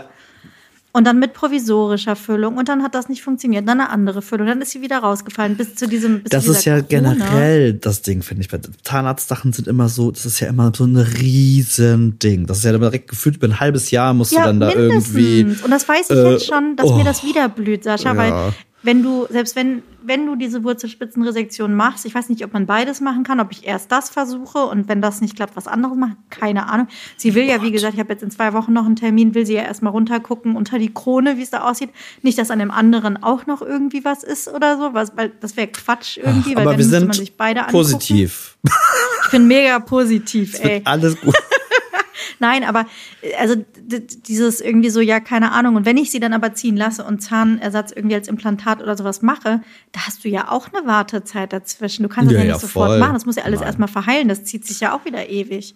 Und 0.91 1.05
dann 1.05 1.19
mit 1.19 1.33
provisorischer 1.33 2.15
Füllung. 2.15 2.57
Und 2.57 2.67
dann 2.67 2.81
hat 2.81 2.95
das 2.95 3.09
nicht 3.09 3.21
funktioniert. 3.21 3.67
Dann 3.67 3.79
eine 3.79 3.91
andere 3.91 4.23
Füllung. 4.23 4.47
Dann 4.47 4.59
ist 4.61 4.71
sie 4.71 4.81
wieder 4.81 4.97
rausgefallen 4.97 5.55
bis 5.55 5.75
zu 5.75 5.87
diesem. 5.87 6.23
Bis 6.23 6.31
Das 6.31 6.45
zu 6.45 6.51
ist 6.51 6.65
ja 6.65 6.75
Krone. 6.81 6.87
generell 6.87 7.73
das 7.73 8.01
Ding, 8.01 8.23
finde 8.23 8.41
ich. 8.41 8.49
Bei 8.49 8.59
Zahnarztsachen 8.83 9.53
sind 9.53 9.67
immer 9.67 9.87
so, 9.87 10.09
das 10.09 10.25
ist 10.25 10.39
ja 10.39 10.47
immer 10.47 10.71
so 10.75 10.85
ein 10.85 10.97
riesen 10.97 12.17
Ding. 12.19 12.47
Das 12.47 12.57
ist 12.59 12.63
ja 12.63 12.75
direkt 12.77 13.07
gefühlt 13.09 13.35
über 13.37 13.47
ein 13.47 13.59
halbes 13.59 13.91
Jahr 13.91 14.13
musst 14.15 14.31
du 14.31 14.37
Ja, 14.37 14.45
dann 14.45 14.59
da 14.59 14.67
mindestens. 14.75 15.15
irgendwie. 15.15 15.63
Und 15.63 15.69
das 15.71 15.87
weiß 15.87 16.09
ich 16.09 16.15
äh, 16.17 16.31
jetzt 16.31 16.47
schon, 16.47 16.75
dass 16.75 16.87
oh. 16.89 16.95
mir 16.95 17.03
das 17.03 17.23
wieder 17.23 17.49
blüht, 17.49 17.83
Sascha, 17.83 18.13
Ja. 18.13 18.17
weil 18.17 18.53
wenn 18.81 19.03
du, 19.03 19.27
selbst 19.29 19.55
wenn, 19.55 19.83
wenn 20.03 20.25
du 20.25 20.35
diese 20.35 20.63
Wurzelspitzenresektion 20.63 21.75
machst, 21.75 22.05
ich 22.05 22.15
weiß 22.15 22.29
nicht, 22.29 22.45
ob 22.45 22.53
man 22.53 22.65
beides 22.65 23.01
machen 23.01 23.23
kann, 23.23 23.39
ob 23.39 23.51
ich 23.51 23.65
erst 23.65 23.91
das 23.91 24.09
versuche 24.09 24.59
und 24.59 24.87
wenn 24.87 25.01
das 25.01 25.19
nicht 25.19 25.35
klappt, 25.35 25.55
was 25.57 25.67
anderes 25.67 25.97
machen, 25.97 26.15
keine 26.29 26.67
Ahnung. 26.69 26.87
Sie 27.17 27.35
will 27.35 27.43
ja, 27.43 27.61
wie 27.61 27.71
gesagt, 27.71 27.95
ich 27.95 27.99
habe 27.99 28.13
jetzt 28.13 28.23
in 28.23 28.31
zwei 28.31 28.53
Wochen 28.53 28.71
noch 28.71 28.85
einen 28.85 28.95
Termin, 28.95 29.35
will 29.35 29.45
sie 29.45 29.55
ja 29.55 29.63
erstmal 29.63 29.91
runtergucken 29.91 30.55
unter 30.55 30.79
die 30.79 30.93
Krone, 30.93 31.37
wie 31.37 31.41
es 31.41 31.49
da 31.49 31.61
aussieht. 31.69 31.89
Nicht, 32.21 32.37
dass 32.37 32.51
an 32.51 32.59
dem 32.59 32.71
anderen 32.71 33.21
auch 33.21 33.45
noch 33.45 33.61
irgendwie 33.61 34.05
was 34.05 34.23
ist 34.23 34.47
oder 34.47 34.77
so, 34.77 34.93
was, 34.93 35.17
weil 35.17 35.31
das 35.41 35.57
wäre 35.57 35.67
Quatsch 35.67 36.17
irgendwie, 36.17 36.55
weil 36.55 36.67
Aber 36.67 36.77
dann 36.77 36.91
wir 36.91 36.99
man 37.01 37.13
sich 37.13 37.35
beide 37.35 37.61
angucken. 37.61 37.77
positiv. 37.83 38.57
Ich 39.25 39.31
bin 39.31 39.47
mega 39.47 39.79
positiv, 39.79 40.53
Es 40.53 40.59
ey. 40.61 40.81
alles 40.85 41.19
gut. 41.19 41.35
Nein, 42.39 42.63
aber 42.63 42.85
äh, 43.21 43.35
also 43.37 43.55
dieses 43.77 44.61
irgendwie 44.61 44.89
so, 44.89 45.01
ja, 45.01 45.19
keine 45.19 45.51
Ahnung. 45.51 45.75
Und 45.75 45.85
wenn 45.85 45.97
ich 45.97 46.11
sie 46.11 46.19
dann 46.19 46.33
aber 46.33 46.53
ziehen 46.53 46.77
lasse 46.77 47.03
und 47.03 47.19
Zahnersatz 47.21 47.91
irgendwie 47.91 48.15
als 48.15 48.27
Implantat 48.27 48.81
oder 48.81 48.97
sowas 48.97 49.21
mache, 49.21 49.61
da 49.91 50.07
hast 50.07 50.23
du 50.23 50.29
ja 50.29 50.49
auch 50.51 50.69
eine 50.73 50.87
Wartezeit 50.87 51.53
dazwischen. 51.53 52.03
Du 52.03 52.09
kannst 52.09 52.31
das 52.31 52.37
Ja, 52.39 52.45
ja, 52.45 52.53
nicht 52.53 52.61
sofort 52.61 52.89
voll. 52.89 52.99
machen. 52.99 53.13
Das 53.13 53.25
muss 53.25 53.35
ja 53.35 53.43
alles 53.43 53.59
Nein. 53.59 53.67
erstmal 53.67 53.87
verheilen. 53.89 54.27
Das 54.27 54.43
zieht 54.43 54.65
sich 54.65 54.79
ja 54.79 54.95
auch 54.95 55.05
wieder 55.05 55.29
ewig. 55.29 55.75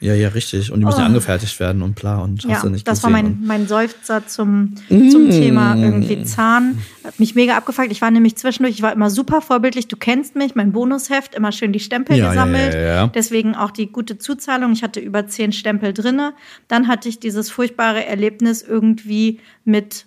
Ja, 0.00 0.12
ja, 0.12 0.28
richtig. 0.28 0.70
Und 0.70 0.80
die 0.80 0.84
müssen 0.86 1.00
ja 1.00 1.06
angefertigt 1.06 1.58
werden 1.60 1.80
und 1.80 1.94
bla 1.94 2.18
und 2.18 2.44
Oh. 2.44 2.48
Ja, 2.48 2.56
hast 2.56 2.64
du 2.64 2.68
nicht 2.68 2.86
das 2.86 3.02
war 3.02 3.10
mein, 3.10 3.38
mein 3.44 3.66
Seufzer 3.68 4.26
zum, 4.26 4.74
Mm. 4.90 5.08
zum 5.08 5.30
Thema 5.30 5.76
irgendwie 5.76 6.24
Zahn. 6.24 6.78
Hat 7.04 7.18
mich 7.18 7.34
mega 7.34 7.56
abgefuckt. 7.56 7.90
Ich 7.90 8.02
war 8.02 8.10
nämlich 8.10 8.36
zwischendurch, 8.36 8.74
ich 8.74 8.82
war 8.82 8.92
immer 8.92 9.08
super 9.08 9.40
vorbildlich. 9.40 9.88
Du 9.88 9.96
kennst 9.96 10.36
mich, 10.36 10.54
mein 10.56 10.72
Bonusheft, 10.72 11.34
immer 11.34 11.52
schön 11.52 11.72
die 11.72 11.80
Stempel 11.80 12.16
Ja, 12.18 12.28
gesammelt. 12.30 12.74
ja. 12.74 13.06
Deswegen 13.06 13.54
auch 13.54 13.70
die 13.70 13.86
gute 13.90 14.18
Zuzahlung. 14.18 14.72
Ich 14.72 14.82
hatte 14.82 15.00
über 15.00 15.26
zehn 15.26 15.52
Stempel 15.52 15.94
drinne. 15.94 16.34
Dann 16.68 16.86
hatte 16.88 17.08
ich 17.08 17.18
dieses 17.18 17.50
furchtbare 17.50 18.04
Erlebnis 18.04 18.60
irgendwie 18.62 19.40
mit, 19.64 20.04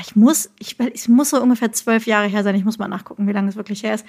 ich 0.00 0.14
muss, 0.14 0.50
ich, 0.58 0.78
ich 0.78 1.08
muss 1.08 1.30
so 1.30 1.40
ungefähr 1.42 1.72
zwölf 1.72 2.06
Jahre 2.06 2.28
her 2.28 2.44
sein. 2.44 2.54
Ich 2.54 2.64
muss 2.64 2.78
mal 2.78 2.88
nachgucken, 2.88 3.26
wie 3.26 3.32
lange 3.32 3.48
es 3.48 3.56
wirklich 3.56 3.82
her 3.82 3.94
ist. 3.94 4.06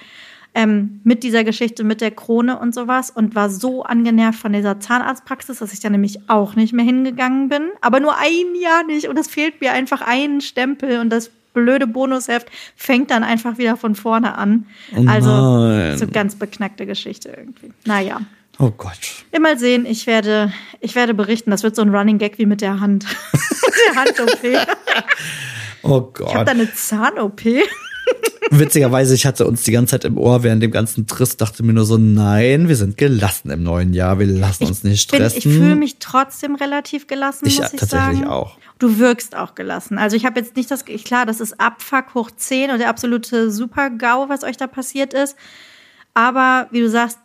Ähm, 0.54 1.00
mit 1.02 1.24
dieser 1.24 1.42
Geschichte 1.42 1.82
mit 1.82 2.00
der 2.00 2.12
Krone 2.12 2.60
und 2.60 2.72
sowas 2.72 3.10
und 3.10 3.34
war 3.34 3.50
so 3.50 3.82
angenervt 3.82 4.38
von 4.38 4.52
dieser 4.52 4.78
Zahnarztpraxis, 4.78 5.58
dass 5.58 5.72
ich 5.72 5.80
da 5.80 5.90
nämlich 5.90 6.30
auch 6.30 6.54
nicht 6.54 6.72
mehr 6.72 6.84
hingegangen 6.84 7.48
bin. 7.48 7.70
Aber 7.80 7.98
nur 7.98 8.16
ein 8.16 8.54
Jahr 8.62 8.84
nicht 8.84 9.08
und 9.08 9.18
es 9.18 9.26
fehlt 9.26 9.60
mir 9.60 9.72
einfach 9.72 10.00
ein 10.00 10.40
Stempel 10.40 11.00
und 11.00 11.10
das 11.10 11.30
blöde 11.54 11.88
Bonusheft 11.88 12.48
fängt 12.76 13.10
dann 13.10 13.24
einfach 13.24 13.58
wieder 13.58 13.76
von 13.76 13.96
vorne 13.96 14.38
an. 14.38 14.66
Oh 14.96 15.04
also 15.08 15.96
so 15.96 16.06
ganz 16.06 16.36
beknackte 16.36 16.86
Geschichte 16.86 17.30
irgendwie. 17.36 17.72
Naja. 17.84 18.20
Oh 18.60 18.70
Gott. 18.70 19.24
Mal 19.40 19.58
sehen, 19.58 19.86
ich 19.86 20.06
werde, 20.06 20.52
ich 20.80 20.94
werde 20.94 21.14
berichten. 21.14 21.50
Das 21.50 21.64
wird 21.64 21.74
so 21.74 21.82
ein 21.82 21.92
Running 21.92 22.18
Gag 22.18 22.38
wie 22.38 22.46
mit 22.46 22.60
der 22.60 22.78
Hand. 22.78 23.04
mit 23.32 23.74
der 23.88 23.96
Hand-OP. 23.96 24.68
Oh 25.84 26.12
Ich 26.20 26.34
habe 26.34 26.44
da 26.44 26.52
Gott. 26.52 26.60
eine 26.62 26.72
Zahn-OP. 26.74 27.42
Witzigerweise, 28.50 29.14
ich 29.14 29.24
hatte 29.26 29.46
uns 29.46 29.62
die 29.62 29.72
ganze 29.72 29.92
Zeit 29.92 30.04
im 30.04 30.18
Ohr 30.18 30.42
während 30.42 30.62
dem 30.62 30.70
ganzen 30.70 31.06
Triss, 31.06 31.36
dachte 31.38 31.62
mir 31.62 31.72
nur 31.72 31.86
so, 31.86 31.96
nein, 31.96 32.68
wir 32.68 32.76
sind 32.76 32.98
gelassen 32.98 33.50
im 33.50 33.62
neuen 33.62 33.94
Jahr, 33.94 34.18
wir 34.18 34.26
lassen 34.26 34.66
uns 34.66 34.84
nicht 34.84 35.10
Bin, 35.10 35.16
stressen. 35.20 35.38
ich 35.38 35.44
fühle 35.44 35.74
mich 35.76 35.96
trotzdem 35.98 36.54
relativ 36.54 37.06
gelassen, 37.06 37.46
Ich 37.46 37.58
muss 37.58 37.72
ich 37.72 37.80
tatsächlich 37.80 38.18
sagen. 38.18 38.28
auch. 38.28 38.58
Du 38.78 38.98
wirkst 38.98 39.34
auch 39.34 39.54
gelassen. 39.54 39.96
Also 39.98 40.16
ich 40.16 40.26
habe 40.26 40.38
jetzt 40.40 40.56
nicht 40.56 40.70
das, 40.70 40.84
klar, 40.84 41.24
das 41.26 41.40
ist 41.40 41.58
Abfuck 41.58 42.14
hoch 42.14 42.30
10 42.36 42.70
und 42.70 42.78
der 42.78 42.90
absolute 42.90 43.50
Super-GAU, 43.50 44.28
was 44.28 44.44
euch 44.44 44.56
da 44.58 44.66
passiert 44.66 45.14
ist. 45.14 45.36
Aber 46.12 46.68
wie 46.70 46.80
du 46.80 46.88
sagst, 46.90 47.18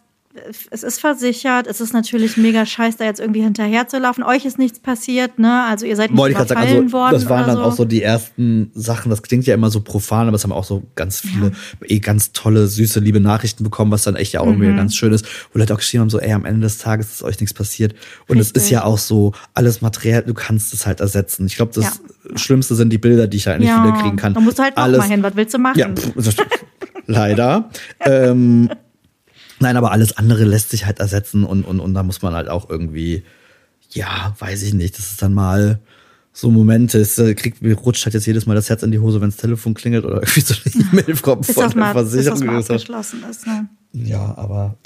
es 0.70 0.84
ist 0.84 1.02
versichert, 1.02 1.66
es 1.66 1.82
ist 1.82 1.92
natürlich 1.92 2.38
mega 2.38 2.64
scheiß, 2.66 2.98
da 2.98 3.04
jetzt 3.06 3.20
irgendwie 3.20 3.42
hinterher 3.42 3.88
zu 3.88 3.98
laufen. 3.98 4.24
Euch 4.24 4.46
ist 4.46 4.60
nichts 4.60 4.80
passiert, 4.80 5.40
ne? 5.40 5.64
Also 5.64 5.88
ihr 5.88 5.96
seid 5.96 6.12
nicht 6.12 6.20
Wollte 6.20 6.36
gerade 6.36 6.50
sagen, 6.50 6.62
überfallen 6.62 6.84
also, 6.86 6.94
worden. 6.98 7.14
das 7.14 7.30
waren 7.30 7.48
dann 7.48 7.58
auch 7.58 7.72
so 7.76 7.84
die 7.84 8.04
ersten 8.04 8.70
Sachen, 8.76 9.10
das 9.10 9.24
klingt 9.24 9.48
ja 9.48 9.56
immer 9.56 9.72
so 9.72 9.82
profan, 9.82 10.28
aber 10.28 10.36
es 10.36 10.44
haben 10.44 10.52
auch 10.52 10.64
so 10.66 10.84
ganz 10.96 11.20
viele, 11.22 11.52
eh 11.84 12.00
ganz 12.00 12.32
tolle, 12.32 12.68
süße, 12.68 13.00
liebe 13.00 13.20
Nachrichten 13.20 13.64
bekommen, 13.64 13.92
was 13.92 14.04
dann 14.04 14.16
echt 14.16 14.34
ja 14.34 14.42
auch 14.42 14.46
Mhm. 14.46 14.62
irgendwie 14.62 14.76
ganz 14.78 14.96
schön 14.96 15.12
ist, 15.14 15.26
wo 15.52 15.58
Leute 15.60 15.74
auch 15.74 15.80
geschrieben 15.80 16.02
haben, 16.02 16.10
so, 16.12 16.20
ey, 16.20 16.32
am 16.32 16.46
Ende 16.46 16.62
des 16.62 16.78
Tages 16.78 17.12
ist 17.12 17.24
euch 17.24 17.40
nichts 17.40 17.54
passiert. 17.56 17.96
Und 18.28 18.38
es 18.38 18.52
ist 18.52 18.70
ja 18.70 18.84
auch 18.84 19.00
so, 19.00 19.34
alles 19.56 19.82
materiell, 19.82 20.22
du 20.22 20.36
kannst 20.36 20.74
es 20.76 20.86
halt 20.86 21.00
ersetzen. 21.00 21.48
Ich 21.48 21.56
glaube, 21.56 21.72
das 21.74 21.86
Ja. 21.86 22.38
Schlimmste 22.38 22.76
sind 22.76 22.92
die 22.92 23.00
Bilder, 23.00 23.26
die 23.26 23.38
ich 23.38 23.48
halt 23.48 23.60
nicht 23.60 23.70
Ja, 23.70 23.84
wieder 23.84 23.98
kriegen 24.00 24.16
kann. 24.16 24.36
Da 24.36 24.40
musst 24.42 24.60
du 24.60 24.64
halt 24.64 24.76
noch 24.78 24.84
alles, 24.84 25.00
mal 25.00 25.08
hin. 25.08 25.24
Was 25.24 25.36
willst 25.36 25.54
du 25.56 25.58
machen? 25.58 25.80
Ja, 25.80 25.90
pff, 25.90 26.12
leider. 27.08 27.70
ähm, 28.02 28.70
nein, 29.60 29.78
aber 29.78 29.92
alles 29.92 30.18
andere 30.18 30.44
lässt 30.44 30.70
sich 30.72 30.86
halt 30.86 31.00
ersetzen 31.00 31.44
und, 31.44 31.64
und, 31.64 31.80
und 31.80 31.94
da 31.94 32.04
muss 32.04 32.22
man 32.22 32.34
halt 32.34 32.50
auch 32.50 32.70
irgendwie, 32.70 33.24
ja, 33.92 34.36
weiß 34.40 34.64
ich 34.64 34.74
nicht, 34.74 34.98
das 34.98 35.12
ist 35.12 35.22
dann 35.22 35.34
mal 35.34 35.80
so 36.32 36.52
Momente, 36.52 37.00
es 37.00 37.18
äh, 37.18 37.34
kriegt, 37.36 37.62
mir 37.62 37.76
rutscht 37.76 38.06
halt 38.06 38.14
jetzt 38.14 38.26
jedes 38.26 38.46
Mal 38.46 38.56
das 38.56 38.70
Herz 38.70 38.84
in 38.84 38.92
die 38.92 39.00
Hose, 39.00 39.20
wenn 39.20 39.30
das 39.30 39.38
Telefon 39.38 39.74
klingelt 39.74 40.06
oder 40.06 40.16
irgendwie 40.24 40.42
so 40.42 40.54
eine 40.54 40.86
E-Mail 40.92 41.18
kommt 41.18 41.48
bis 41.48 41.56
von 41.56 41.64
das 41.64 41.74
der 41.74 41.80
mal, 41.82 41.94
bis 41.94 42.04
das 42.04 42.12
Versicherung. 42.14 42.46
mal 42.46 42.56
oder 42.56 42.64
so. 42.64 42.74
abgeschlossen 42.74 43.24
ist. 43.30 43.48
Ne? 43.48 43.70
Ja, 43.94 44.38
aber 44.38 44.78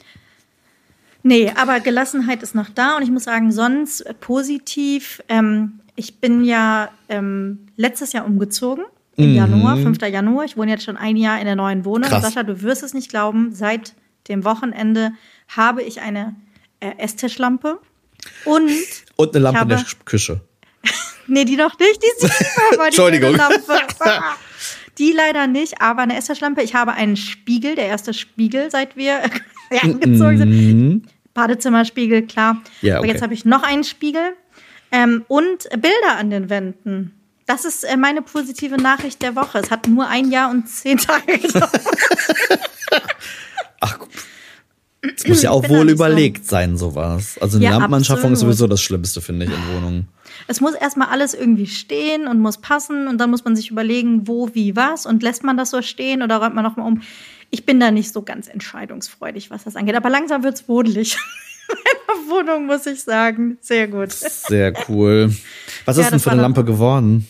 Nee, 1.25 1.51
aber 1.55 1.79
Gelassenheit 1.79 2.43
ist 2.43 2.53
noch 2.53 2.69
da 2.69 2.97
und 2.97 3.03
ich 3.03 3.09
muss 3.09 3.23
sagen, 3.23 3.51
sonst 3.53 4.03
positiv. 4.19 5.23
Ähm, 5.29 5.79
ich 5.95 6.19
bin 6.19 6.43
ja 6.43 6.89
ähm, 7.07 7.59
letztes 7.77 8.11
Jahr 8.11 8.25
umgezogen, 8.25 8.83
im 9.15 9.35
Januar, 9.35 9.77
5. 9.77 10.01
Januar. 10.01 10.43
Ich 10.43 10.57
wohne 10.57 10.71
jetzt 10.71 10.83
schon 10.83 10.97
ein 10.97 11.15
Jahr 11.15 11.39
in 11.39 11.45
der 11.45 11.55
neuen 11.55 11.85
Wohnung. 11.85 12.09
Krass. 12.09 12.23
Sascha, 12.23 12.43
du 12.43 12.61
wirst 12.61 12.83
es 12.83 12.93
nicht 12.93 13.09
glauben, 13.09 13.53
seit 13.53 13.93
dem 14.27 14.43
Wochenende 14.45 15.11
habe 15.47 15.83
ich 15.83 16.01
eine 16.01 16.35
äh, 16.79 16.91
Esstischlampe 16.97 17.79
und 18.45 18.69
und 19.15 19.35
eine 19.35 19.43
Lampe 19.43 19.57
Ich 19.59 19.63
in 19.63 19.69
der 19.69 19.77
habe- 19.79 19.87
Küche. 20.05 20.41
Nee, 21.25 21.45
die 21.45 21.55
noch 21.55 21.79
nicht, 21.79 22.03
die 22.03 22.25
aber 22.73 22.83
die 22.83 22.87
Entschuldigung. 22.87 23.37
Die 24.97 25.11
leider 25.11 25.47
nicht, 25.47 25.81
aber 25.81 26.01
eine 26.03 26.17
Esstischlampe. 26.17 26.61
Ich 26.61 26.75
habe 26.75 26.91
einen 26.91 27.15
Spiegel, 27.17 27.75
der 27.75 27.87
erste 27.87 28.13
Spiegel, 28.13 28.69
seit 28.69 28.95
wir 28.97 29.21
eingezogen 29.71 30.37
sind. 30.37 31.07
Badezimmerspiegel, 31.33 32.27
klar. 32.27 32.61
Ja, 32.81 32.95
Aber 32.95 33.03
okay. 33.05 33.11
jetzt 33.13 33.21
habe 33.23 33.33
ich 33.33 33.43
noch 33.45 33.63
einen 33.63 33.83
Spiegel 33.85 34.33
ähm, 34.91 35.23
und 35.29 35.67
Bilder 35.71 36.17
an 36.19 36.29
den 36.29 36.49
Wänden. 36.51 37.13
Das 37.47 37.65
ist 37.65 37.83
äh, 37.85 37.97
meine 37.97 38.21
positive 38.21 38.75
Nachricht 38.77 39.21
der 39.23 39.35
Woche. 39.35 39.59
Es 39.59 39.71
hat 39.71 39.87
nur 39.87 40.07
ein 40.07 40.29
Jahr 40.29 40.51
und 40.51 40.67
zehn 40.69 40.97
Tage 40.97 41.39
gedauert. 41.39 41.71
Es 45.17 45.27
muss 45.27 45.41
ja 45.41 45.51
auch 45.51 45.67
wohl 45.69 45.79
nicht 45.85 45.89
so- 45.97 46.05
überlegt 46.05 46.45
sein, 46.45 46.77
sowas. 46.77 47.37
Also 47.41 47.57
eine 47.57 47.65
Ja, 47.65 47.71
Lampenanschaffung 47.71 48.31
ist 48.31 48.39
absolut. 48.39 48.55
sowieso 48.55 48.67
das 48.67 48.81
Schlimmste, 48.81 49.21
finde 49.21 49.45
ich, 49.45 49.51
in 49.51 49.75
Wohnungen. 49.75 50.07
Es 50.47 50.61
muss 50.61 50.73
erstmal 50.73 51.09
alles 51.09 51.33
irgendwie 51.33 51.67
stehen 51.67 52.27
und 52.27 52.39
muss 52.39 52.57
passen 52.57 53.07
und 53.07 53.17
dann 53.19 53.29
muss 53.29 53.43
man 53.45 53.55
sich 53.55 53.69
überlegen, 53.71 54.27
wo, 54.27 54.49
wie, 54.53 54.75
was 54.75 55.05
und 55.05 55.21
lässt 55.23 55.43
man 55.43 55.57
das 55.57 55.69
so 55.71 55.81
stehen 55.81 56.21
oder 56.21 56.37
räumt 56.37 56.55
man 56.55 56.63
nochmal 56.63 56.87
um. 56.87 57.01
Ich 57.49 57.65
bin 57.65 57.79
da 57.79 57.91
nicht 57.91 58.11
so 58.11 58.23
ganz 58.23 58.47
entscheidungsfreudig, 58.47 59.51
was 59.51 59.63
das 59.63 59.75
angeht. 59.75 59.95
Aber 59.95 60.09
langsam 60.09 60.43
wird's 60.43 60.67
wodelig. 60.67 61.17
In 61.69 61.77
meiner 61.77 62.29
Wohnung, 62.47 62.65
muss 62.65 62.85
ich 62.87 63.01
sagen. 63.03 63.57
Sehr 63.61 63.87
gut. 63.87 64.11
Sehr 64.11 64.73
cool. 64.89 65.33
Was 65.85 65.97
Ja, 65.97 66.03
ist 66.03 66.11
denn 66.11 66.19
für 66.19 66.31
eine 66.31 66.41
Lampe 66.41 66.63
geworden? 66.65 67.27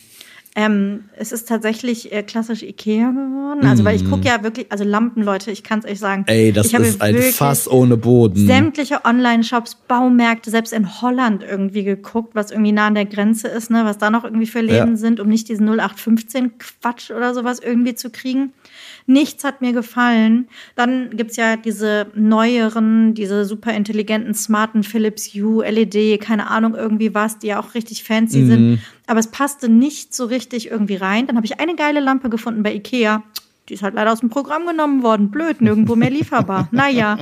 Ähm, 0.56 1.06
es 1.18 1.32
ist 1.32 1.48
tatsächlich 1.48 2.12
äh, 2.12 2.22
klassisch 2.22 2.62
Ikea 2.62 3.10
geworden. 3.10 3.66
Also, 3.66 3.84
weil 3.86 3.96
ich 3.96 4.08
gucke 4.08 4.28
ja 4.28 4.44
wirklich, 4.44 4.72
also 4.72 4.84
Lampen, 4.84 5.24
Leute, 5.24 5.50
ich 5.50 5.63
kann 5.63 5.80
es 5.80 5.86
euch 5.86 6.00
sagen. 6.00 6.22
Mhm. 6.22 6.28
Ey, 6.34 6.52
das 6.52 6.72
ist 6.74 7.02
ein 7.02 7.18
Fass 7.18 7.68
ohne 7.68 7.98
Boden. 7.98 8.46
Sämtliche 8.46 9.04
Online-Shops, 9.04 9.76
Baumärkte, 9.88 10.52
selbst 10.52 10.72
in 10.72 11.02
Holland 11.02 11.44
irgendwie 11.44 11.84
geguckt, 11.84 12.36
was 12.36 12.52
irgendwie 12.52 12.72
nah 12.72 12.88
an 12.88 12.96
der 12.96 13.06
Grenze 13.06 13.48
ist, 13.48 13.72
ne, 13.72 13.84
was 13.86 13.98
da 13.98 14.12
noch 14.12 14.24
irgendwie 14.24 14.46
für 14.46 14.62
Läden 14.62 14.92
Ja. 14.92 14.96
sind, 14.96 15.20
um 15.20 15.28
nicht 15.28 15.50
diesen 15.50 15.68
0815 15.68 16.58
Quatsch 16.60 17.10
oder 17.10 17.34
sowas 17.34 17.60
irgendwie 17.60 17.96
zu 17.96 18.12
kriegen. 18.12 18.54
Nichts 19.06 19.44
hat 19.44 19.62
mir 19.62 19.74
gefallen. 19.74 20.48
Dann 20.76 21.10
gibt's 21.18 21.36
ja 21.36 21.58
diese 21.58 22.08
neueren, 22.16 23.13
diese 23.13 23.46
super 23.46 23.74
intelligenten, 23.74 24.34
smarten 24.34 24.84
Philips 24.84 25.34
Hue, 25.34 25.63
LED, 25.70 26.22
keine 26.22 26.50
Ahnung, 26.50 26.76
irgendwie 26.76 27.13
was, 27.13 27.39
die 27.39 27.48
ja 27.48 27.60
auch 27.60 27.74
richtig 27.74 28.04
fancy 28.04 28.46
sind. 28.46 28.82
Aber 29.08 29.20
es 29.20 29.28
passte 29.28 29.70
nicht 29.70 30.13
so 30.16 30.26
richtig 30.26 30.72
irgendwie 30.72 30.96
rein. 30.96 31.28
Dann 31.28 31.36
habe 31.36 31.46
ich 31.46 31.60
eine 31.60 31.75
geile 31.75 32.00
Lampe 32.00 32.30
gefunden 32.30 32.63
bei 32.63 32.73
Ikea. 32.73 33.23
Die 33.69 33.73
ist 33.75 33.84
halt 33.84 33.96
leider 33.96 34.12
aus 34.12 34.19
dem 34.21 34.30
Programm 34.30 34.65
genommen 34.65 35.04
worden. 35.04 35.32
Blöd, 35.32 35.62
nirgendwo 35.62 35.96
mehr 35.96 36.10
lieferbar. 36.10 36.67
naja. 36.71 37.17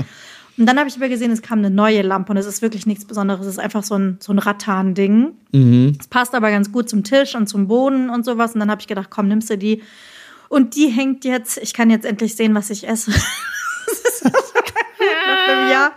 Und 0.58 0.66
dann 0.68 0.78
habe 0.78 0.90
ich 0.90 0.96
aber 0.98 1.10
gesehen, 1.10 1.32
es 1.32 1.42
kam 1.42 1.60
eine 1.60 1.70
neue 1.70 2.02
Lampe 2.02 2.32
und 2.32 2.38
es 2.38 2.46
ist 2.46 2.62
wirklich 2.62 2.86
nichts 2.86 3.06
Besonderes. 3.06 3.46
Es 3.46 3.54
ist 3.54 3.60
einfach 3.60 3.84
so 3.84 3.96
ein, 3.96 4.18
so 4.20 4.34
ein 4.34 4.38
Rattan-Ding. 4.40 5.32
Es 6.00 6.08
passt 6.08 6.36
aber 6.36 6.52
ganz 6.52 6.72
gut 6.72 6.90
zum 6.90 7.04
Tisch 7.04 7.36
und 7.36 7.48
zum 7.48 7.68
Boden 7.68 8.10
und 8.10 8.26
sowas. 8.26 8.54
Und 8.54 8.60
dann 8.60 8.70
habe 8.70 8.82
ich 8.82 8.88
gedacht, 8.88 9.10
komm, 9.10 9.28
nimmst 9.28 9.50
du 9.50 9.58
die. 9.58 9.82
Und 10.52 10.76
die 10.76 10.88
hängt 10.90 11.24
jetzt, 11.24 11.58
ich 11.60 11.74
kann 11.74 11.90
jetzt 11.90 12.06
endlich 12.06 12.36
sehen, 12.36 12.54
was 12.54 12.70
ich 12.70 12.86
esse. 12.88 13.12
Jahr. 15.72 15.94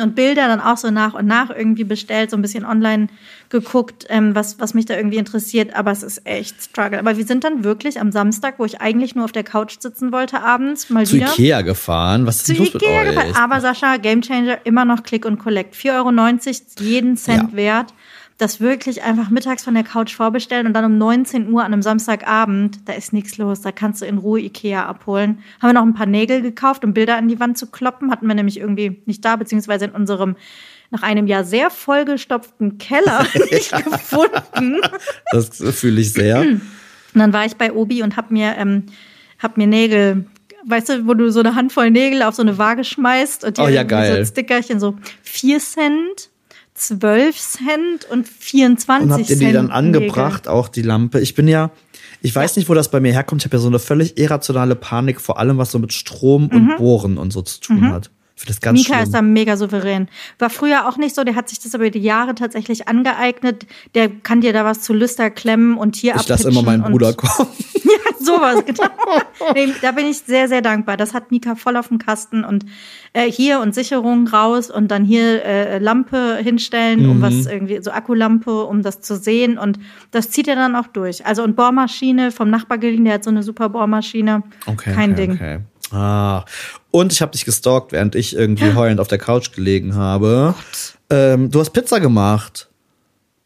und 0.00 0.14
Bilder 0.14 0.48
dann 0.48 0.60
auch 0.62 0.78
so 0.78 0.90
nach 0.90 1.12
und 1.12 1.26
nach 1.26 1.50
irgendwie 1.50 1.84
bestellt, 1.84 2.30
so 2.30 2.38
ein 2.38 2.42
bisschen 2.42 2.64
online 2.64 3.08
geguckt, 3.50 4.06
ähm, 4.08 4.34
was, 4.34 4.58
was 4.58 4.72
mich 4.72 4.86
da 4.86 4.96
irgendwie 4.96 5.18
interessiert. 5.18 5.76
Aber 5.76 5.90
es 5.90 6.02
ist 6.02 6.26
echt 6.26 6.62
Struggle. 6.62 6.98
Aber 6.98 7.18
wir 7.18 7.26
sind 7.26 7.44
dann 7.44 7.62
wirklich 7.62 8.00
am 8.00 8.10
Samstag, 8.12 8.54
wo 8.58 8.64
ich 8.64 8.80
eigentlich 8.80 9.14
nur 9.14 9.26
auf 9.26 9.32
der 9.32 9.44
Couch 9.44 9.76
sitzen 9.78 10.10
wollte, 10.12 10.40
abends 10.40 10.88
mal 10.88 11.04
Zu 11.04 11.16
wieder. 11.16 11.26
Ikea 11.28 11.60
gefahren. 11.60 12.24
Was 12.26 12.36
ist 12.36 12.46
Zu 12.46 12.54
los 12.54 12.72
mit 12.72 12.82
Ikea 12.82 13.00
euch? 13.02 13.08
gefahren. 13.10 13.34
Aber 13.36 13.60
Sascha, 13.60 13.98
Gamechanger, 13.98 14.60
immer 14.64 14.86
noch 14.86 15.02
Click 15.02 15.26
und 15.26 15.38
Collect. 15.38 15.74
4,90 15.74 15.92
Euro, 15.98 16.88
jeden 16.88 17.16
Cent 17.18 17.50
Ja. 17.52 17.56
wert. 17.56 17.94
Das 18.38 18.60
wirklich 18.60 19.02
einfach 19.02 19.30
mittags 19.30 19.64
von 19.64 19.72
der 19.72 19.82
Couch 19.82 20.14
vorbestellen 20.14 20.66
und 20.66 20.74
dann 20.74 20.84
um 20.84 20.98
19 20.98 21.50
Uhr 21.50 21.64
an 21.64 21.72
einem 21.72 21.80
Samstagabend, 21.80 22.80
da 22.86 22.92
ist 22.92 23.14
nichts 23.14 23.38
los. 23.38 23.62
Da 23.62 23.72
kannst 23.72 24.02
du 24.02 24.06
in 24.06 24.18
Ruhe 24.18 24.40
Ikea 24.40 24.84
abholen. 24.84 25.38
Haben 25.60 25.70
wir 25.70 25.72
noch 25.72 25.82
ein 25.82 25.94
paar 25.94 26.06
Nägel 26.06 26.42
gekauft, 26.42 26.84
um 26.84 26.92
Bilder 26.92 27.16
an 27.16 27.28
die 27.28 27.40
Wand 27.40 27.56
zu 27.56 27.66
kloppen. 27.66 28.10
Hatten 28.10 28.26
wir 28.26 28.34
nämlich 28.34 28.60
irgendwie 28.60 29.00
nicht 29.06 29.24
da, 29.24 29.36
beziehungsweise 29.36 29.86
in 29.86 29.92
unserem 29.92 30.36
nach 30.90 31.02
einem 31.02 31.26
Jahr 31.26 31.44
sehr 31.44 31.70
vollgestopften 31.70 32.78
Keller 32.78 33.26
nicht 33.50 33.72
gefunden. 33.72 34.80
Das 35.32 35.50
fühle 35.74 36.00
ich 36.00 36.12
sehr. 36.12 36.40
Und 36.40 36.60
dann 37.14 37.32
war 37.32 37.46
ich 37.46 37.56
bei 37.56 37.72
Obi 37.72 38.02
und 38.02 38.16
hab 38.16 38.30
mir, 38.30 38.54
ähm, 38.58 38.84
hab 39.38 39.56
mir 39.56 39.66
Nägel, 39.66 40.26
weißt 40.66 40.88
du, 40.90 41.06
wo 41.06 41.14
du 41.14 41.30
so 41.30 41.40
eine 41.40 41.54
Handvoll 41.54 41.90
Nägel 41.90 42.22
auf 42.22 42.34
so 42.34 42.42
eine 42.42 42.58
Waage 42.58 42.84
schmeißt 42.84 43.44
und 43.44 43.56
die 43.56 43.62
Oh 43.62 43.68
ja, 43.68 43.88
so 43.88 43.94
ein 43.94 44.26
Stickerchen, 44.26 44.80
so 44.80 44.96
4 45.22 45.58
Cent, 45.58 46.30
12 46.76 47.36
Cent 47.38 48.04
und 48.10 48.28
24 48.28 49.04
Und 49.04 49.12
habt 49.12 49.20
ihr 49.20 49.26
Cent. 49.36 49.40
die 49.40 49.52
dann 49.52 49.66
Nägel. 49.66 49.76
angebracht, 49.76 50.48
auch 50.48 50.68
die 50.68 50.82
Lampe? 50.82 51.20
Ich 51.20 51.34
bin 51.34 51.48
ja, 51.48 51.70
ich 52.22 52.34
weiß 52.34 52.56
nicht, 52.56 52.68
wo 52.68 52.74
das 52.74 52.90
bei 52.90 53.00
mir 53.00 53.12
herkommt. 53.12 53.42
Ich 53.42 53.46
habe 53.46 53.56
ja 53.56 53.60
so 53.60 53.68
eine 53.68 53.78
völlig 53.78 54.18
irrationale 54.18 54.74
Panik, 54.74 55.20
vor 55.20 55.38
allem 55.38 55.58
was 55.58 55.70
so 55.70 55.78
mit 55.78 55.92
Strom 55.92 56.48
und 56.48 56.76
Bohren 56.76 57.18
und 57.18 57.32
so 57.32 57.42
zu 57.42 57.60
tun 57.60 57.90
hat. 57.92 58.10
Ich 58.36 58.42
finde 58.42 58.52
das 58.52 58.60
ganz 58.60 58.78
Mhm. 58.78 58.82
Mika 58.82 58.94
schlimm. 58.96 59.02
ist 59.04 59.14
da 59.14 59.22
mega 59.22 59.56
souverän. 59.56 60.08
War 60.38 60.50
früher 60.50 60.86
auch 60.88 60.98
nicht 60.98 61.14
so, 61.14 61.24
der 61.24 61.34
hat 61.36 61.48
sich 61.48 61.58
das 61.58 61.72
über 61.72 61.88
die 61.88 62.00
Jahre 62.00 62.34
tatsächlich 62.34 62.86
angeeignet. 62.86 63.66
Der 63.94 64.10
kann 64.10 64.42
dir 64.42 64.52
da 64.52 64.62
was 64.64 64.82
zu 64.82 64.92
Lüster 64.92 65.30
klemmen 65.30 65.78
und 65.78 65.96
hier 65.96 66.14
ich 66.16 66.28
lasse 66.28 66.48
immer 66.50 66.62
meinen 66.62 66.82
Bruder 66.84 67.14
kommen. 67.14 67.48
Ja, 67.86 68.16
sowas, 68.18 68.64
genau. 68.66 68.88
nee, 69.54 69.68
da 69.80 69.92
bin 69.92 70.06
ich 70.06 70.18
sehr, 70.18 70.48
sehr 70.48 70.60
dankbar. 70.60 70.96
Das 70.96 71.14
hat 71.14 71.30
Mika 71.30 71.54
voll 71.54 71.76
auf 71.76 71.86
dem 71.86 71.98
Kasten 71.98 72.42
und 72.44 72.66
äh, 73.12 73.30
hier 73.30 73.60
und 73.60 73.76
Sicherung 73.76 74.26
raus 74.26 74.70
und 74.72 74.88
dann 74.90 75.04
hier 75.04 75.44
äh, 75.44 75.78
Lampe 75.78 76.36
hinstellen, 76.42 77.08
um 77.08 77.18
Mhm. 77.18 77.22
was 77.22 77.46
irgendwie, 77.46 77.80
so 77.80 77.92
Akkulampe, 77.92 78.64
um 78.64 78.82
das 78.82 79.00
zu 79.02 79.16
sehen 79.16 79.56
und 79.56 79.78
das 80.10 80.30
zieht 80.30 80.48
er 80.48 80.56
dann 80.56 80.74
auch 80.74 80.88
durch. 80.88 81.24
Also 81.26 81.44
und 81.44 81.54
Bohrmaschine 81.54 82.32
vom 82.32 82.50
Nachbar 82.50 82.78
geliehen, 82.78 83.04
der 83.04 83.14
hat 83.14 83.24
so 83.24 83.30
eine 83.30 83.44
super 83.44 83.68
Bohrmaschine. 83.68 84.42
Okay, 84.66 84.92
Kein 84.92 85.12
okay, 85.12 85.20
Ding. 85.26 85.32
Okay. 85.34 85.58
Ah. 85.92 86.44
Und 86.90 87.12
ich 87.12 87.22
habe 87.22 87.32
dich 87.32 87.44
gestalkt, 87.44 87.92
während 87.92 88.14
ich 88.14 88.34
irgendwie 88.34 88.74
heulend 88.74 89.00
auf 89.00 89.08
der 89.08 89.18
Couch 89.18 89.52
gelegen 89.52 89.94
habe. 89.94 90.54
Ähm, 91.10 91.50
du 91.50 91.60
hast 91.60 91.70
Pizza 91.70 92.00
gemacht. 92.00 92.68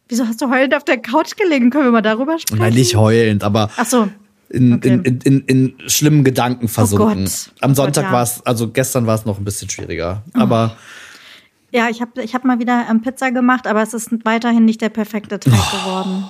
Wieso 0.08 0.26
hast 0.26 0.40
du 0.40 0.50
heulend 0.50 0.74
auf 0.74 0.84
der 0.84 0.98
Couch 0.98 1.36
gelegen? 1.36 1.70
Können 1.70 1.84
wir 1.84 1.90
mal 1.92 2.00
darüber 2.02 2.38
sprechen? 2.38 2.60
Nein, 2.62 2.74
nicht 2.74 2.96
heulend, 2.96 3.44
aber 3.44 3.70
Ach 3.76 3.84
so. 3.86 4.08
in, 4.48 4.74
Okay. 4.74 4.88
in, 4.88 5.02
in, 5.04 5.20
in, 5.20 5.40
in 5.78 5.88
schlimmen 5.90 6.24
Gedanken 6.24 6.66
versunken. 6.68 7.24
Gott. 7.24 7.52
Am 7.60 7.72
Oh 7.72 7.74
Sonntag 7.74 8.04
ja. 8.04 8.12
war 8.12 8.22
es, 8.22 8.44
also 8.44 8.68
gestern 8.70 9.06
war 9.06 9.14
es 9.14 9.24
noch 9.24 9.38
ein 9.38 9.44
bisschen 9.44 9.68
schwieriger. 9.70 10.22
Aber 10.32 10.76
Ja, 11.72 11.88
ich 11.90 12.00
habe 12.00 12.22
ich 12.22 12.34
hab 12.34 12.44
mal 12.44 12.58
wieder 12.58 12.86
ähm, 12.90 13.02
Pizza 13.02 13.30
gemacht, 13.30 13.66
aber 13.68 13.82
es 13.82 13.94
ist 13.94 14.10
weiterhin 14.24 14.64
nicht 14.64 14.80
der 14.80 14.88
perfekte 14.88 15.38
Teig 15.38 15.52
Oh. 15.54 15.76
geworden. 15.78 16.24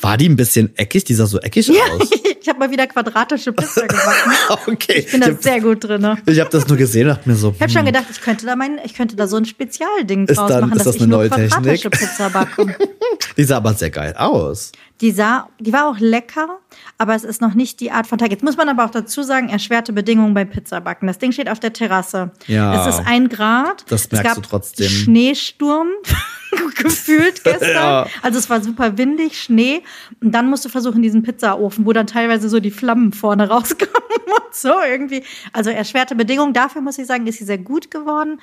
War 0.00 0.16
die 0.16 0.28
ein 0.28 0.36
bisschen 0.36 0.76
eckig? 0.76 1.04
Die 1.04 1.14
sah 1.14 1.26
so 1.26 1.38
eckig 1.40 1.70
aus. 1.70 2.10
Ich 2.40 2.48
habe 2.50 2.60
mal 2.60 2.70
wieder 2.70 2.86
quadratische 2.86 3.52
Pizza 3.52 3.82
gebacken. 3.86 4.32
okay. 4.72 5.00
Ich 5.04 5.10
bin 5.10 5.20
da 5.20 5.34
sehr 5.38 5.60
gut 5.60 5.84
drin. 5.84 6.00
Ne? 6.00 6.16
Ich 6.24 6.40
habe 6.40 6.48
das 6.48 6.66
nur 6.66 6.78
gesehen 6.78 7.06
und 7.06 7.16
dachte 7.16 7.28
mir 7.28 7.34
so, 7.34 7.52
Ich 7.54 7.60
habe 7.60 7.70
schon 7.70 7.84
gedacht, 7.84 8.06
ich 8.10 8.22
könnte 8.22 8.46
da 8.46 8.56
mein, 8.56 8.80
ich 8.84 8.94
könnte 8.94 9.16
da 9.16 9.26
so 9.26 9.36
ein 9.36 9.44
Spezialding 9.44 10.26
Ist 10.26 10.38
draus 10.38 10.48
dann- 10.48 10.60
machen, 10.62 10.72
ist 10.72 10.78
dass 10.78 10.84
das 10.86 10.96
ich 10.96 11.02
eine 11.02 11.10
nur 11.10 11.18
neue 11.18 11.28
quadratische 11.28 11.90
Technik? 11.90 12.08
Pizza 12.08 12.30
backe. 12.30 12.74
die 13.36 13.44
sah 13.44 13.58
aber 13.58 13.74
sehr 13.74 13.90
geil 13.90 14.14
aus. 14.16 14.72
Die 15.02 15.10
sah, 15.10 15.50
die 15.60 15.74
war 15.74 15.90
auch 15.90 15.98
lecker, 15.98 16.58
aber 16.96 17.14
es 17.14 17.24
ist 17.24 17.42
noch 17.42 17.52
nicht 17.52 17.80
die 17.80 17.90
Art 17.90 18.06
von 18.06 18.16
Teig. 18.16 18.30
Jetzt 18.30 18.44
muss 18.44 18.56
man 18.56 18.70
aber 18.70 18.86
auch 18.86 18.90
dazu 18.90 19.22
sagen, 19.22 19.50
erschwerte 19.50 19.92
Bedingungen 19.92 20.32
beim 20.32 20.48
Pizzabacken. 20.48 21.06
Das 21.06 21.18
Ding 21.18 21.32
steht 21.32 21.50
auf 21.50 21.60
der 21.60 21.74
Terrasse. 21.74 22.30
Ja. 22.46 22.88
Es 22.88 22.94
ist 22.94 23.06
ein 23.06 23.28
Grad. 23.28 23.84
Das 23.88 24.10
merkst 24.10 24.38
du 24.38 24.40
trotzdem. 24.40 24.88
Schneesturm 24.88 25.88
gefühlt 26.76 27.44
gestern. 27.44 27.74
Ja. 27.74 28.06
Also 28.22 28.38
es 28.38 28.48
war 28.50 28.62
super 28.62 28.98
windig, 28.98 29.40
Schnee. 29.40 29.82
Und 30.20 30.32
dann 30.32 30.48
musst 30.48 30.64
du 30.64 30.68
versuchen, 30.68 31.02
diesen 31.02 31.22
Pizzaofen, 31.22 31.86
wo 31.86 31.92
dann 31.92 32.06
teilweise 32.06 32.48
so 32.48 32.60
die 32.60 32.70
Flammen 32.70 33.12
vorne 33.12 33.48
rauskommen 33.50 33.92
und 34.26 34.54
so 34.54 34.72
irgendwie. 34.88 35.22
Also 35.52 35.70
erschwerte 35.70 36.14
Bedingungen. 36.14 36.52
Dafür 36.52 36.82
muss 36.82 36.98
ich 36.98 37.06
sagen, 37.06 37.26
ist 37.26 37.38
sie 37.38 37.44
sehr 37.44 37.58
gut 37.58 37.90
geworden. 37.90 38.40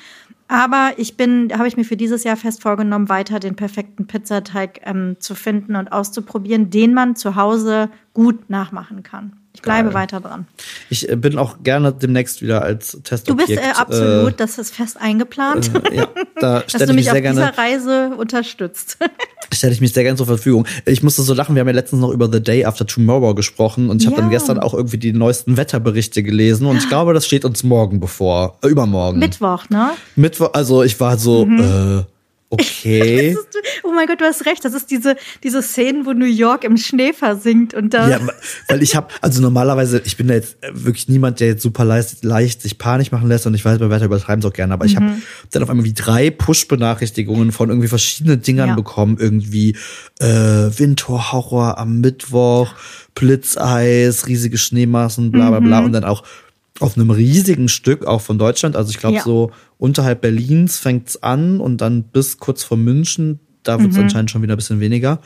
Aber 0.47 0.93
ich 0.97 1.18
bin, 1.18 1.51
habe 1.58 1.68
ich 1.68 1.76
mir 1.76 1.86
für 1.86 1.97
dieses 1.97 2.24
Jahr 2.24 2.38
fest 2.38 2.62
vorgenommen, 2.62 3.10
weiter 3.10 3.39
den 3.39 3.56
perfekten 3.56 4.06
Pizzateig 4.06 4.82
ähm, 4.84 5.16
zu 5.20 5.34
finden 5.34 5.76
und 5.76 5.91
auszuprobieren, 5.91 6.70
den 6.70 6.93
man 6.93 7.16
zu 7.16 7.36
Hause 7.36 7.89
gut 8.14 8.49
nachmachen 8.49 9.01
kann. 9.01 9.45
Ich 9.56 9.62
bleibe 9.62 9.89
Geil. 9.89 9.93
weiter 9.95 10.20
dran. 10.20 10.45
Ich 10.89 11.10
äh, 11.10 11.16
bin 11.16 11.38
auch 11.38 11.64
gerne 11.64 11.91
demnächst 11.93 12.41
wieder 12.41 12.62
als 12.62 12.91
Du 12.91 12.99
Testobjekt. 12.99 13.47
bist 13.49 13.62
äh, 13.62 13.72
absolut, 13.76 14.39
das 14.39 14.58
ist 14.58 14.76
fest 14.76 14.97
eingeplant, 14.99 15.72
Äh, 15.91 15.95
ja, 15.97 16.08
da 16.39 16.60
dass 16.72 16.74
du 16.74 16.84
ich 16.84 16.88
mich 16.88 16.95
mich 16.95 17.06
sehr 17.06 17.14
auf 17.16 17.22
gerne, 17.22 17.39
dieser 17.41 17.58
Reise 17.58 18.12
unterstützt. 18.18 18.97
stelle 19.53 19.72
ich 19.74 19.80
mich 19.82 19.93
sehr 19.93 20.03
gerne 20.03 20.18
zur 20.18 20.26
Verfügung. 20.26 20.66
Ich 20.86 21.01
musste 21.03 21.22
so 21.22 21.34
lachen, 21.34 21.56
wir 21.56 21.62
haben 21.62 21.68
ja 21.68 21.74
letztens 21.74 22.01
noch 22.01 22.12
über 22.12 22.30
The 22.32 22.41
Day 22.43 22.66
After 22.66 22.86
Tomorrow 22.86 23.34
gesprochen 23.36 23.89
und 23.89 24.01
ich 24.01 24.08
habe 24.08 24.18
Ja. 24.18 24.22
dann 24.24 24.30
gestern 24.32 24.60
auch 24.60 24.74
irgendwie 24.74 24.97
die 24.97 25.14
neuesten 25.14 25.56
Wetterberichte 25.58 26.22
gelesen 26.24 26.68
und 26.68 26.78
ich 26.78 26.89
glaube, 26.89 27.14
das 27.14 27.26
steht 27.26 27.45
uns 27.45 27.64
morgen 27.64 27.99
bevor, 27.99 28.58
äh, 28.64 28.68
übermorgen. 28.68 29.20
Mittwoch, 29.20 29.70
ne? 29.70 29.91
Mittwoch, 30.18 30.49
also 30.53 30.84
ich 30.84 30.99
war 30.99 31.18
so, 31.18 31.45
äh, 31.47 32.03
okay. 32.60 33.30
Ist, 33.32 33.47
oh 33.84 33.91
mein 33.93 34.08
Gott, 34.08 34.20
du 34.22 34.26
hast 34.26 34.45
recht. 34.45 34.64
Das 34.66 34.74
ist 34.74 34.89
diese, 34.91 35.16
diese 35.43 35.62
Szenen, 35.62 36.06
wo 36.06 36.14
New 36.14 36.26
York 36.26 36.64
im 36.64 36.78
Schnee 36.78 37.14
versinkt 37.14 37.74
und 37.74 37.93
da. 37.93 38.10
Ja, 38.10 38.20
weil 38.68 38.82
ich 38.84 38.95
habe, 38.95 39.08
also 39.22 39.41
normalerweise, 39.41 40.01
ich 40.06 40.18
bin 40.18 40.28
da 40.28 40.34
jetzt 40.34 40.58
äh, 40.62 40.70
wirklich 40.74 41.08
niemand, 41.08 41.39
der 41.39 41.47
jetzt 41.47 41.62
super 41.64 41.86
leicht, 41.86 42.24
leicht 42.24 42.62
sich 42.62 42.78
Panik 42.78 43.12
machen 43.12 43.28
lässt 43.28 43.45
und 43.47 43.53
ich 43.53 43.64
weiß, 43.64 43.80
bei 43.80 43.89
Wetter 43.89 44.06
übertreiben 44.06 44.39
es 44.41 44.45
auch 44.45 44.53
gerne, 44.53 44.74
aber 44.74 44.86
ich 44.86 44.95
Mhm. 44.99 45.03
habe 45.10 45.22
dann 45.51 45.64
auf 45.64 45.70
einmal 45.70 45.86
wie 45.86 45.93
drei 45.93 46.30
Push-Benachrichtigungen 46.32 47.51
von 47.51 47.70
irgendwie 47.70 47.88
verschiedenen 47.88 48.41
Dingern 48.41 48.70
Ja. 48.70 48.76
bekommen, 48.76 49.18
irgendwie 49.20 49.76
äh, 50.20 50.26
Windhorror 50.26 51.78
am 51.78 51.99
Mittwoch, 52.01 52.74
Blitzeis, 53.36 54.28
riesige 54.28 54.58
Schneemassen, 54.58 55.32
bla 55.32 55.49
bla 55.49 55.60
Mhm. 55.60 55.66
bla 55.66 55.80
und 55.80 55.91
dann 55.93 56.03
auch 56.03 56.24
auf 56.80 56.97
einem 56.97 57.09
riesigen 57.09 57.69
Stück 57.69 58.05
auch 58.05 58.21
von 58.21 58.38
Deutschland, 58.38 58.76
also 58.76 58.89
ich 58.89 58.97
glaube 58.97 59.15
Ja. 59.17 59.23
so 59.23 59.51
unterhalb 59.78 60.21
Berlins 60.21 60.78
fängt's 60.78 61.21
an 61.23 61.59
und 61.59 61.80
dann 61.82 62.03
bis 62.03 62.38
kurz 62.38 62.63
vor 62.63 62.78
München, 62.78 63.39
da 63.63 63.78
Mhm. 63.78 63.84
wird's 63.84 63.97
anscheinend 63.97 64.32
schon 64.32 64.41
wieder 64.41 64.55
ein 64.55 64.57
bisschen 64.57 64.80
weniger. 64.80 65.19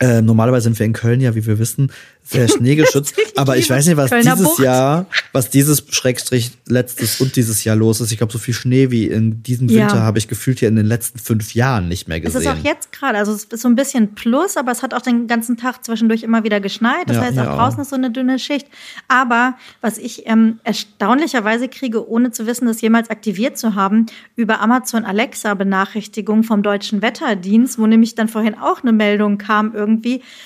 Äh, 0.00 0.22
normalerweise 0.22 0.64
sind 0.64 0.78
wir 0.78 0.86
in 0.86 0.94
Köln 0.94 1.20
ja, 1.20 1.34
wie 1.34 1.44
wir 1.46 1.58
wissen, 1.58 1.92
sehr 2.24 2.48
schneegeschützt. 2.48 3.14
aber 3.36 3.56
ich 3.58 3.68
weiß 3.68 3.86
nicht, 3.86 3.96
was 3.98 4.10
Kölner 4.10 4.32
dieses 4.34 4.48
Bucht. 4.48 4.60
Jahr, 4.60 5.06
was 5.32 5.50
dieses 5.50 5.84
Schrägstrich 5.90 6.52
letztes 6.66 7.20
und 7.20 7.36
dieses 7.36 7.64
Jahr 7.64 7.76
los 7.76 8.00
ist. 8.00 8.10
Ich 8.10 8.16
glaube, 8.18 8.32
so 8.32 8.38
viel 8.38 8.54
Schnee 8.54 8.90
wie 8.90 9.06
in 9.08 9.42
diesem 9.42 9.68
Ja. 9.68 9.80
Winter 9.82 10.02
habe 10.02 10.16
ich 10.18 10.26
gefühlt 10.28 10.58
hier 10.60 10.68
in 10.68 10.76
den 10.76 10.86
letzten 10.86 11.18
fünf 11.18 11.54
Jahren 11.54 11.88
nicht 11.88 12.08
mehr 12.08 12.16
es 12.18 12.32
gesehen. 12.32 12.40
ist 12.40 12.48
auch 12.48 12.64
jetzt 12.64 12.92
gerade, 12.92 13.18
also 13.18 13.32
es 13.32 13.44
ist 13.44 13.60
so 13.60 13.68
ein 13.68 13.74
bisschen 13.74 14.14
Plus, 14.14 14.56
aber 14.56 14.72
es 14.72 14.82
hat 14.82 14.94
auch 14.94 15.02
den 15.02 15.26
ganzen 15.26 15.58
Tag 15.58 15.84
zwischendurch 15.84 16.22
immer 16.22 16.44
wieder 16.44 16.60
geschneit. 16.60 17.04
Das 17.08 17.16
Ja, 17.16 17.22
heißt, 17.24 17.36
ja. 17.36 17.52
auch 17.52 17.58
draußen 17.58 17.80
ist 17.82 17.90
so 17.90 17.96
eine 17.96 18.10
dünne 18.10 18.38
Schicht. 18.38 18.68
Aber 19.08 19.54
was 19.82 19.98
ich 19.98 20.26
ähm, 20.26 20.60
erstaunlicherweise 20.64 21.68
kriege, 21.68 22.08
ohne 22.08 22.30
zu 22.30 22.46
wissen, 22.46 22.66
das 22.66 22.80
jemals 22.80 23.10
aktiviert 23.10 23.58
zu 23.58 23.74
haben, 23.74 24.06
über 24.36 24.60
Amazon 24.62 25.04
Alexa 25.04 25.52
Benachrichtigung 25.54 26.42
vom 26.42 26.62
Deutschen 26.62 27.02
Wetterdienst, 27.02 27.78
wo 27.78 27.86
nämlich 27.86 28.14
dann 28.14 28.28
vorhin 28.28 28.54
auch 28.54 28.82
eine 28.82 28.92
Meldung 28.92 29.36
kam 29.36 29.74
irgendwie 29.74 29.89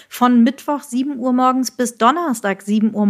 von 0.08 0.42
Mittwoch 0.42 0.82
7 0.82 1.18
Uhr 1.18 1.32
morgens 1.32 1.70
bis 1.70 1.96
Donnerstag 1.96 2.62
7 2.62 2.94
Uhr 2.94 3.04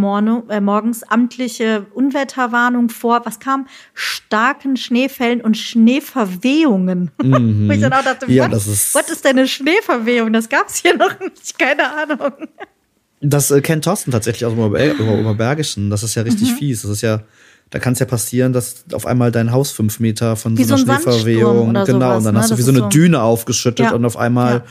äh, 0.48 0.60
morgens 0.60 1.02
amtliche 1.04 1.86
Unwetterwarnung 1.94 2.88
vor, 2.88 3.22
was 3.24 3.38
kam? 3.40 3.66
Starken 3.94 4.76
Schneefällen 4.76 5.40
und 5.40 5.56
Schneeverwehungen. 5.56 7.10
Wo 7.22 7.72
ich 7.72 7.80
dann 7.80 7.92
auch 7.92 8.02
dachte, 8.04 8.30
Ja, 8.30 8.50
was, 8.50 8.66
ist- 8.66 8.94
was 8.94 9.08
ist 9.10 9.24
denn 9.24 9.38
eine 9.38 9.48
Schneeverwehung? 9.48 10.32
Das 10.32 10.48
gab 10.48 10.68
es 10.68 10.76
hier 10.76 10.96
noch 10.98 11.18
nicht, 11.20 11.58
keine 11.58 11.90
Ahnung. 11.92 12.32
Das 13.20 13.50
äh, 13.50 13.60
kennt 13.60 13.84
Thorsten 13.84 14.10
tatsächlich 14.10 14.44
aus 14.44 14.52
dem 14.52 14.60
Ober 14.62 14.78
Ober- 15.00 15.18
Oberbergischen. 15.20 15.90
Das 15.90 16.02
ist 16.02 16.14
ja 16.14 16.22
richtig 16.22 16.50
Mhm. 16.52 16.56
fies. 16.56 16.82
Das 16.82 16.90
ist 16.90 17.00
ja, 17.02 17.20
da 17.70 17.78
kann 17.78 17.94
es 17.94 17.98
ja 17.98 18.06
passieren, 18.06 18.52
dass 18.52 18.84
auf 18.92 19.06
einmal 19.06 19.32
dein 19.32 19.50
Haus 19.50 19.70
fünf 19.70 19.98
Meter 19.98 20.36
von 20.36 20.58
Wie 20.58 20.64
so 20.64 20.74
einer 20.74 20.84
so 20.84 20.92
ein 20.92 21.00
Schneeverwehung, 21.00 21.68
genau, 21.72 21.84
sowas, 21.86 22.18
und 22.18 22.24
dann 22.24 22.34
ne? 22.34 22.40
hast 22.40 22.50
du 22.50 22.58
wie 22.58 22.62
so 22.62 22.70
eine 22.70 22.80
so- 22.80 22.88
Düne 22.88 23.22
aufgeschüttet 23.22 23.86
Ja. 23.86 23.92
und 23.92 24.04
auf 24.04 24.16
einmal 24.18 24.64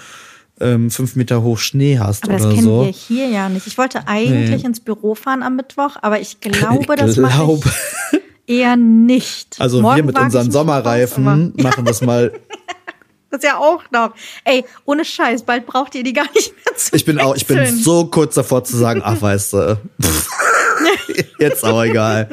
ähm, 0.59 0.91
fünf 0.91 1.15
Meter 1.15 1.41
hoch 1.41 1.57
Schnee 1.57 1.97
hast 1.99 2.23
Aber 2.25 2.33
das 2.33 2.45
oder 2.45 2.53
kennen 2.55 2.65
so. 2.65 2.81
wir 2.85 2.91
hier 2.91 3.27
ja 3.27 3.49
nicht. 3.49 3.67
Ich 3.67 3.77
wollte 3.77 4.07
eigentlich 4.07 4.61
Nee. 4.61 4.67
ins 4.67 4.79
Büro 4.79 5.15
fahren 5.15 5.43
am 5.43 5.55
Mittwoch, 5.55 5.97
aber 6.01 6.19
ich 6.19 6.39
glaube, 6.41 6.95
das 6.95 7.17
mache 7.17 7.33
glaube. 7.45 7.69
ich 8.47 8.57
eher 8.59 8.75
nicht. 8.75 9.55
Also 9.59 9.81
Morgen 9.81 9.97
wir 9.97 10.03
mit 10.03 10.19
unseren 10.19 10.45
raus, 10.47 10.53
Sommerreifen 10.53 11.27
aber 11.27 11.51
machen 11.63 11.85
das 11.85 12.01
mal. 12.01 12.31
Das 13.29 13.41
ja 13.41 13.57
auch 13.57 13.81
noch. 13.91 14.13
Ey, 14.43 14.63
ohne 14.85 15.03
Scheiß, 15.03 15.41
bald 15.41 15.65
braucht 15.65 15.95
ihr 15.95 16.03
die 16.03 16.13
gar 16.13 16.27
nicht 16.35 16.53
mehr 16.53 16.75
zu 16.77 16.95
Ich 16.95 17.03
bin 17.03 17.19
auch, 17.19 17.35
ich 17.35 17.47
bin 17.47 17.65
so 17.65 18.05
kurz 18.05 18.35
davor 18.35 18.63
zu 18.63 18.77
sagen, 18.77 19.01
ach 19.03 19.19
weißt 19.19 19.53
du, 19.53 19.79
pff, 20.01 20.27
jetzt 21.39 21.63
auch 21.65 21.81
egal. 21.83 22.29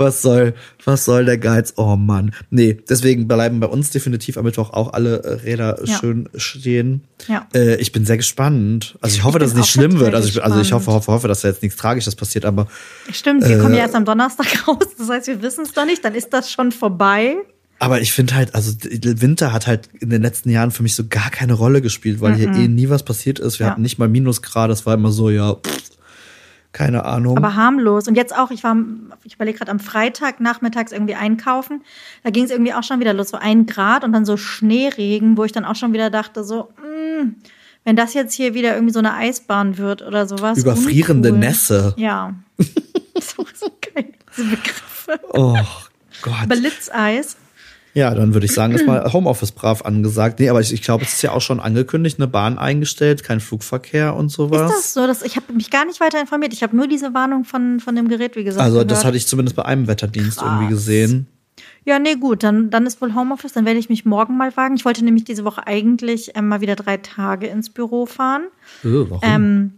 Was 0.00 0.22
soll, 0.22 0.54
was 0.84 1.04
soll 1.04 1.24
der 1.24 1.38
Geiz? 1.38 1.74
Oh 1.76 1.94
Mann. 1.96 2.32
Nee, 2.50 2.78
deswegen 2.88 3.28
bleiben 3.28 3.60
bei 3.60 3.68
uns 3.68 3.90
definitiv 3.90 4.36
am 4.36 4.44
Mittwoch 4.44 4.70
auch 4.72 4.92
alle 4.92 5.22
äh, 5.22 5.32
Räder 5.34 5.78
Ja. 5.84 5.98
schön 5.98 6.28
stehen. 6.34 7.04
Ja. 7.28 7.46
Äh, 7.54 7.76
ich 7.76 7.92
bin 7.92 8.04
sehr 8.06 8.16
gespannt. 8.16 8.96
Also 9.00 9.14
ich 9.16 9.22
hoffe, 9.24 9.38
Ich 9.38 9.42
dass 9.44 9.50
es 9.52 9.56
nicht 9.56 9.70
schlimm 9.70 10.00
wird. 10.00 10.14
Also 10.14 10.28
ich, 10.28 10.42
also 10.42 10.58
ich 10.60 10.72
hoffe, 10.72 10.90
hoffe, 10.90 11.12
hoffe, 11.12 11.28
dass 11.28 11.42
da 11.42 11.48
jetzt 11.48 11.62
nichts 11.62 11.78
Tragisches 11.78 12.16
passiert, 12.16 12.44
aber 12.44 12.66
Stimmt, 13.12 13.46
wir 13.46 13.58
kommen 13.58 13.74
Äh. 13.74 13.78
ja 13.78 13.82
erst 13.84 13.94
am 13.94 14.04
Donnerstag 14.04 14.46
raus. 14.66 14.78
Das 14.98 15.08
heißt, 15.08 15.26
wir 15.28 15.40
wissen 15.42 15.64
es 15.64 15.72
doch 15.72 15.84
nicht. 15.86 16.04
Dann 16.04 16.14
ist 16.16 16.32
das 16.32 16.50
schon 16.50 16.72
vorbei. 16.72 17.36
Aber 17.78 18.00
ich 18.02 18.12
finde 18.12 18.34
halt, 18.34 18.54
also 18.54 18.72
Winter 18.82 19.52
hat 19.54 19.66
halt 19.66 19.88
in 20.00 20.10
den 20.10 20.20
letzten 20.20 20.50
Jahren 20.50 20.70
für 20.70 20.82
mich 20.82 20.94
so 20.94 21.04
gar 21.08 21.30
keine 21.30 21.54
Rolle 21.54 21.80
gespielt, 21.80 22.20
weil 22.20 22.34
hier 22.34 22.48
eh 22.48 22.68
nie 22.68 22.90
was 22.90 23.02
passiert 23.04 23.38
ist. 23.38 23.58
Wir 23.58 23.66
Ja. 23.66 23.72
hatten 23.72 23.80
nicht 23.82 23.98
mal 23.98 24.06
Minusgrade, 24.08 24.70
es 24.72 24.84
war 24.84 24.94
immer 24.94 25.12
so, 25.12 25.30
ja, 25.30 25.54
pff, 25.54 25.90
keine 26.72 27.04
Ahnung. 27.04 27.36
Aber 27.36 27.56
harmlos. 27.56 28.06
Und 28.06 28.14
jetzt 28.14 28.36
auch, 28.36 28.50
ich 28.50 28.62
war, 28.62 28.76
ich 29.24 29.34
überlege 29.34 29.58
gerade 29.58 29.70
am 29.70 29.80
Freitag 29.80 30.40
nachmittags 30.40 30.92
irgendwie 30.92 31.14
einkaufen. 31.14 31.82
Da 32.22 32.30
ging 32.30 32.44
es 32.44 32.50
irgendwie 32.50 32.72
auch 32.72 32.84
schon 32.84 33.00
wieder 33.00 33.12
los, 33.12 33.30
so 33.30 33.36
ein 33.36 33.66
Grad 33.66 34.04
und 34.04 34.12
dann 34.12 34.24
so 34.24 34.36
Schneeregen, 34.36 35.36
wo 35.36 35.44
ich 35.44 35.52
dann 35.52 35.64
auch 35.64 35.74
schon 35.74 35.92
wieder 35.92 36.10
dachte, 36.10 36.44
so, 36.44 36.68
mh, 36.78 37.32
wenn 37.84 37.96
das 37.96 38.14
jetzt 38.14 38.34
hier 38.34 38.54
wieder 38.54 38.74
irgendwie 38.74 38.92
so 38.92 38.98
eine 39.00 39.14
Eisbahn 39.14 39.78
wird 39.78 40.02
oder 40.02 40.26
sowas. 40.26 40.58
Überfrierende 40.58 41.30
uncool. 41.30 41.48
Nässe. 41.48 41.94
Ja. 41.96 42.34
so, 42.58 43.44
so 43.54 43.70
geil, 43.94 44.12
diese 44.36 44.48
Begriffe. 44.48 45.20
Oh 45.32 45.56
Gott. 46.22 46.48
Blitzeis. 46.48 47.36
Ja, 47.92 48.14
dann 48.14 48.34
würde 48.34 48.46
ich 48.46 48.52
sagen, 48.52 48.74
ist 48.74 48.86
mal 48.86 49.12
Homeoffice 49.12 49.52
brav 49.52 49.84
angesagt. 49.84 50.40
Nee, 50.40 50.48
aber 50.48 50.60
ich, 50.60 50.72
ich 50.72 50.82
glaube, 50.82 51.04
es 51.04 51.14
ist 51.14 51.22
ja 51.22 51.32
auch 51.32 51.40
schon 51.40 51.60
angekündigt, 51.60 52.18
eine 52.18 52.28
Bahn 52.28 52.58
eingestellt, 52.58 53.24
kein 53.24 53.40
Flugverkehr 53.40 54.14
und 54.14 54.28
sowas. 54.30 54.70
Ist 54.70 54.76
das 54.76 54.94
so? 54.94 55.06
Dass, 55.06 55.22
ich 55.22 55.36
habe 55.36 55.52
mich 55.52 55.70
gar 55.70 55.84
nicht 55.84 56.00
weiter 56.00 56.20
informiert. 56.20 56.52
Ich 56.52 56.62
habe 56.62 56.76
nur 56.76 56.86
diese 56.86 57.14
Warnung 57.14 57.44
von, 57.44 57.80
von 57.80 57.96
dem 57.96 58.08
Gerät, 58.08 58.36
wie 58.36 58.44
gesagt. 58.44 58.62
also, 58.62 58.76
gehört. 58.76 58.90
das 58.90 59.04
hatte 59.04 59.16
ich 59.16 59.26
zumindest 59.26 59.56
bei 59.56 59.64
einem 59.64 59.86
Wetterdienst 59.86 60.38
Krass. 60.38 60.48
irgendwie 60.48 60.68
gesehen. 60.68 61.26
Ja, 61.84 61.98
nee, 61.98 62.14
gut, 62.14 62.42
dann, 62.42 62.70
dann 62.70 62.86
ist 62.86 63.00
wohl 63.00 63.14
Homeoffice. 63.14 63.52
Dann 63.52 63.64
werde 63.64 63.78
ich 63.78 63.88
mich 63.88 64.04
morgen 64.04 64.36
mal 64.36 64.56
wagen. 64.56 64.76
Ich 64.76 64.84
wollte 64.84 65.04
nämlich 65.04 65.24
diese 65.24 65.44
Woche 65.44 65.66
eigentlich 65.66 66.32
ähm, 66.36 66.48
mal 66.48 66.60
wieder 66.60 66.76
drei 66.76 66.98
Tage 66.98 67.46
ins 67.46 67.70
Büro 67.70 68.06
fahren. 68.06 68.44
Äh, 68.84 68.88
warum? 68.88 69.20
Ähm, 69.22 69.72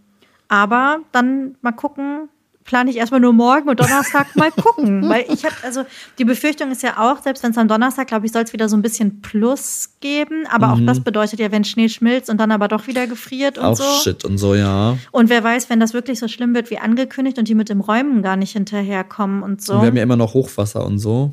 aber 0.48 1.00
dann 1.12 1.56
mal 1.62 1.72
gucken, 1.72 2.28
plane 2.64 2.90
ich 2.90 2.96
erstmal 2.96 3.20
nur 3.20 3.32
morgen 3.32 3.68
und 3.68 3.78
Donnerstag 3.80 4.34
mal 4.36 4.50
gucken. 4.62 5.08
Weil 5.08 5.24
ich 5.28 5.44
habe, 5.44 5.54
also 5.62 5.84
die 6.18 6.24
Befürchtung 6.24 6.70
ist 6.70 6.82
ja 6.82 6.98
auch, 6.98 7.22
selbst 7.22 7.42
wenn 7.42 7.50
es 7.52 7.58
am 7.58 7.68
Donnerstag, 7.68 8.06
glaube 8.08 8.26
ich, 8.26 8.32
soll 8.32 8.42
es 8.42 8.52
wieder 8.52 8.68
so 8.68 8.76
ein 8.76 8.82
bisschen 8.82 9.20
Plus 9.20 9.90
geben. 10.00 10.46
Aber 10.50 10.68
Mhm. 10.68 10.72
auch 10.72 10.86
das 10.86 11.00
bedeutet 11.00 11.40
ja, 11.40 11.50
wenn 11.52 11.64
Schnee 11.64 11.88
schmilzt 11.88 12.30
und 12.30 12.38
dann 12.38 12.50
aber 12.52 12.68
doch 12.68 12.86
wieder 12.86 13.06
gefriert 13.06 13.58
und 13.58 13.64
auch 13.64 13.76
so. 13.76 13.84
Shit 14.02 14.24
und 14.24 14.38
so, 14.38 14.54
ja. 14.54 14.96
Und 15.10 15.28
wer 15.30 15.42
weiß, 15.42 15.70
wenn 15.70 15.80
das 15.80 15.92
wirklich 15.94 16.18
so 16.18 16.28
schlimm 16.28 16.54
wird 16.54 16.70
wie 16.70 16.78
angekündigt 16.78 17.38
und 17.38 17.48
die 17.48 17.54
mit 17.54 17.68
dem 17.68 17.80
Räumen 17.80 18.22
gar 18.22 18.36
nicht 18.36 18.52
hinterherkommen 18.52 19.42
und 19.42 19.60
so. 19.62 19.74
Und 19.74 19.80
wir 19.82 19.86
haben 19.88 19.96
ja 19.96 20.02
immer 20.02 20.16
noch 20.16 20.34
Hochwasser 20.34 20.84
und 20.84 20.98
so. 20.98 21.32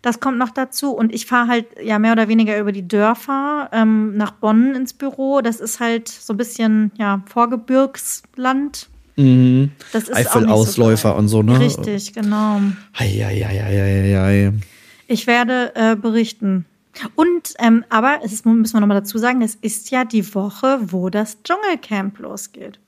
Das 0.00 0.20
kommt 0.20 0.38
noch 0.38 0.50
dazu. 0.50 0.92
Und 0.92 1.12
ich 1.12 1.26
fahre 1.26 1.48
halt 1.48 1.66
ja 1.82 1.98
mehr 1.98 2.12
oder 2.12 2.28
weniger 2.28 2.58
über 2.58 2.72
die 2.72 2.86
Dörfer 2.86 3.68
ähm, 3.72 4.16
nach 4.16 4.30
Bonn 4.30 4.74
ins 4.74 4.92
Büro. 4.94 5.40
Das 5.42 5.60
ist 5.60 5.80
halt 5.80 6.08
so 6.08 6.32
ein 6.32 6.36
bisschen 6.36 6.92
ja, 6.98 7.22
Vorgebirgsland. 7.26 8.88
Mhm. 9.22 9.70
Das 9.92 10.04
ist 10.04 10.14
Eifelausläufer 10.16 11.10
nicht 11.10 11.18
und 11.18 11.28
so, 11.28 11.42
ne? 11.42 11.58
Richtig, 11.60 12.12
genau. 12.12 12.60
Eieieiei. 12.94 14.52
Ich 15.08 15.26
werde 15.26 15.72
äh, 15.74 15.96
berichten. 15.96 16.64
Und, 17.14 17.54
ähm, 17.58 17.84
aber 17.88 18.20
es 18.24 18.32
ist, 18.32 18.44
müssen 18.44 18.74
wir 18.74 18.80
nochmal 18.80 19.00
dazu 19.00 19.16
sagen, 19.18 19.40
es 19.42 19.54
ist 19.54 19.90
ja 19.90 20.04
die 20.04 20.34
Woche, 20.34 20.78
wo 20.82 21.08
das 21.08 21.38
Dschungelcamp 21.42 22.18
losgeht. 22.18 22.78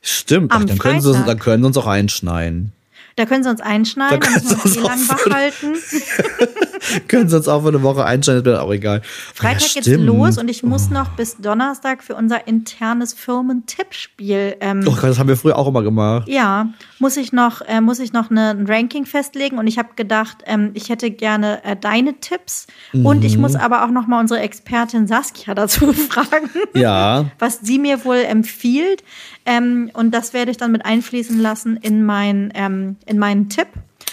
Stimmt, 0.00 0.52
ach, 0.52 0.64
dann 0.64 0.78
können, 0.78 1.00
sie, 1.00 1.10
uns- 1.10 1.24
dann 1.26 1.38
können 1.38 1.62
sie 1.62 1.66
uns 1.66 1.76
auch 1.76 1.86
einschneiden. 1.86 2.72
Da 3.16 3.26
können 3.26 3.42
sie 3.42 3.50
uns 3.50 3.60
einschneiden, 3.60 4.20
Da 4.20 4.26
da 4.26 4.32
müssen 4.32 4.48
wir 4.48 4.56
können 4.56 4.64
uns 4.64 4.72
sie 4.74 4.78
eh 4.80 4.82
uns 4.82 4.88
lang 4.88 5.18
auch 5.18 5.26
wach 5.26 5.34
halten. 5.34 5.74
können 7.08 7.28
sie 7.28 7.36
uns 7.36 7.48
auch 7.48 7.62
für 7.62 7.68
eine 7.68 7.82
Woche 7.82 8.04
einstellen, 8.04 8.38
ist 8.38 8.46
mir 8.46 8.60
auch 8.62 8.72
egal. 8.72 9.02
Freitag 9.34 9.60
ja, 9.62 9.68
geht's 9.74 9.86
stimmt. 9.86 10.04
los 10.06 10.38
und 10.38 10.48
ich 10.48 10.62
muss 10.62 10.90
noch 10.90 11.08
bis 11.10 11.36
Donnerstag 11.38 12.02
für 12.02 12.14
unser 12.14 12.46
internes 12.46 13.14
Firmentippspiel. 13.14 14.56
Ähm, 14.60 14.80
Oh 14.86 14.92
Gott, 14.92 15.04
das 15.04 15.18
haben 15.18 15.28
wir 15.28 15.36
früher 15.36 15.56
auch 15.56 15.66
immer 15.68 15.82
gemacht. 15.82 16.28
Ja, 16.28 16.68
muss 16.98 17.16
ich 17.16 17.32
noch, 17.32 17.60
äh, 17.62 17.80
muss 17.80 17.98
ich 17.98 18.12
noch 18.12 18.30
eine, 18.30 18.50
ein 18.50 18.66
Ranking 18.66 19.06
festlegen 19.06 19.58
und 19.58 19.66
ich 19.66 19.78
habe 19.78 19.90
gedacht, 19.96 20.38
ähm, 20.46 20.70
ich 20.74 20.88
hätte 20.88 21.10
gerne 21.10 21.62
äh, 21.64 21.76
deine 21.76 22.14
Tipps 22.20 22.66
und 22.92 23.24
ich 23.24 23.36
Mhm. 23.36 23.42
muss 23.42 23.54
aber 23.56 23.84
auch 23.84 23.90
noch 23.90 24.06
mal 24.06 24.20
unsere 24.20 24.40
Expertin 24.40 25.06
Saskia 25.06 25.54
dazu 25.60 25.92
fragen, 25.92 26.50
Ja. 26.74 27.26
was 27.38 27.60
sie 27.62 27.78
mir 27.78 28.04
wohl 28.04 28.18
empfiehlt 28.18 29.02
ähm, 29.46 29.90
und 29.94 30.12
das 30.12 30.32
werde 30.32 30.50
ich 30.50 30.56
dann 30.56 30.72
mit 30.72 30.84
einfließen 30.84 31.38
lassen 31.40 31.76
in 31.76 32.04
mein 32.04 32.50
in 32.50 32.96
in 33.06 33.18
meinen 33.18 33.48
Tipp. 33.48 33.68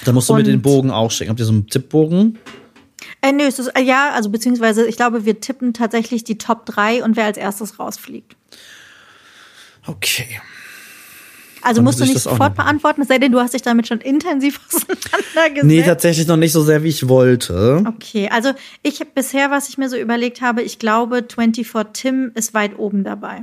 Da 0.06 0.12
musst 0.12 0.30
du 0.30 0.34
mir 0.34 0.39
Und- 0.39 0.48
den 0.48 0.62
Bogen 0.62 0.91
auch 0.91 1.12
schicken. 1.12 1.30
Habt 1.30 1.39
ihr 1.39 1.45
so 1.45 1.52
einen 1.52 1.68
Tippbogen? 1.68 2.38
Äh, 3.22 3.32
nö, 3.32 3.43
es 3.43 3.60
ist, 3.60 3.68
äh, 3.70 3.82
ja, 3.82 4.12
also 4.14 4.30
beziehungsweise 4.30 4.86
ich 4.88 4.95
glaube, 4.95 5.26
wir 5.26 5.39
tippen 5.39 5.74
tatsächlich 5.74 6.24
die 6.24 6.38
Top 6.38 6.66
3 6.66 7.04
und 7.04 7.16
wer 7.16 7.26
als 7.26 7.38
erstes 7.38 7.80
rausfliegt. 7.80 8.36
Okay. 9.86 10.39
Also 11.64 11.80
Dann 11.80 11.86
musst 11.86 12.00
du 12.00 12.06
nicht 12.06 12.20
sofort 12.20 12.56
beantworten, 12.56 13.02
es 13.02 13.08
sei 13.08 13.18
denn, 13.18 13.32
du 13.32 13.39
hast 13.39 13.54
dich 13.54 13.62
damit 13.64 13.88
schon 13.88 14.00
intensiv 14.00 14.60
auseinandergesetzt. 14.74 15.66
Nee, 15.66 15.82
tatsächlich 15.84 16.28
noch 16.28 16.38
nicht 16.38 16.52
so 16.52 16.62
sehr, 16.62 16.84
wie 16.84 16.89
ich 16.89 17.10
wollte. 17.10 17.84
Okay, 17.88 18.30
also 18.32 18.52
ich 18.84 19.00
hab 19.02 19.14
bisher, 19.16 19.50
was 19.52 19.68
ich 19.68 19.78
mir 19.78 19.89
so 19.89 19.98
überlegt 19.98 20.41
habe, 20.41 20.62
ich 20.62 20.80
glaube, 20.80 21.26
24 21.28 21.88
Tim 21.93 22.32
ist 22.36 22.54
weit 22.54 22.78
oben 22.78 23.04
dabei. 23.04 23.41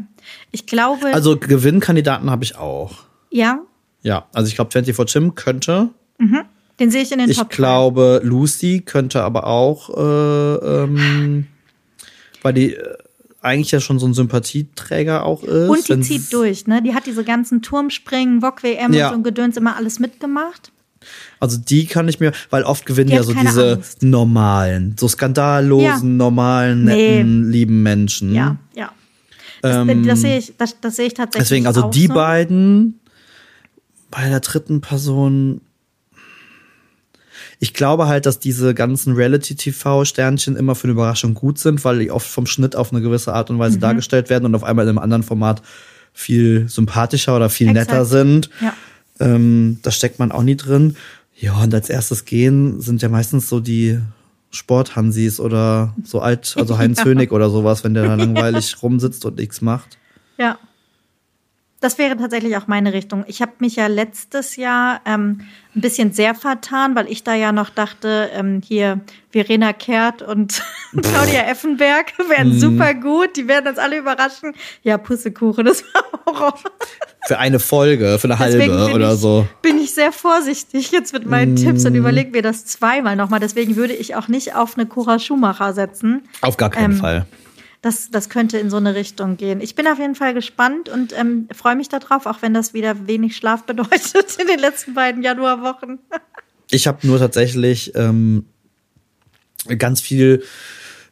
Ich 0.52 0.66
glaube, 0.66 1.08
Also 1.12 1.36
Gewinnkandidaten 1.36 2.30
habe 2.30 2.44
ich 2.44 2.56
auch. 2.56 2.98
ja, 3.30 3.58
Ja, 4.02 4.26
also 4.32 4.48
ich 4.48 4.54
glaube 4.54 4.70
24 4.70 5.12
Jim 5.14 5.34
könnte. 5.34 5.90
Den 6.80 6.90
sehe 6.90 7.02
ich 7.02 7.12
in 7.12 7.18
den 7.18 7.30
Ich 7.30 7.36
Top 7.36 7.50
drei. 7.50 7.56
glaube 7.56 8.20
Lucy 8.24 8.80
könnte 8.84 9.22
aber 9.22 9.46
auch, 9.46 9.90
äh, 9.96 10.82
ähm, 10.82 11.46
weil 12.42 12.52
die 12.54 12.74
äh, 12.74 12.96
eigentlich 13.42 13.70
ja 13.72 13.80
schon 13.80 13.98
so 13.98 14.06
ein 14.06 14.14
Sympathieträger 14.14 15.24
auch 15.24 15.42
ist. 15.44 15.68
Und 15.68 15.88
die 15.88 16.00
zieht 16.00 16.32
durch, 16.32 16.66
ne? 16.66 16.82
Die 16.82 16.94
hat 16.94 17.06
diese 17.06 17.24
ganzen 17.24 17.60
Turmspringen, 17.62 18.40
Wok 18.42 18.62
WM 18.62 18.92
Ja. 18.92 19.10
und 19.12 19.22
Gedöns 19.22 19.56
immer 19.56 19.76
alles 19.76 19.98
mitgemacht. 19.98 20.72
Also 21.38 21.58
die 21.58 21.84
kann 21.84 22.08
ich 22.08 22.18
mir, 22.20 22.32
weil 22.48 22.62
oft 22.62 22.86
gewinnen 22.86 23.10
Die 23.10 23.16
ja 23.16 23.22
so 23.22 23.34
diese 23.34 23.74
Angst. 23.74 24.02
normalen, 24.02 24.96
so 24.98 25.06
skandallosen, 25.06 25.84
Ja. 25.84 25.98
normalen, 26.16 26.84
netten, 26.84 27.50
lieben 27.50 27.82
Menschen. 27.82 28.34
Ja, 28.34 28.56
ja. 28.74 28.90
Das, 29.60 29.76
Ähm, 29.88 30.06
das 30.06 30.22
sehe 30.22 30.38
ich, 30.38 30.54
das, 30.56 30.80
das 30.80 30.96
sehe 30.96 31.06
ich 31.08 31.14
tatsächlich. 31.14 31.46
Deswegen, 31.48 31.66
also 31.66 31.90
die 31.90 32.06
so. 32.06 32.14
beiden 32.14 32.98
bei 34.10 34.28
der 34.30 34.40
dritten 34.40 34.80
Person. 34.80 35.60
Ich 37.60 37.72
glaube 37.74 38.06
halt, 38.06 38.26
dass 38.26 38.38
diese 38.40 38.74
ganzen 38.74 39.14
Reality-TV-Sternchen 39.14 40.56
immer 40.56 40.74
für 40.74 40.84
eine 40.84 40.92
Überraschung 40.92 41.34
gut 41.34 41.58
sind, 41.58 41.84
weil 41.84 41.98
die 42.00 42.10
oft 42.10 42.26
vom 42.28 42.46
Schnitt 42.46 42.76
auf 42.76 42.92
eine 42.92 43.00
gewisse 43.00 43.32
Art 43.34 43.50
und 43.50 43.56
Mhm. 43.56 43.60
Weise 43.60 43.78
dargestellt 43.78 44.30
werden 44.30 44.44
und 44.44 44.54
auf 44.54 44.64
einmal 44.64 44.84
in 44.84 44.90
einem 44.90 44.98
anderen 44.98 45.22
Format 45.22 45.62
viel 46.12 46.68
sympathischer 46.68 47.34
oder 47.36 47.50
viel 47.50 47.68
Exakt. 47.68 47.90
netter 47.90 48.04
sind. 48.04 48.50
Ja. 48.60 48.72
Ähm, 49.20 49.78
da 49.82 49.90
steckt 49.90 50.18
man 50.18 50.32
auch 50.32 50.42
nie 50.42 50.56
drin. 50.56 50.96
Ja, 51.36 51.54
und 51.62 51.74
als 51.74 51.88
erstes 51.90 52.24
gehen 52.24 52.80
sind 52.80 53.02
ja 53.02 53.08
meistens 53.08 53.48
so 53.48 53.60
die 53.60 53.98
Sporthansis 54.50 55.40
oder 55.40 55.94
so 56.04 56.20
alt, 56.20 56.54
also 56.58 56.78
Heinz 56.78 56.98
Ja. 57.00 57.04
Hönig 57.06 57.32
oder 57.32 57.50
sowas, 57.50 57.82
wenn 57.84 57.94
der 57.94 58.04
da 58.04 58.14
langweilig 58.14 58.76
rumsitzt 58.82 59.24
und 59.24 59.36
nichts 59.38 59.60
macht. 59.60 59.98
Ja. 60.38 60.58
Das 61.84 61.98
wäre 61.98 62.16
tatsächlich 62.16 62.56
auch 62.56 62.66
meine 62.66 62.94
Richtung. 62.94 63.24
Ich 63.26 63.42
habe 63.42 63.52
mich 63.58 63.76
ja 63.76 63.88
letztes 63.88 64.56
Jahr 64.56 65.02
ähm, 65.04 65.42
ein 65.76 65.80
bisschen 65.82 66.14
sehr 66.14 66.34
vertan, 66.34 66.96
weil 66.96 67.10
ich 67.12 67.24
da 67.24 67.34
ja 67.34 67.52
noch 67.52 67.68
dachte, 67.68 68.30
ähm, 68.32 68.62
hier 68.66 69.00
Verena 69.32 69.74
Kehrt 69.74 70.22
und 70.22 70.62
Claudia 71.02 71.42
Effenberg 71.42 72.14
Mhm. 72.18 72.30
wären 72.30 72.58
super 72.58 72.94
gut, 72.94 73.36
die 73.36 73.48
werden 73.48 73.68
uns 73.68 73.76
alle 73.78 73.98
überraschen. 73.98 74.54
Ja, 74.82 74.96
Pussekuchen, 74.96 75.64
das 75.66 75.84
war 75.92 76.04
Horror. 76.24 76.54
Für 77.26 77.38
eine 77.38 77.60
Folge, 77.60 78.18
für 78.18 78.28
eine 78.28 78.38
halbe 78.38 78.94
oder 78.94 79.12
ich, 79.12 79.20
so. 79.20 79.46
Bin 79.60 79.78
ich 79.78 79.92
sehr 79.92 80.12
vorsichtig 80.12 80.90
jetzt 80.90 81.12
mit 81.12 81.26
meinen 81.26 81.54
Tipps 81.54 81.84
und 81.84 81.94
überlege 81.94 82.30
mir 82.30 82.40
das 82.40 82.64
zweimal 82.64 83.14
nochmal. 83.14 83.40
Deswegen 83.40 83.76
würde 83.76 83.92
ich 83.92 84.16
auch 84.16 84.28
nicht 84.28 84.54
auf 84.54 84.78
eine 84.78 84.86
Cora 84.86 85.18
Schumacher 85.18 85.74
setzen. 85.74 86.22
Auf 86.40 86.56
gar 86.56 86.70
keinen 86.70 86.92
Ähm, 86.92 86.96
Fall. 86.98 87.26
Das, 87.84 88.10
das 88.10 88.30
könnte 88.30 88.56
in 88.56 88.70
so 88.70 88.78
eine 88.78 88.94
Richtung 88.94 89.36
gehen. 89.36 89.60
Ich 89.60 89.74
bin 89.74 89.86
auf 89.86 89.98
jeden 89.98 90.14
Fall 90.14 90.32
gespannt 90.32 90.88
und 90.88 91.12
ähm, 91.18 91.48
freue 91.54 91.76
mich 91.76 91.90
darauf, 91.90 92.24
auch 92.24 92.40
wenn 92.40 92.54
das 92.54 92.72
wieder 92.72 93.06
wenig 93.06 93.36
Schlaf 93.36 93.64
bedeutet 93.66 94.38
in 94.40 94.46
den 94.46 94.58
letzten 94.58 94.94
beiden 94.94 95.22
Januarwochen. 95.22 95.98
Ich 96.70 96.86
habe 96.86 97.06
nur 97.06 97.18
tatsächlich 97.18 97.92
ähm, 97.94 98.46
ganz 99.76 100.00
viel 100.00 100.42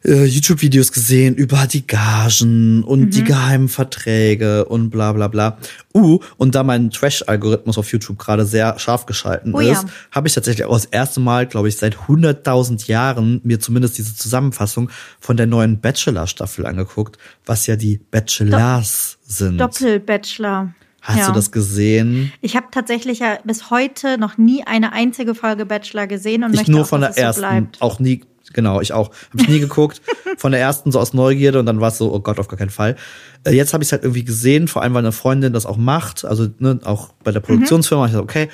äh, 0.05 0.25
YouTube-Videos 0.25 0.91
gesehen 0.91 1.35
über 1.35 1.65
die 1.65 1.85
Gagen 1.87 2.83
und 2.83 2.99
Mhm. 3.01 3.09
die 3.11 3.23
geheimen 3.23 3.69
Verträge 3.69 4.65
und 4.65 4.89
bla 4.89 5.13
bla 5.13 5.27
bla. 5.27 5.57
Uh, 5.93 6.19
und 6.37 6.55
da 6.55 6.63
mein 6.63 6.89
Trash-Algorithmus 6.89 7.77
auf 7.77 7.91
YouTube 7.91 8.17
gerade 8.19 8.45
sehr 8.45 8.77
scharf 8.79 9.05
geschalten 9.05 9.53
Oh 9.53 9.61
ja. 9.61 9.73
ist, 9.73 9.85
habe 10.11 10.27
ich 10.27 10.33
tatsächlich 10.33 10.65
auch 10.65 10.73
das 10.73 10.85
erste 10.85 11.19
Mal, 11.19 11.45
glaube 11.47 11.67
ich, 11.69 11.77
seit 11.77 11.95
100.000 12.07 12.87
Jahren 12.87 13.41
mir 13.43 13.59
zumindest 13.59 13.97
diese 13.97 14.15
Zusammenfassung 14.15 14.89
von 15.19 15.37
der 15.37 15.47
neuen 15.47 15.79
Bachelor-Staffel 15.79 16.65
angeguckt, 16.65 17.17
was 17.45 17.67
ja 17.67 17.75
die 17.75 17.99
Bachelors 18.11 19.17
sind. 19.25 19.57
Doppel-Bachelor. 19.59 20.73
Hast 21.01 21.17
Ja. 21.19 21.27
du 21.27 21.33
das 21.33 21.51
gesehen? 21.51 22.31
Ich 22.41 22.55
habe 22.55 22.67
tatsächlich 22.71 23.19
ja 23.19 23.37
bis 23.43 23.69
heute 23.69 24.17
noch 24.17 24.37
nie 24.37 24.63
eine 24.65 24.93
einzige 24.93 25.35
Folge 25.35 25.65
Bachelor 25.65 26.07
gesehen 26.07 26.43
und 26.43 26.51
Ich 26.51 26.59
möchte 26.59 26.71
nur 26.71 26.81
auch, 26.83 26.87
von 26.87 27.01
der 27.01 27.17
ersten, 27.17 27.67
so 27.77 27.85
auch 27.85 27.99
nie, 27.99 28.23
genau, 28.53 28.81
ich 28.81 28.93
auch. 28.93 29.09
Habe 29.31 29.41
ich 29.41 29.49
nie 29.49 29.59
geguckt. 29.59 30.01
Von 30.37 30.51
der 30.51 30.61
ersten 30.61 30.91
so 30.91 30.99
aus 30.99 31.13
Neugierde 31.13 31.59
und 31.59 31.65
dann 31.65 31.81
war 31.81 31.89
es 31.89 31.97
so, 31.97 32.13
oh 32.13 32.19
Gott, 32.19 32.39
auf 32.39 32.47
gar 32.47 32.57
keinen 32.57 32.69
Fall. 32.69 32.95
Äh, 33.43 33.51
jetzt 33.51 33.73
habe 33.73 33.83
ich 33.83 33.89
es 33.89 33.91
halt 33.91 34.03
irgendwie 34.03 34.23
gesehen, 34.23 34.67
vor 34.67 34.81
allem 34.81 34.93
weil 34.93 35.03
eine 35.03 35.11
Freundin 35.11 35.53
das 35.53 35.65
auch 35.65 35.77
macht, 35.77 36.25
also 36.25 36.47
ne, 36.59 36.79
auch 36.83 37.09
bei 37.23 37.31
der 37.31 37.39
Produktionsfirma. 37.39 38.05
Ich 38.05 38.11
dachte, 38.13 38.23
okay, 38.23 38.49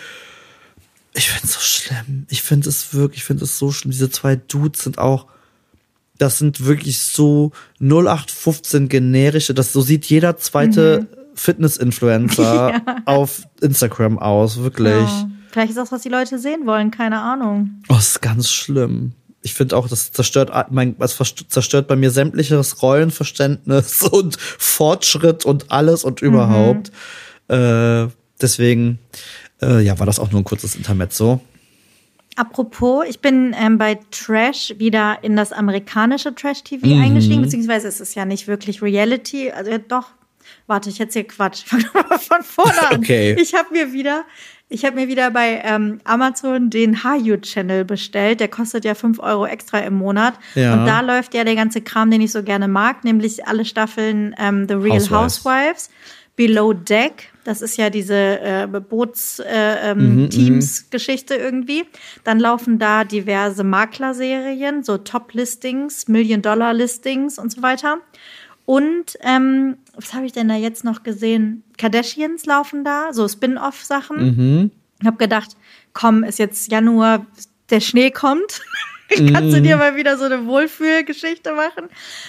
ich 1.13 1.29
finde 1.29 1.47
es 1.47 1.53
so 1.53 1.59
schlimm. 1.59 2.25
Ich 2.29 2.41
finde 2.41 2.69
es 2.69 2.93
wirklich, 2.93 3.19
ich 3.19 3.25
finde 3.25 3.43
es 3.43 3.57
so 3.57 3.71
schlimm. 3.71 3.91
Diese 3.91 4.09
zwei 4.09 4.35
Dudes 4.35 4.83
sind 4.83 4.97
auch, 4.97 5.27
das 6.17 6.37
sind 6.37 6.65
wirklich 6.65 6.99
so 6.99 7.51
0815 7.79 8.89
generische, 8.89 9.53
das 9.53 9.73
so 9.73 9.81
sieht 9.81 10.05
jeder 10.05 10.37
zweite 10.37 11.07
Fitness-Influencer 11.35 12.81
auf 13.05 13.43
Instagram 13.61 14.19
aus, 14.19 14.59
wirklich. 14.59 14.93
Ja. 14.93 15.29
Vielleicht 15.51 15.69
ist 15.69 15.77
das, 15.77 15.91
was 15.91 16.01
die 16.01 16.09
Leute 16.09 16.37
sehen 16.37 16.65
wollen, 16.65 16.91
keine 16.91 17.21
Ahnung. 17.21 17.81
Oh, 17.89 17.95
das 17.95 18.09
ist 18.11 18.21
ganz 18.21 18.51
schlimm. 18.51 19.13
Ich 19.41 19.53
finde 19.53 19.77
auch, 19.77 19.87
das 19.87 20.11
zerstört 20.11 20.51
mein, 20.71 20.97
das 20.97 21.17
zerstört 21.47 21.87
bei 21.87 21.95
mir 21.95 22.11
sämtliches 22.11 22.81
Rollenverständnis 22.81 24.01
und 24.11 24.37
Fortschritt 24.39 25.45
und 25.45 25.71
alles 25.71 26.03
und 26.03 26.21
überhaupt. 26.21 26.91
Äh, 27.47 28.07
deswegen, 28.41 28.99
äh, 29.61 29.81
ja, 29.81 29.97
war 29.99 30.05
das 30.05 30.19
auch 30.19 30.31
nur 30.31 30.41
ein 30.41 30.45
kurzes 30.45 30.75
Intermezzo. 30.75 31.41
Apropos, 32.35 33.05
ich 33.09 33.19
bin 33.19 33.53
ähm, 33.59 33.77
bei 33.77 33.99
Trash 34.11 34.75
wieder 34.77 35.17
in 35.23 35.35
das 35.35 35.51
amerikanische 35.51 36.33
Trash-TV 36.33 36.87
Mhm. 36.87 37.01
eingestiegen, 37.01 37.41
beziehungsweise 37.41 37.87
es 37.87 37.99
ist 37.99 38.15
ja 38.15 38.23
nicht 38.25 38.47
wirklich 38.47 38.81
Reality, 38.81 39.51
also 39.51 39.71
doch. 39.87 40.11
Warte, 40.69 40.89
ich 40.91 40.97
hier 40.97 41.23
Quatsch. 41.27 41.63
Fang 41.65 41.83
mal 41.93 42.19
von 42.19 42.43
vorne 42.43 42.89
an. 42.89 42.99
Okay. 42.99 43.35
Ich 43.39 43.55
habe 43.55 43.73
mir 43.73 43.91
wieder, 43.91 44.23
ich 44.69 44.85
habe 44.85 44.97
mir 44.97 45.07
wieder 45.07 45.31
bei 45.31 45.61
ähm, 45.65 45.99
Amazon 46.03 46.69
den 46.69 47.03
Hayu-Channel 47.03 47.85
bestellt. 47.85 48.39
Der 48.39 48.49
kostet 48.49 48.85
ja 48.85 48.93
5 48.93 49.19
Euro 49.19 49.47
extra 49.47 49.79
im 49.79 49.95
Monat. 49.95 50.35
Ja. 50.53 50.73
Und 50.73 50.85
da 50.85 51.01
läuft 51.01 51.33
ja 51.33 51.43
der 51.43 51.55
ganze 51.55 51.81
Kram, 51.81 52.11
den 52.11 52.21
ich 52.21 52.31
so 52.31 52.43
gerne 52.43 52.67
mag, 52.67 53.03
nämlich 53.03 53.47
alle 53.47 53.65
Staffeln 53.65 54.35
ähm, 54.37 54.67
The 54.67 54.75
Real 54.75 54.99
Housewives. 54.99 55.43
Housewives. 55.43 55.89
Below 56.35 56.71
Deck, 56.71 57.33
das 57.43 57.61
ist 57.61 57.75
ja 57.75 57.89
diese 57.89 58.15
äh, 58.15 58.65
Boots-Teams-Geschichte 58.65 59.43
äh, 59.45 59.91
ähm, 59.91 60.29
Teams-Geschichte 60.29 61.35
irgendwie. 61.35 61.83
Dann 62.23 62.39
laufen 62.39 62.79
da 62.79 63.03
diverse 63.03 63.65
Maklerserien, 63.65 64.83
so 64.83 64.97
Top-Listings, 64.97 66.07
Million-Dollar-Listings 66.07 67.39
und 67.39 67.51
so 67.51 67.61
weiter. 67.61 67.97
Und 68.69 69.17
ähm, 69.21 69.77
was 69.95 70.13
habe 70.13 70.27
ich 70.27 70.31
denn 70.31 70.47
da 70.47 70.53
jetzt 70.53 70.83
noch 70.83 71.01
gesehen? 71.01 71.63
Kardashians 71.79 72.45
laufen 72.45 72.83
da, 72.83 73.13
so 73.13 73.27
Spin-off-Sachen. 73.27 74.69
Ich 75.01 75.07
habe 75.07 75.17
gedacht, 75.17 75.57
komm, 75.93 76.23
ist 76.23 76.37
jetzt 76.37 76.71
Januar, 76.71 77.25
der 77.71 77.79
Schnee 77.79 78.11
kommt. 78.11 78.61
Kannst 79.09 79.55
du 79.57 79.61
dir 79.63 79.77
mal 79.77 79.95
wieder 79.95 80.19
so 80.19 80.25
eine 80.25 80.45
Wohlfühlgeschichte 80.45 81.53
machen? 81.53 81.85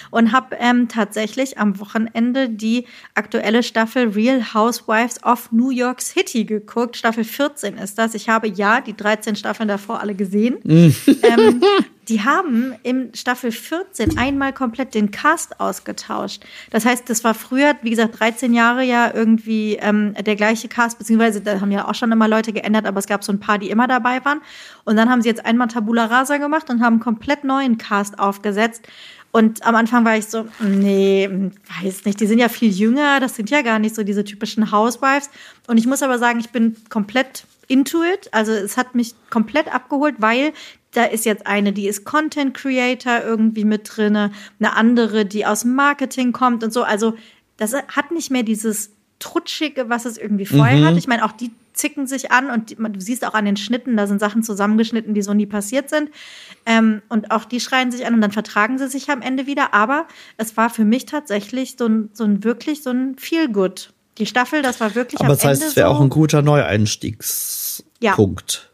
Und 0.09 0.31
habe 0.31 0.55
ähm, 0.59 0.87
tatsächlich 0.87 1.59
am 1.59 1.79
Wochenende 1.79 2.49
die 2.49 2.87
aktuelle 3.13 3.61
Staffel 3.61 4.07
Real 4.07 4.55
Housewives 4.55 5.23
of 5.23 5.51
New 5.51 5.69
York 5.69 6.01
City 6.01 6.45
geguckt. 6.45 6.97
Staffel 6.97 7.23
14 7.23 7.77
ist 7.77 7.99
das. 7.99 8.15
Ich 8.15 8.29
habe 8.29 8.47
ja 8.47 8.81
die 8.81 8.97
13 8.97 9.35
Staffeln 9.35 9.69
davor 9.69 9.99
alle 9.99 10.15
gesehen. 10.15 10.57
ähm, 10.65 11.61
die 12.11 12.21
haben 12.25 12.75
im 12.83 13.13
Staffel 13.13 13.53
14 13.53 14.17
einmal 14.17 14.51
komplett 14.51 14.93
den 14.93 15.11
Cast 15.11 15.61
ausgetauscht. 15.61 16.43
Das 16.69 16.85
heißt, 16.85 17.09
das 17.09 17.23
war 17.23 17.33
früher, 17.33 17.73
wie 17.83 17.89
gesagt, 17.89 18.19
13 18.19 18.53
Jahre 18.53 18.83
ja 18.83 19.13
irgendwie 19.13 19.77
ähm, 19.79 20.13
der 20.13 20.35
gleiche 20.35 20.67
Cast, 20.67 20.97
beziehungsweise 20.97 21.39
da 21.39 21.61
haben 21.61 21.71
ja 21.71 21.87
auch 21.87 21.95
schon 21.95 22.11
immer 22.11 22.27
Leute 22.27 22.51
geändert, 22.51 22.85
aber 22.85 22.99
es 22.99 23.07
gab 23.07 23.23
so 23.23 23.31
ein 23.31 23.39
paar, 23.39 23.59
die 23.59 23.69
immer 23.69 23.87
dabei 23.87 24.23
waren. 24.25 24.41
Und 24.83 24.97
dann 24.97 25.09
haben 25.09 25.21
sie 25.21 25.29
jetzt 25.29 25.45
einmal 25.45 25.69
Tabula 25.69 26.07
Rasa 26.07 26.35
gemacht 26.35 26.69
und 26.69 26.81
haben 26.81 26.99
komplett 26.99 27.45
neuen 27.45 27.77
Cast 27.77 28.19
aufgesetzt. 28.19 28.85
Und 29.31 29.65
am 29.65 29.75
Anfang 29.75 30.03
war 30.03 30.17
ich 30.17 30.25
so, 30.25 30.47
nee, 30.59 31.29
weiß 31.81 32.03
nicht, 32.03 32.19
die 32.19 32.27
sind 32.27 32.39
ja 32.39 32.49
viel 32.49 32.69
jünger, 32.69 33.21
das 33.21 33.37
sind 33.37 33.49
ja 33.49 33.61
gar 33.61 33.79
nicht 33.79 33.95
so 33.95 34.03
diese 34.03 34.25
typischen 34.25 34.73
Housewives. 34.73 35.29
Und 35.67 35.77
ich 35.77 35.87
muss 35.87 36.03
aber 36.03 36.19
sagen, 36.19 36.41
ich 36.41 36.49
bin 36.49 36.75
komplett 36.89 37.45
into 37.69 38.03
it. 38.03 38.27
Also 38.33 38.51
es 38.51 38.75
hat 38.75 38.95
mich 38.95 39.15
komplett 39.29 39.73
abgeholt, 39.73 40.15
weil 40.19 40.51
da 40.93 41.05
ist 41.05 41.25
jetzt 41.25 41.47
eine, 41.47 41.71
die 41.73 41.87
ist 41.87 42.03
Content 42.05 42.53
Creator 42.53 43.21
irgendwie 43.23 43.63
mit 43.65 43.89
drinne, 43.95 44.31
eine 44.59 44.75
andere, 44.75 45.25
die 45.25 45.45
aus 45.45 45.63
Marketing 45.65 46.31
kommt 46.33 46.63
und 46.63 46.71
so. 46.73 46.83
Also 46.83 47.15
das 47.57 47.73
hat 47.73 48.11
nicht 48.11 48.29
mehr 48.31 48.43
dieses 48.43 48.91
Trutschige, 49.19 49.87
was 49.89 50.05
es 50.05 50.17
irgendwie 50.17 50.45
vorher 50.45 50.83
hat. 50.85 50.97
Ich 50.97 51.07
meine, 51.07 51.23
auch 51.23 51.31
die 51.31 51.51
zicken 51.73 52.05
sich 52.07 52.31
an 52.31 52.49
und 52.49 52.71
die, 52.71 52.75
man- 52.75 52.91
du 52.91 52.99
siehst 52.99 53.25
auch 53.25 53.33
an 53.33 53.45
den 53.45 53.55
Schnitten, 53.55 53.95
da 53.95 54.05
sind 54.07 54.19
Sachen 54.19 54.43
zusammengeschnitten, 54.43 55.13
die 55.13 55.21
so 55.21 55.33
nie 55.33 55.45
passiert 55.45 55.89
sind. 55.89 56.09
Ähm, 56.65 57.01
und 57.07 57.31
auch 57.31 57.45
die 57.45 57.61
schreien 57.61 57.91
sich 57.91 58.05
an 58.05 58.13
und 58.13 58.19
dann 58.21 58.31
vertragen 58.33 58.77
sie 58.77 58.89
sich 58.89 59.09
am 59.09 59.21
Ende 59.21 59.47
wieder. 59.47 59.73
Aber 59.73 60.05
es 60.37 60.57
war 60.57 60.69
für 60.69 60.83
mich 60.83 61.05
tatsächlich 61.05 61.75
so 61.77 61.85
ein, 61.87 62.09
so 62.13 62.25
ein 62.25 62.43
wirklich 62.43 62.83
so 62.83 62.89
ein 62.89 63.15
Feel-Good. 63.17 63.93
Die 64.17 64.25
Staffel, 64.25 64.61
das 64.61 64.81
war 64.81 64.95
wirklich 64.95 65.21
Aber 65.21 65.29
das 65.29 65.45
heißt, 65.45 65.61
Ende 65.61 65.69
es 65.71 65.77
wäre 65.77 65.87
so, 65.89 65.95
auch 65.95 66.01
ein 66.01 66.09
guter 66.09 66.41
Neueinstiegspunkt. 66.41 68.69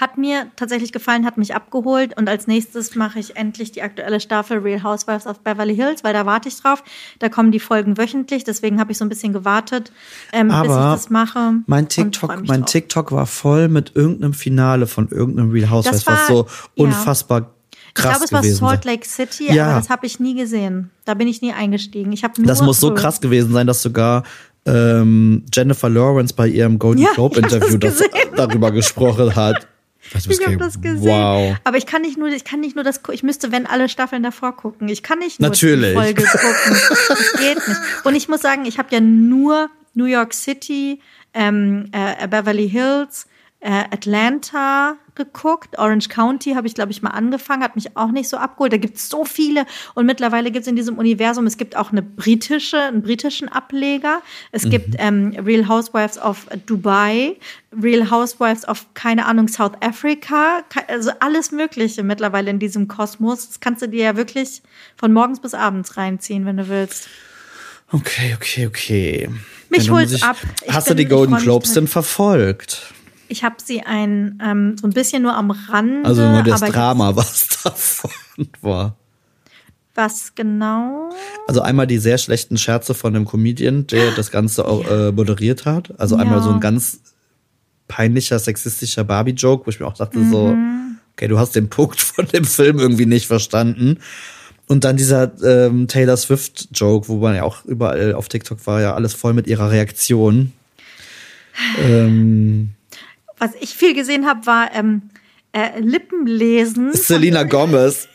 Hat 0.00 0.16
mir 0.16 0.46
tatsächlich 0.56 0.92
gefallen, 0.92 1.26
hat 1.26 1.36
mich 1.36 1.54
abgeholt 1.54 2.16
und 2.16 2.26
als 2.28 2.46
nächstes 2.46 2.94
mache 2.94 3.18
ich 3.18 3.36
endlich 3.36 3.70
die 3.72 3.82
aktuelle 3.82 4.18
Staffel 4.18 4.58
Real 4.58 4.82
Housewives 4.82 5.26
of 5.26 5.40
Beverly 5.40 5.76
Hills, 5.76 6.02
weil 6.04 6.14
da 6.14 6.24
warte 6.24 6.48
ich 6.48 6.56
drauf. 6.60 6.82
Da 7.18 7.28
kommen 7.28 7.52
die 7.52 7.60
Folgen 7.60 7.98
wöchentlich, 7.98 8.44
deswegen 8.44 8.80
habe 8.80 8.92
ich 8.92 8.98
so 8.98 9.04
ein 9.04 9.10
bisschen 9.10 9.34
gewartet, 9.34 9.92
ähm, 10.32 10.48
bis 10.48 10.56
ich 10.56 10.62
Aber 10.70 10.92
das 10.92 11.10
mache. 11.10 11.52
Mein 11.66 11.88
TikTok, 11.88 12.46
mein 12.46 12.62
drauf. 12.62 12.70
TikTok 12.70 13.12
war 13.12 13.26
voll 13.26 13.68
mit 13.68 13.94
irgendeinem 13.94 14.32
Finale 14.32 14.86
von 14.86 15.08
irgendeinem 15.08 15.50
Real 15.50 15.68
Housewives, 15.70 16.04
Das 16.04 16.06
war- 16.06 16.14
was 16.14 16.26
so 16.28 16.46
ja. 16.76 16.84
unfassbar 16.86 17.50
Ich 17.88 17.94
krass 17.94 18.12
glaube, 18.12 18.24
es 18.24 18.32
war 18.32 18.40
gewesen 18.40 18.58
Salt. 18.66 18.84
Lake 18.86 19.06
City, 19.06 19.52
Ja. 19.52 19.66
aber 19.70 19.80
das 19.80 19.90
habe 19.90 20.06
ich 20.06 20.18
nie 20.18 20.34
gesehen. 20.34 20.90
Da 21.04 21.12
bin 21.14 21.28
ich 21.28 21.42
nie 21.42 21.52
eingestiegen. 21.52 22.10
Ich 22.12 22.24
habe 22.24 22.40
Das 22.42 22.62
muss 22.62 22.80
so 22.80 22.94
krass 22.94 23.20
gewesen 23.20 23.52
sein, 23.52 23.66
dass 23.66 23.82
sogar 23.82 24.22
ähm, 24.66 25.44
Jennifer 25.52 25.88
Lawrence 25.88 26.34
bei 26.34 26.46
ihrem 26.46 26.78
Golden 26.78 27.00
Ja, 27.02 27.10
Globe 27.14 27.36
ich 27.40 27.42
das 27.46 27.54
Interview 27.54 27.78
das 27.78 27.94
gesehen. 27.98 28.10
darüber 28.36 28.70
gesprochen 28.70 29.34
hat. 29.34 29.66
Was, 30.12 30.26
Ich 30.26 30.44
habe 30.44 30.56
das 30.56 30.80
gesehen. 30.80 31.08
Wow. 31.08 31.56
Aber 31.64 31.76
ich 31.76 31.86
kann 31.86 32.02
nicht 32.02 32.16
nur, 32.16 32.28
ich 32.28 32.44
kann 32.44 32.60
nicht 32.60 32.74
nur 32.74 32.84
das, 32.84 33.00
ich 33.12 33.22
müsste, 33.22 33.52
wenn 33.52 33.66
alle 33.66 33.88
Staffeln 33.88 34.22
davor 34.22 34.56
gucken. 34.56 34.88
Ich 34.88 35.02
kann 35.02 35.18
nicht 35.18 35.40
nur 35.40 35.50
Natürlich. 35.50 35.90
die 35.90 35.94
Folge 35.94 36.22
gucken. 36.30 36.76
Das 37.08 37.32
geht 37.34 37.68
nicht. 37.68 37.80
Und 38.04 38.14
ich 38.14 38.28
muss 38.28 38.40
sagen, 38.40 38.64
ich 38.64 38.78
habe 38.78 38.88
ja 38.90 39.00
nur 39.00 39.70
New 39.94 40.06
York 40.06 40.34
City, 40.34 41.00
ähm, 41.34 41.90
äh, 41.92 42.26
Beverly 42.26 42.68
Hills, 42.68 43.26
äh, 43.60 43.84
Atlanta 43.90 44.96
geguckt. 45.24 45.78
Orange 45.78 46.08
County 46.08 46.52
habe 46.52 46.66
ich, 46.66 46.74
glaube 46.74 46.92
ich, 46.92 47.02
mal 47.02 47.10
angefangen, 47.10 47.62
hat 47.62 47.76
mich 47.76 47.96
auch 47.96 48.10
nicht 48.10 48.28
so 48.28 48.36
abgeholt. 48.36 48.72
Da 48.72 48.76
gibt 48.76 48.96
es 48.96 49.08
so 49.08 49.24
viele. 49.24 49.66
Und 49.94 50.06
mittlerweile 50.06 50.50
gibt 50.50 50.62
es 50.62 50.68
in 50.68 50.76
diesem 50.76 50.98
Universum, 50.98 51.46
es 51.46 51.56
gibt 51.56 51.76
auch 51.76 51.92
eine 51.92 52.02
britische, 52.02 52.78
einen 52.80 53.02
britischen 53.02 53.48
Ableger. 53.48 54.22
Es 54.52 54.68
gibt 54.68 54.94
ähm, 54.98 55.34
Real 55.44 55.68
Housewives 55.68 56.18
of 56.18 56.46
Dubai, 56.66 57.36
Real 57.82 58.10
Housewives 58.10 58.66
of, 58.68 58.86
keine 58.94 59.26
Ahnung, 59.26 59.48
South 59.48 59.72
Africa. 59.80 60.62
Also 60.88 61.10
alles 61.20 61.52
Mögliche 61.52 62.02
mittlerweile 62.02 62.50
in 62.50 62.58
diesem 62.58 62.88
Kosmos. 62.88 63.48
Das 63.48 63.60
kannst 63.60 63.82
du 63.82 63.88
dir 63.88 64.04
ja 64.04 64.16
wirklich 64.16 64.62
von 64.96 65.12
morgens 65.12 65.40
bis 65.40 65.54
abends 65.54 65.96
reinziehen, 65.96 66.46
wenn 66.46 66.56
du 66.56 66.68
willst. 66.68 67.08
Okay, 67.92 68.34
okay, 68.36 68.66
okay. 68.66 69.28
Mich 69.68 69.90
holt's 69.90 70.12
ich- 70.12 70.22
ab. 70.24 70.36
Ich 70.64 70.72
Hast 70.72 70.88
du 70.88 70.94
bin- 70.94 70.98
die 70.98 71.06
Golden 71.06 71.36
Globes 71.38 71.72
denn 71.74 71.86
verfolgt? 71.88 72.92
Ich 73.30 73.44
habe 73.44 73.56
sie 73.64 73.82
ein 73.82 74.38
ähm, 74.44 74.76
so 74.80 74.86
ein 74.88 74.92
bisschen 74.92 75.22
nur 75.22 75.34
am 75.34 75.50
Rande. 75.52 76.06
Also 76.08 76.28
nur 76.28 76.42
das 76.42 76.60
Drama, 76.60 77.14
was 77.16 77.46
davon 77.62 78.10
war. 78.60 78.96
Was 79.94 80.34
genau? 80.34 81.10
Also 81.46 81.60
einmal 81.62 81.86
die 81.86 81.98
sehr 81.98 82.18
schlechten 82.18 82.56
Scherze 82.58 82.92
von 82.94 83.12
dem 83.14 83.24
Comedian, 83.26 83.86
der 83.86 84.10
das 84.12 84.30
Ganze 84.30 84.66
auch 84.66 84.84
äh, 84.90 85.12
moderiert 85.12 85.64
hat. 85.64 85.92
Also 86.00 86.16
einmal 86.16 86.38
Ja. 86.38 86.44
so 86.44 86.50
ein 86.50 86.60
ganz 86.60 87.00
peinlicher, 87.88 88.38
sexistischer 88.38 89.04
Barbie-Joke, 89.04 89.66
wo 89.66 89.70
ich 89.70 89.78
mir 89.80 89.86
auch 89.86 89.94
dachte 89.94 90.24
so, 90.24 90.48
Mhm. 90.54 90.98
okay, 91.12 91.28
du 91.28 91.38
hast 91.38 91.54
den 91.54 91.68
Punkt 91.68 92.00
von 92.00 92.26
dem 92.26 92.44
Film 92.44 92.78
irgendwie 92.78 93.06
nicht 93.06 93.26
verstanden. 93.26 93.98
Und 94.68 94.84
dann 94.84 94.96
dieser 94.96 95.32
ähm, 95.44 95.88
Taylor 95.88 96.16
Swift-Joke, 96.16 97.08
wo 97.08 97.16
man 97.18 97.34
ja 97.34 97.42
auch 97.42 97.64
überall 97.64 98.14
auf 98.14 98.28
TikTok 98.28 98.64
war, 98.66 98.80
ja 98.80 98.94
alles 98.94 99.14
voll 99.14 99.34
mit 99.34 99.46
ihrer 99.46 99.70
Reaktion. 99.70 100.52
Ähm, 101.82 102.70
Was 103.40 103.52
ich 103.58 103.74
viel 103.74 103.94
gesehen 103.94 104.26
habe, 104.26 104.46
war 104.46 104.72
ähm, 104.74 105.02
äh, 105.52 105.80
Lippenlesen. 105.80 106.92
Selena 106.92 107.42
Gomez. 107.42 108.06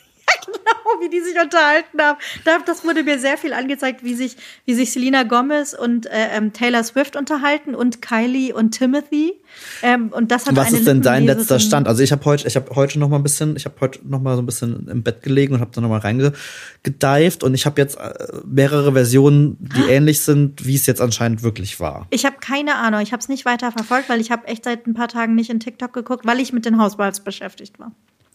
Wie 1.06 1.10
die 1.10 1.22
sich 1.22 1.36
unterhalten 1.42 2.02
haben. 2.02 2.20
Das 2.66 2.84
wurde 2.84 3.04
mir 3.04 3.20
sehr 3.20 3.38
viel 3.38 3.54
angezeigt, 3.54 4.04
wie 4.04 4.16
sich, 4.16 4.36
wie 4.66 4.74
sich 4.74 4.92
Selena 4.92 5.24
Gomez 5.24 5.74
und 5.74 6.08
äh, 6.08 6.30
ähm, 6.32 6.54
Taylor 6.54 6.84
Swift 6.84 7.16
unterhalten 7.16 7.76
und 7.76 8.02
Kylie 8.02 8.54
und 8.54 8.72
Timothy. 8.72 9.34
Ähm, 9.82 10.10
und 10.10 10.32
das 10.32 10.46
hat 10.46 10.56
Was 10.56 10.72
ist 10.72 10.88
denn 10.88 11.02
dein 11.02 11.26
letzter 11.26 11.60
Stand? 11.60 11.88
Also 11.88 12.04
ich 12.04 12.12
habe 12.12 12.26
heute, 12.26 12.48
ich 12.48 12.56
habe 12.56 12.76
heute 12.76 13.00
noch 13.00 13.10
mal 13.10 13.18
ein 13.18 13.24
bisschen, 13.24 13.56
ich 13.56 13.66
habe 13.66 13.76
heute 13.80 14.00
noch 14.04 14.22
mal 14.22 14.36
so 14.36 14.42
ein 14.42 14.46
bisschen 14.46 14.88
im 14.88 15.04
Bett 15.04 15.22
gelegen 15.22 15.54
und 15.54 15.62
habe 15.62 15.72
da 15.74 15.82
noch 15.82 15.90
mal 15.90 16.00
reingedived 16.00 17.44
und 17.44 17.54
ich 17.54 17.66
habe 17.66 17.82
jetzt 17.82 17.98
äh, 17.98 18.14
mehrere 18.46 18.94
Versionen, 18.94 19.58
die 19.60 19.84
ah. 19.84 19.90
ähnlich 19.90 20.22
sind, 20.22 20.66
wie 20.66 20.76
es 20.76 20.86
jetzt 20.86 21.02
anscheinend 21.02 21.44
wirklich 21.44 21.80
war. 21.80 22.08
Ich 22.10 22.26
habe 22.26 22.38
keine 22.40 22.76
Ahnung. 22.76 23.02
Ich 23.02 23.12
habe 23.12 23.22
es 23.22 23.30
nicht 23.30 23.46
weiter 23.46 23.72
verfolgt, 23.72 24.10
weil 24.10 24.20
ich 24.20 24.32
habe 24.32 24.48
echt 24.48 24.66
seit 24.66 24.88
ein 24.88 24.94
paar 24.94 25.08
Tagen 25.08 25.36
nicht 25.36 25.50
in 25.50 25.60
TikTok 25.60 25.94
geguckt, 25.94 26.26
weil 26.26 26.40
ich 26.40 26.52
mit 26.52 26.66
den 26.66 26.78
Hausballs 26.80 27.20
beschäftigt 27.22 27.80
war. 27.80 27.92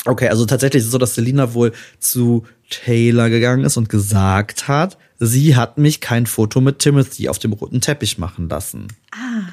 Okay, 0.06 0.28
also 0.28 0.46
tatsächlich 0.46 0.80
ist 0.80 0.86
es 0.86 0.92
so, 0.92 0.98
dass 0.98 1.14
Selina 1.14 1.54
wohl 1.54 1.72
zu 1.98 2.44
Taylor 2.70 3.28
gegangen 3.28 3.64
ist 3.64 3.76
und 3.76 3.88
gesagt 3.88 4.68
hat, 4.68 4.96
sie 5.18 5.56
hat 5.56 5.76
mich 5.78 6.00
kein 6.00 6.26
Foto 6.26 6.60
mit 6.60 6.78
Timothy 6.78 7.28
auf 7.28 7.38
dem 7.38 7.52
roten 7.52 7.80
Teppich 7.80 8.18
machen 8.18 8.48
lassen. 8.48 8.88
Ah. 9.12 9.52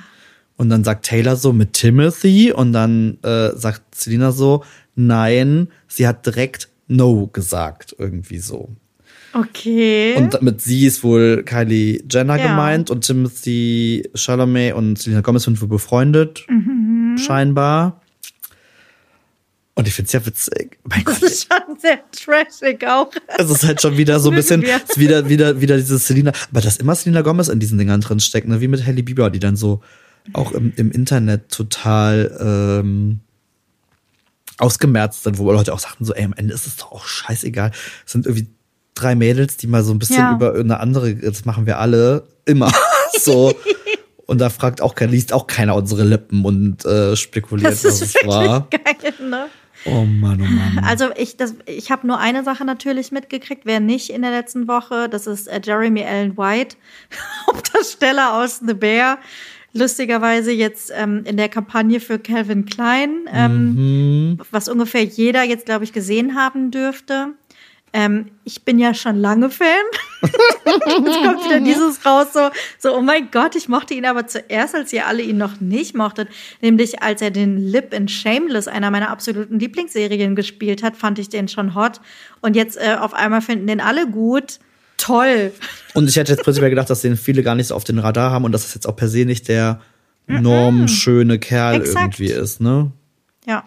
Und 0.56 0.70
dann 0.70 0.84
sagt 0.84 1.06
Taylor 1.06 1.36
so 1.36 1.54
mit 1.54 1.74
Timothy 1.74 2.52
und 2.52 2.74
dann 2.74 3.18
äh, 3.24 3.52
sagt 3.56 3.94
Selina 3.94 4.32
so, 4.32 4.64
nein, 4.96 5.68
sie 5.88 6.08
hat 6.08 6.26
direkt 6.26 6.70
No 6.88 7.28
gesagt, 7.28 7.96
irgendwie 8.00 8.40
so. 8.40 8.70
Okay. 9.34 10.16
Und 10.16 10.42
mit 10.42 10.62
sie 10.62 10.86
ist 10.86 11.04
wohl 11.04 11.44
Kylie 11.44 12.02
Jenner 12.10 12.38
ja. 12.38 12.48
gemeint 12.48 12.90
und 12.90 13.02
Timothy 13.06 14.10
Chalamet 14.16 14.74
und 14.74 14.98
Selena 14.98 15.22
Gomez 15.22 15.44
sind 15.44 15.62
wohl 15.62 15.68
befreundet, 15.68 16.46
mhm. 16.50 17.18
scheinbar. 17.18 18.02
Und 19.78 19.88
ich 19.88 19.94
finde 19.94 20.08
es 20.08 20.14
ja 20.14 20.26
witzig. 20.26 20.80
Mein 20.86 21.04
das 21.04 21.20
Gott. 21.20 21.30
ist 21.30 21.48
schon 21.48 21.78
sehr 21.80 22.00
trashig 22.12 22.84
auch. 22.88 23.12
Es 23.38 23.48
ist 23.48 23.64
halt 23.64 23.80
schon 23.80 23.96
wieder 23.96 24.20
so 24.20 24.32
ein 24.32 24.36
bisschen, 24.36 24.64
wieder, 24.96 25.30
wieder, 25.30 25.62
wieder 25.62 25.78
dieses 25.78 26.08
Selena, 26.08 26.32
aber 26.50 26.62
dass 26.62 26.78
immer 26.78 26.96
Selena 26.96 27.22
Gomez 27.22 27.48
in 27.48 27.60
diesen 27.60 27.78
Dingern 27.78 28.02
drin 28.02 28.20
steckt, 28.20 28.48
ne? 28.48 28.60
wie 28.60 28.68
mit 28.68 28.88
Hailey 28.88 29.04
Bieber, 29.04 29.30
die 29.30 29.38
dann 29.38 29.56
so 29.56 29.82
auch 30.34 30.52
im, 30.54 30.74
im 30.78 30.90
Internet 30.90 31.50
total 31.52 32.36
ähm, 32.42 33.20
ausgemerzt 34.58 35.26
sind, 35.26 35.38
wo 35.38 35.52
Leute 35.52 35.72
auch 35.72 35.80
sagten 35.80 36.06
so, 36.06 36.14
ey, 36.16 36.26
am 36.26 36.34
Ende 36.34 36.56
ist 36.56 36.66
es 36.66 36.78
doch 36.78 36.92
auch 36.92 37.06
scheißegal. 37.06 37.70
Es 38.04 38.14
sind 38.14 38.26
irgendwie 38.26 38.48
drei 38.96 39.14
Mädels, 39.14 39.58
die 39.58 39.68
mal 39.68 39.84
so 39.84 39.94
ein 39.94 40.00
bisschen 40.00 40.18
ja. 40.18 40.34
über 40.34 40.56
eine 40.56 40.80
andere, 40.80 41.14
das 41.14 41.46
machen 41.46 41.68
wir 41.68 41.78
alle 41.78 42.28
immer 42.46 42.72
so. 43.22 43.56
Und 44.26 44.40
da 44.40 44.50
fragt 44.50 44.82
auch 44.82 44.96
keiner, 44.96 45.12
liest 45.12 45.34
auch 45.34 45.46
keiner 45.46 45.76
unsere 45.76 46.04
Lippen 46.04 46.44
und 46.44 46.84
äh, 46.84 47.16
spekuliert, 47.16 47.74
das 47.74 47.86
ist 47.86 48.02
was 48.02 48.16
es 48.16 48.28
war. 48.28 48.68
Geil, 48.72 49.14
ne? 49.30 49.46
Oh 49.86 50.06
Mann, 50.06 50.42
oh 50.42 50.46
Mann. 50.46 50.84
Also 50.84 51.10
ich, 51.16 51.38
das, 51.38 51.56
ich 51.66 51.92
habe 51.92 52.08
nur 52.08 52.20
eine 52.20 52.44
Sache 52.44 52.66
natürlich 52.66 53.12
mitgekriegt, 53.12 53.66
wer 53.66 53.80
nicht 53.80 54.10
in 54.10 54.22
der 54.22 54.32
letzten 54.32 54.68
Woche, 54.68 55.10
das 55.10 55.28
ist 55.28 55.48
äh, 55.48 55.62
Jeremy 55.64 56.04
Allen 56.04 56.38
White, 56.38 56.76
Hauptdarsteller 57.48 58.34
aus 58.42 58.62
The 58.66 58.74
Bear. 58.74 59.20
Lustigerweise 59.74 60.52
jetzt 60.52 60.92
ähm, 60.96 61.24
in 61.26 61.38
der 61.38 61.50
Kampagne 61.50 62.00
für 62.00 62.18
Calvin 62.18 62.66
Klein, 62.66 63.30
ähm, 63.32 63.74
mhm. 63.76 64.40
was 64.50 64.70
ungefähr 64.70 65.04
jeder 65.04 65.44
jetzt, 65.44 65.66
glaube 65.66 65.84
ich, 65.84 65.94
gesehen 65.94 66.36
haben 66.36 66.72
dürfte. 66.72 67.34
Ähm, 67.98 68.28
ich 68.44 68.64
bin 68.64 68.78
ja 68.78 68.94
schon 68.94 69.16
lange 69.16 69.50
Fan. 69.50 69.68
Jetzt 70.22 71.24
kommt 71.24 71.44
wieder 71.46 71.60
dieses 71.62 72.06
raus, 72.06 72.28
so, 72.32 72.52
so, 72.78 72.96
oh 72.96 73.02
mein 73.02 73.32
Gott, 73.32 73.56
ich 73.56 73.70
mochte 73.70 73.96
ihn 73.96 74.06
aber 74.06 74.28
zuerst, 74.28 74.76
als 74.76 74.94
ihr 74.94 75.08
alle 75.08 75.24
ihn 75.24 75.40
noch 75.40 75.60
nicht 75.62 75.96
mochtet. 75.96 76.30
Nämlich 76.62 77.02
als 77.02 77.24
er 77.24 77.32
den 77.32 77.58
Lip 77.58 77.96
in 77.96 78.08
Shameless, 78.08 78.68
einer 78.68 78.92
meiner 78.92 79.10
absoluten 79.10 79.58
Lieblingsserien, 79.58 80.36
gespielt 80.36 80.84
hat, 80.84 80.96
fand 80.96 81.18
ich 81.18 81.30
den 81.30 81.48
schon 81.48 81.74
hot. 81.74 82.00
Und 82.40 82.56
jetzt 82.56 82.78
äh, 82.78 82.98
auf 83.00 83.16
einmal 83.16 83.42
finden 83.42 83.66
den 83.66 83.82
alle 83.82 84.08
gut. 84.08 84.60
Toll. 84.98 85.52
Und 85.96 86.08
ich 86.08 86.18
hätte 86.18 86.34
jetzt 86.34 86.44
prinzipiell 86.44 86.70
gedacht, 86.70 86.92
dass 86.92 87.02
den 87.02 87.18
viele 87.18 87.42
gar 87.42 87.56
nicht 87.56 87.68
so 87.68 87.76
auf 87.76 87.84
den 87.84 87.98
Radar 87.98 88.30
haben 88.30 88.46
und 88.46 88.52
dass 88.52 88.64
es 88.64 88.76
jetzt 88.76 88.88
auch 88.88 88.96
per 88.96 89.08
se 89.08 89.26
nicht 89.26 89.48
der 89.48 89.82
normschöne 90.28 91.40
Kerl 91.40 91.78
Exakt. 91.78 92.20
irgendwie 92.20 92.32
ist, 92.32 92.62
ne? 92.62 92.92
Ja. 93.48 93.64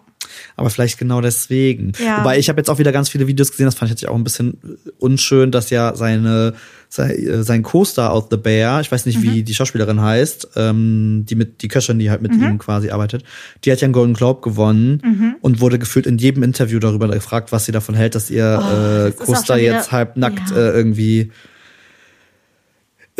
Aber 0.55 0.69
vielleicht 0.69 0.97
genau 0.97 1.21
deswegen. 1.21 1.93
Ja. 2.03 2.19
Wobei 2.19 2.37
ich 2.39 2.49
habe 2.49 2.59
jetzt 2.59 2.69
auch 2.69 2.79
wieder 2.79 2.91
ganz 2.91 3.09
viele 3.09 3.27
Videos 3.27 3.51
gesehen, 3.51 3.65
das 3.65 3.75
fand 3.75 3.91
ich 3.91 4.01
jetzt 4.01 4.09
auch 4.09 4.15
ein 4.15 4.23
bisschen 4.23 4.57
unschön, 4.99 5.51
dass 5.51 5.69
ja 5.69 5.95
seine 5.95 6.53
sein, 6.91 7.43
sein 7.43 7.63
Co-Star 7.63 8.11
aus 8.11 8.25
The 8.29 8.37
Bear, 8.37 8.81
ich 8.81 8.91
weiß 8.91 9.05
nicht, 9.05 9.19
mhm. 9.19 9.23
wie 9.23 9.43
die 9.43 9.53
Schauspielerin 9.53 10.01
heißt, 10.01 10.49
ähm, 10.57 11.25
die 11.27 11.35
mit 11.35 11.61
die 11.61 11.69
Köchin, 11.69 11.99
die 11.99 12.09
halt 12.09 12.21
mit 12.21 12.35
mhm. 12.35 12.43
ihm 12.43 12.57
quasi 12.57 12.89
arbeitet, 12.89 13.23
die 13.63 13.71
hat 13.71 13.79
ja 13.79 13.85
einen 13.85 13.93
Golden 13.93 14.13
Globe 14.13 14.41
gewonnen 14.41 15.01
mhm. 15.03 15.35
und 15.39 15.61
wurde 15.61 15.79
gefühlt 15.79 16.05
in 16.05 16.17
jedem 16.17 16.43
Interview 16.43 16.79
darüber 16.79 17.07
gefragt, 17.07 17.53
was 17.53 17.65
sie 17.65 17.71
davon 17.71 17.95
hält, 17.95 18.15
dass 18.15 18.29
ihr 18.29 18.61
oh, 18.61 19.07
äh, 19.07 19.11
Co-Star 19.11 19.57
jetzt 19.57 19.93
halb 19.93 20.17
nackt 20.17 20.49
ja. 20.51 20.57
äh, 20.57 20.71
irgendwie 20.71 21.31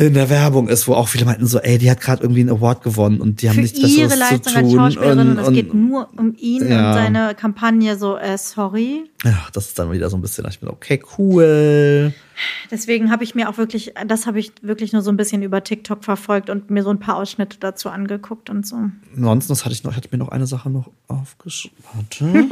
in 0.08 0.14
der 0.16 0.30
Werbung 0.30 0.68
ist, 0.68 0.88
wo 0.88 0.94
auch 0.94 1.08
viele 1.08 1.26
meinten 1.26 1.46
so, 1.46 1.60
ey, 1.60 1.78
die 1.78 1.90
hat 1.92 2.02
gerade 2.02 2.24
irgendwie 2.24 2.42
einen 2.42 2.50
Award 2.50 2.84
gewonnen 2.84 3.22
und 3.22 3.42
die 3.42 3.50
haben 3.50 3.56
Für 3.56 3.62
nichts 3.62 3.80
ihre 3.80 4.10
Besseres 4.10 4.20
Leistung 4.20 4.44
zu 4.44 4.50
tun. 4.54 4.80
Als 4.80 4.94
Schauspielerin 4.94 5.20
und, 5.20 5.38
und 5.38 5.44
es 5.44 5.52
geht 5.54 5.74
nur 5.74 6.10
um 6.18 6.36
ihn 6.38 6.68
ja. 6.68 6.90
und 6.90 6.94
seine 6.96 7.36
Kampagne 7.36 7.98
so, 7.98 8.18
äh, 8.18 8.38
sorry. 8.38 9.04
Ja, 9.24 9.48
das 9.54 9.68
ist 9.68 9.80
dann 9.80 9.92
wieder 9.92 10.10
so 10.10 10.18
ein 10.18 10.22
bisschen, 10.22 10.46
ich 10.50 10.60
bin 10.60 10.70
okay, 10.70 11.02
cool. 11.18 12.14
Deswegen 12.72 13.12
habe 13.12 13.24
ich 13.24 13.36
mir 13.36 13.50
auch 13.50 13.58
wirklich, 13.58 13.94
das 14.08 14.26
habe 14.26 14.40
ich 14.40 14.52
wirklich 14.64 14.94
nur 14.94 15.04
so 15.04 15.12
ein 15.12 15.18
bisschen 15.18 15.44
über 15.44 15.64
TikTok 15.64 16.04
verfolgt 16.04 16.50
und 16.50 16.72
mir 16.72 16.82
so 16.82 16.90
ein 16.90 17.00
paar 17.00 17.18
Ausschnitte 17.18 17.58
dazu 17.60 17.90
angeguckt 17.90 18.50
und 18.50 18.66
so. 18.66 18.78
Ansonsten 19.18 19.66
hatte 19.66 19.74
ich 19.74 19.84
noch, 19.84 19.96
hatte 19.96 20.10
mir 20.12 20.18
noch 20.18 20.30
eine 20.30 20.48
Sache 20.48 20.70
noch 20.72 20.90
aufgeschrieben. 21.08 21.76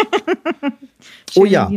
oh 1.36 1.46
ja. 1.46 1.72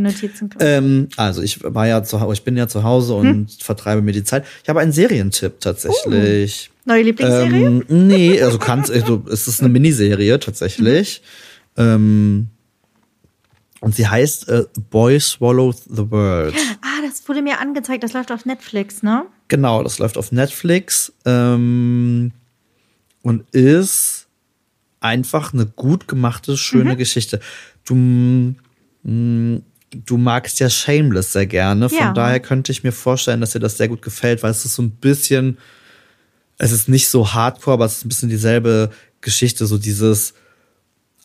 Ähm, 0.60 1.08
also 1.16 1.42
ich 1.42 1.62
war 1.62 1.86
ja 1.86 2.02
zu 2.02 2.20
Hause, 2.20 2.32
ich 2.34 2.44
bin 2.44 2.56
ja 2.56 2.68
zu 2.68 2.82
Hause 2.82 3.14
und 3.14 3.26
hm? 3.26 3.46
vertreibe 3.60 4.02
mir 4.02 4.12
die 4.12 4.24
Zeit. 4.24 4.44
Ich 4.62 4.68
habe 4.68 4.80
einen 4.80 4.92
Serientipp 4.92 5.60
tatsächlich. 5.60 6.70
Uh, 6.70 6.90
neue 6.90 7.02
Lieblingsserie? 7.02 7.66
Ähm, 7.66 7.84
nee, 7.88 8.40
also 8.42 8.58
kannst, 8.58 8.90
also, 8.90 9.24
es 9.30 9.48
ist 9.48 9.60
eine 9.60 9.68
Miniserie 9.68 10.38
tatsächlich. 10.38 11.22
Mhm. 11.76 11.82
Ähm, 11.82 12.46
und 13.80 13.96
sie 13.96 14.06
heißt 14.06 14.48
äh, 14.48 14.64
Boy 14.90 15.18
Swallows 15.18 15.84
the 15.86 16.08
World. 16.10 16.54
Ah, 16.82 17.02
das 17.04 17.28
wurde 17.28 17.42
mir 17.42 17.58
angezeigt. 17.58 18.04
Das 18.04 18.12
läuft 18.12 18.30
auf 18.30 18.44
Netflix, 18.44 19.02
ne? 19.02 19.24
Genau, 19.48 19.82
das 19.82 19.98
läuft 19.98 20.16
auf 20.16 20.30
Netflix 20.30 21.12
ähm, 21.24 22.30
und 23.22 23.44
ist 23.50 24.28
einfach 25.00 25.52
eine 25.52 25.66
gut 25.66 26.06
gemachte, 26.06 26.56
schöne 26.56 26.94
mhm. 26.94 26.98
Geschichte. 26.98 27.40
Du, 27.84 28.54
du 29.04 30.16
magst 30.16 30.60
ja 30.60 30.70
Shameless 30.70 31.32
sehr 31.32 31.46
gerne. 31.46 31.88
Von 31.88 31.98
ja. 31.98 32.12
daher 32.12 32.40
könnte 32.40 32.72
ich 32.72 32.82
mir 32.82 32.92
vorstellen, 32.92 33.40
dass 33.40 33.52
dir 33.52 33.60
das 33.60 33.76
sehr 33.76 33.88
gut 33.88 34.02
gefällt, 34.02 34.42
weil 34.42 34.50
es 34.50 34.64
ist 34.64 34.74
so 34.74 34.82
ein 34.82 34.90
bisschen, 34.90 35.58
es 36.58 36.72
ist 36.72 36.88
nicht 36.88 37.08
so 37.08 37.32
hardcore, 37.32 37.74
aber 37.74 37.84
es 37.84 37.98
ist 37.98 38.04
ein 38.04 38.08
bisschen 38.08 38.28
dieselbe 38.28 38.90
Geschichte, 39.20 39.66
so 39.66 39.78
dieses 39.78 40.34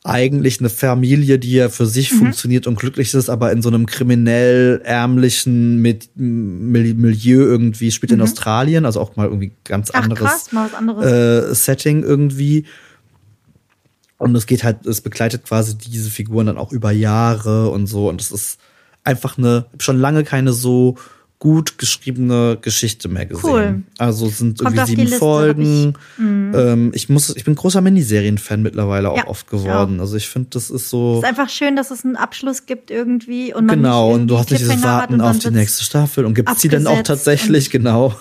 eigentlich 0.04 0.60
eine 0.60 0.70
Familie, 0.70 1.38
die 1.38 1.54
ja 1.54 1.70
für 1.70 1.86
sich 1.86 2.14
mhm. 2.14 2.18
funktioniert 2.20 2.66
und 2.66 2.80
glücklich 2.80 3.14
ist, 3.14 3.30
aber 3.30 3.52
in 3.52 3.62
so 3.62 3.68
einem 3.68 3.86
kriminell 3.86 4.82
ärmlichen 4.86 5.82
mit 5.82 6.10
Milieu 6.16 7.42
irgendwie 7.42 7.92
spielt 7.92 8.12
mhm. 8.12 8.20
in 8.20 8.22
Australien, 8.22 8.86
also 8.86 9.02
auch 9.02 9.18
mal 9.18 9.28
irgendwie 9.28 9.52
ganz 9.66 9.92
Ach, 9.94 10.04
anderes, 10.04 10.22
krass, 10.22 10.52
mal 10.54 10.70
anderes. 10.76 11.52
Äh, 11.52 11.56
Setting 11.56 12.04
irgendwie. 12.04 12.66
Und 14.18 14.36
es 14.36 14.47
geht 14.47 14.63
halt, 14.63 14.86
es 14.86 15.01
begleitet 15.01 15.45
quasi 15.45 15.78
diese 15.78 16.09
Figuren 16.09 16.47
dann 16.47 16.57
auch 16.57 16.72
über 16.72 16.91
Jahre 16.91 17.70
und 17.70 17.88
so. 17.88 18.09
Und 18.09 18.22
es 18.22 18.32
ist 18.32 18.59
einfach 19.03 19.38
eine, 19.38 19.65
schon 19.80 19.99
lange 19.99 20.24
keine 20.24 20.53
so 20.53 20.97
gut 21.39 21.78
geschriebene 21.78 22.57
Geschichte 22.59 23.09
mehr 23.09 23.28
gesehen. 23.28 23.43
Cool. 23.43 23.84
Also 23.99 24.26
es 24.28 24.39
sind 24.39 24.57
Kommt 24.57 24.76
irgendwie 24.76 24.89
sieben 24.89 25.01
Liste, 25.03 25.20
Folgen. 25.20 25.93
Ich, 26.18 26.24
mm. 26.24 26.55
ähm, 26.55 26.91
ich 26.95 27.09
muss, 27.09 27.36
ich 27.36 27.43
bin 27.43 27.53
großer 27.53 27.80
Miniserien-Fan 27.80 28.63
mittlerweile 28.63 29.11
auch 29.11 29.18
ja, 29.18 29.28
oft 29.28 29.47
geworden. 29.47 29.95
Ich 29.95 30.01
also 30.01 30.18
ich 30.18 30.28
finde, 30.28 30.49
das 30.51 30.72
ist 30.72 30.89
so. 30.89 31.13
Es 31.13 31.24
ist 31.24 31.30
einfach 31.30 31.49
schön, 31.49 31.76
dass 31.76 31.91
es 31.91 32.03
einen 32.03 32.15
Abschluss 32.15 32.65
gibt 32.65 32.89
irgendwie 32.89 33.53
und 33.53 33.68
man 33.68 33.78
genau 33.78 34.13
und 34.13 34.28
du 34.28 34.38
hast 34.38 34.49
nicht 34.49 34.61
dieses 34.61 34.82
Warten 34.82 35.22
auf 35.22 35.38
die 35.38 35.51
nächste 35.51 35.84
Staffel 35.84 36.26
und 36.26 36.34
gibt 36.34 36.49
es 36.49 36.57
die 36.57 36.70
dann 36.70 36.88
auch 36.88 37.03
tatsächlich 37.03 37.70
genau 37.70 38.15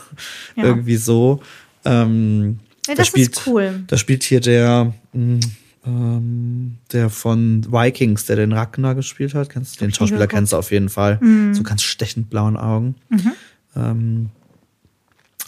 ja. 0.55 0.65
irgendwie 0.65 0.97
so. 0.97 1.41
Ähm, 1.87 2.59
ja, 2.87 2.95
das 2.95 2.99
da 2.99 3.05
spielt, 3.07 3.31
ist 3.31 3.47
cool. 3.47 3.85
Da 3.87 3.97
spielt 3.97 4.25
hier 4.25 4.41
der 4.41 4.93
mh, 5.15 5.23
hm, 5.35 5.41
ähm, 5.87 6.79
der 6.93 7.11
von 7.11 7.65
Vikings, 7.71 8.27
der 8.27 8.37
den 8.37 8.53
Ragnar 8.53 8.95
gespielt 8.95 9.35
hat. 9.35 9.51
Kennst, 9.51 9.81
den 9.81 9.93
Schauspieler 9.93 10.27
kennst 10.27 10.53
du 10.53 10.57
auf 10.57 10.71
jeden 10.71 10.89
Fall. 10.89 11.19
Mhm. 11.21 11.55
So 11.55 11.63
ganz 11.63 11.83
stechend 11.83 12.31
blauen 12.31 12.57
Augen. 12.57 12.97
Mhm. 13.09 13.33
Ähm, 13.75 14.31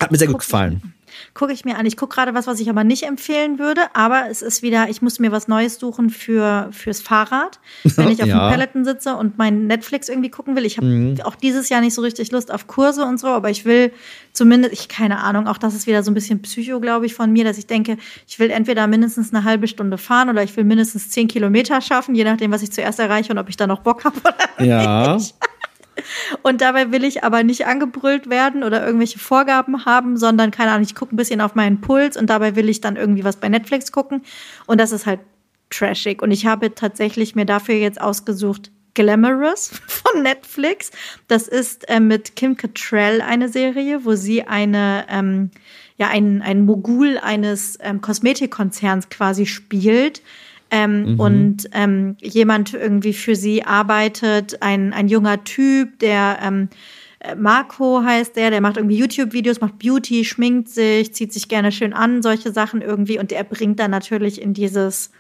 hat 0.01 0.11
mir 0.11 0.19
sehr 0.19 0.29
gut 0.29 0.41
gefallen 0.41 0.95
gucke 1.35 1.53
ich 1.53 1.65
mir 1.65 1.79
an. 1.79 1.87
Ich 1.87 1.97
gucke 1.97 2.15
gerade 2.15 2.35
was, 2.35 2.47
was 2.47 2.61
ich 2.61 2.69
aber 2.71 2.85
nicht 2.85 3.05
empfehlen 3.05 3.59
würde, 3.59 3.83
aber 3.95 4.27
es 4.31 4.43
ist 4.43 4.63
wieder, 4.63 4.89
ich 4.89 5.03
muss 5.03 5.19
mir 5.19 5.33
was 5.33 5.49
Neues 5.49 5.79
suchen 5.79 6.11
für 6.11 6.69
fürs 6.73 7.01
Fahrrad, 7.01 7.61
wenn 7.85 8.09
ich 8.09 8.23
auf 8.23 8.29
ja. 8.29 8.49
dem 8.49 8.55
Peloton 8.55 8.85
sitze 8.85 9.17
und 9.17 9.39
mein 9.39 9.67
Netflix 9.67 10.09
irgendwie 10.09 10.31
gucken 10.31 10.57
will. 10.57 10.65
Ich 10.65 10.77
habe 10.77 10.87
mhm. 10.87 11.21
auch 11.23 11.35
dieses 11.35 11.69
Jahr 11.69 11.81
nicht 11.81 11.95
so 11.95 12.03
richtig 12.03 12.33
Lust 12.33 12.53
auf 12.53 12.67
Kurse 12.67 13.05
und 13.05 13.19
so, 13.19 13.29
aber 13.29 13.51
ich 13.51 13.65
will 13.65 13.93
zumindest, 14.33 14.73
ich 14.73 14.89
keine 14.89 15.19
Ahnung, 15.19 15.47
auch 15.47 15.59
das 15.59 15.75
ist 15.75 15.87
wieder 15.87 16.03
so 16.03 16.11
ein 16.11 16.15
bisschen 16.15 16.41
Psycho, 16.43 16.81
glaube 16.81 17.07
ich, 17.07 17.15
von 17.15 17.33
mir, 17.33 17.45
dass 17.45 17.59
ich 17.59 17.67
denke, 17.67 17.99
ich 18.27 18.39
will 18.39 18.51
entweder 18.51 18.87
mindestens 18.87 19.35
eine 19.35 19.45
halbe 19.45 19.69
Stunde 19.69 19.99
fahren 19.99 20.29
oder 20.29 20.43
ich 20.43 20.57
will 20.57 20.65
mindestens 20.65 21.11
zehn 21.11 21.29
Kilometer 21.29 21.81
schaffen, 21.81 22.15
je 22.15 22.25
nachdem, 22.25 22.51
was 22.51 22.63
ich 22.63 22.73
zuerst 22.73 22.99
erreiche 22.99 23.33
und 23.33 23.39
ob 23.39 23.49
ich 23.49 23.57
da 23.57 23.67
noch 23.67 23.81
Bock 23.81 24.05
habe 24.05 24.19
oder 24.21 24.65
ja. 24.65 25.15
nicht. 25.15 25.35
Und 26.43 26.61
dabei 26.61 26.93
will 26.93 27.05
ich 27.05 27.25
aber 27.25 27.43
nicht 27.43 27.67
angebrüllt 27.67 28.31
werden 28.31 28.63
oder 28.63 28.85
irgendwelche 28.85 29.19
Vorgaben 29.19 29.85
haben, 29.85 30.17
sondern 30.17 30.51
keine 30.51 30.71
Ahnung, 30.71 30.85
ich 30.85 30.95
gucke 30.95 31.15
ein 31.15 31.17
bisschen 31.17 31.41
auf 31.41 31.55
meinen 31.55 31.81
Puls 31.81 32.17
und 32.17 32.29
dabei 32.31 32.57
will 32.57 32.69
ich 32.69 32.81
dann 32.81 32.97
irgendwie 32.97 33.25
was 33.25 33.37
bei 33.37 33.49
Netflix 33.49 33.93
gucken. 33.93 34.23
Und 34.67 34.81
das 34.81 34.93
ist 34.93 35.07
halt 35.07 35.21
trashig. 35.71 36.23
Und 36.23 36.31
ich 36.31 36.47
habe 36.47 36.75
tatsächlich 36.75 37.35
mir 37.35 37.47
dafür 37.47 37.75
jetzt 37.75 38.01
ausgesucht 38.01 38.71
Glamorous 38.95 39.71
von 39.87 40.23
Netflix. 40.23 40.91
Das 41.29 41.47
ist 41.47 41.89
äh, 41.89 42.01
mit 42.01 42.37
Kim 42.37 42.57
Cattrall 42.57 43.21
eine 43.21 43.49
Serie, 43.49 44.05
wo 44.05 44.15
sie 44.15 44.43
eine 44.43 45.07
ähm, 45.09 45.51
ja 45.97 46.09
ein, 46.09 46.43
ein 46.43 46.65
Mogul 46.65 47.19
eines 47.19 47.79
ähm, 47.81 48.01
Kosmetikkonzerns 48.01 49.09
quasi 49.09 49.47
spielt. 49.47 50.23
Ähm, 50.71 51.13
mhm. 51.13 51.21
Und 51.21 51.71
ähm, 51.73 52.17
jemand 52.21 52.75
irgendwie 52.75 53.15
für 53.15 53.35
sie 53.35 53.65
arbeitet, 53.65 54.63
ein, 54.63 54.93
ein 54.93 55.09
junger 55.09 55.43
Typ, 55.45 55.99
der 55.99 56.39
ähm, 56.43 56.69
äh, 57.21 57.35
Marco 57.35 58.03
heißt 58.03 58.37
der, 58.37 58.51
der 58.51 58.61
macht 58.61 58.77
irgendwie 58.77 58.99
YouTube-Videos, 58.99 59.61
macht 59.61 59.79
Beauty, 59.79 60.25
schminkt 60.25 60.69
sich, 60.69 61.15
zieht 61.15 61.33
sich 61.33 61.49
gerne 61.49 61.73
schön 61.73 61.93
an, 61.93 62.23
solche 62.23 62.53
Sachen 62.53 62.83
irgendwie. 62.83 63.19
Und 63.19 63.31
der 63.31 63.45
bringt 63.45 63.81
dann 63.81 63.91
natürlich 63.91 64.41
in 64.41 64.55
dieses 64.55 65.11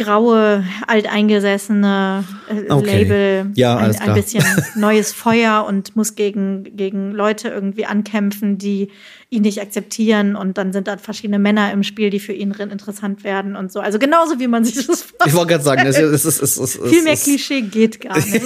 graue, 0.00 0.64
alteingesessene 0.86 2.24
äh, 2.48 2.72
okay. 2.72 3.04
Label 3.04 3.52
ja, 3.54 3.76
ein, 3.76 3.94
ein 3.98 4.14
bisschen 4.14 4.42
neues 4.74 5.12
Feuer 5.12 5.66
und 5.68 5.94
muss 5.94 6.14
gegen, 6.14 6.64
gegen 6.76 7.12
Leute 7.12 7.48
irgendwie 7.48 7.84
ankämpfen, 7.84 8.56
die 8.56 8.88
ihn 9.28 9.42
nicht 9.42 9.60
akzeptieren. 9.60 10.36
Und 10.36 10.56
dann 10.56 10.72
sind 10.72 10.88
da 10.88 10.96
verschiedene 10.96 11.38
Männer 11.38 11.70
im 11.72 11.82
Spiel, 11.82 12.08
die 12.10 12.20
für 12.20 12.32
ihn 12.32 12.52
interessant 12.52 13.24
werden 13.24 13.56
und 13.56 13.70
so. 13.70 13.80
Also 13.80 13.98
genauso 13.98 14.40
wie 14.40 14.48
man 14.48 14.64
sich 14.64 14.86
das 14.86 15.02
vorstellt. 15.02 15.26
Ich 15.26 15.34
wollte 15.34 15.52
gerade 15.52 15.64
sagen, 15.64 15.86
es 15.86 15.98
ist, 15.98 16.24
es 16.24 16.24
ist, 16.24 16.42
es 16.42 16.76
ist, 16.76 16.88
viel 16.88 17.02
mehr 17.02 17.16
Klischee 17.16 17.60
geht 17.60 18.00
gar 18.00 18.16
nicht. 18.16 18.42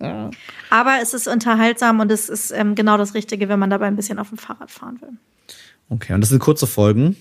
Aber 0.70 0.98
es 1.02 1.12
ist 1.12 1.28
unterhaltsam 1.28 2.00
und 2.00 2.10
es 2.10 2.30
ist 2.30 2.50
ähm, 2.52 2.74
genau 2.74 2.96
das 2.96 3.12
Richtige, 3.12 3.50
wenn 3.50 3.58
man 3.58 3.68
dabei 3.68 3.86
ein 3.86 3.96
bisschen 3.96 4.18
auf 4.18 4.30
dem 4.30 4.38
Fahrrad 4.38 4.70
fahren 4.70 4.98
will. 5.02 5.10
Okay, 5.90 6.14
und 6.14 6.22
das 6.22 6.30
sind 6.30 6.38
kurze 6.38 6.66
Folgen. 6.66 7.16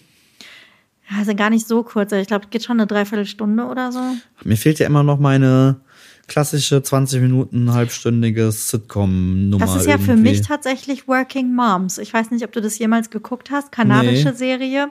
Ja, 1.12 1.20
also 1.20 1.36
gar 1.36 1.49
nicht 1.49 1.68
so 1.68 1.84
kurz. 1.84 2.12
Ich 2.14 2.28
glaube, 2.28 2.45
es 2.45 2.49
geht 2.49 2.64
schon 2.64 2.80
eine 2.80 2.88
Dreiviertelstunde 2.88 3.66
oder 3.66 3.91
so. 3.91 3.99
Mir 4.43 4.57
fehlt 4.57 4.80
ja 4.80 4.88
immer 4.88 5.03
noch 5.03 5.20
meine 5.20 5.82
klassische 6.28 6.82
20 6.82 7.22
Minuten, 7.22 7.74
halbstündiges 7.74 8.70
Sitcom-Nummer. 8.70 9.66
Das 9.66 9.76
ist 9.76 9.86
ja 9.86 9.95
irgendwie. 9.95 10.12
für 10.12 10.18
mich 10.18 10.41
tatsächlich 10.41 11.07
Working 11.07 11.53
Moms. 11.53 11.97
Ich 11.97 12.14
weiß 12.14 12.32
nicht, 12.32 12.45
ob 12.45 12.53
du 12.53 12.62
das 12.62 12.80
jemals 12.80 13.09
geguckt 13.09 13.51
hast. 13.51 13.72
Kanadische 13.72 14.30
nee. 14.30 14.36
Serie. 14.36 14.88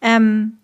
Ähm, 0.00 0.54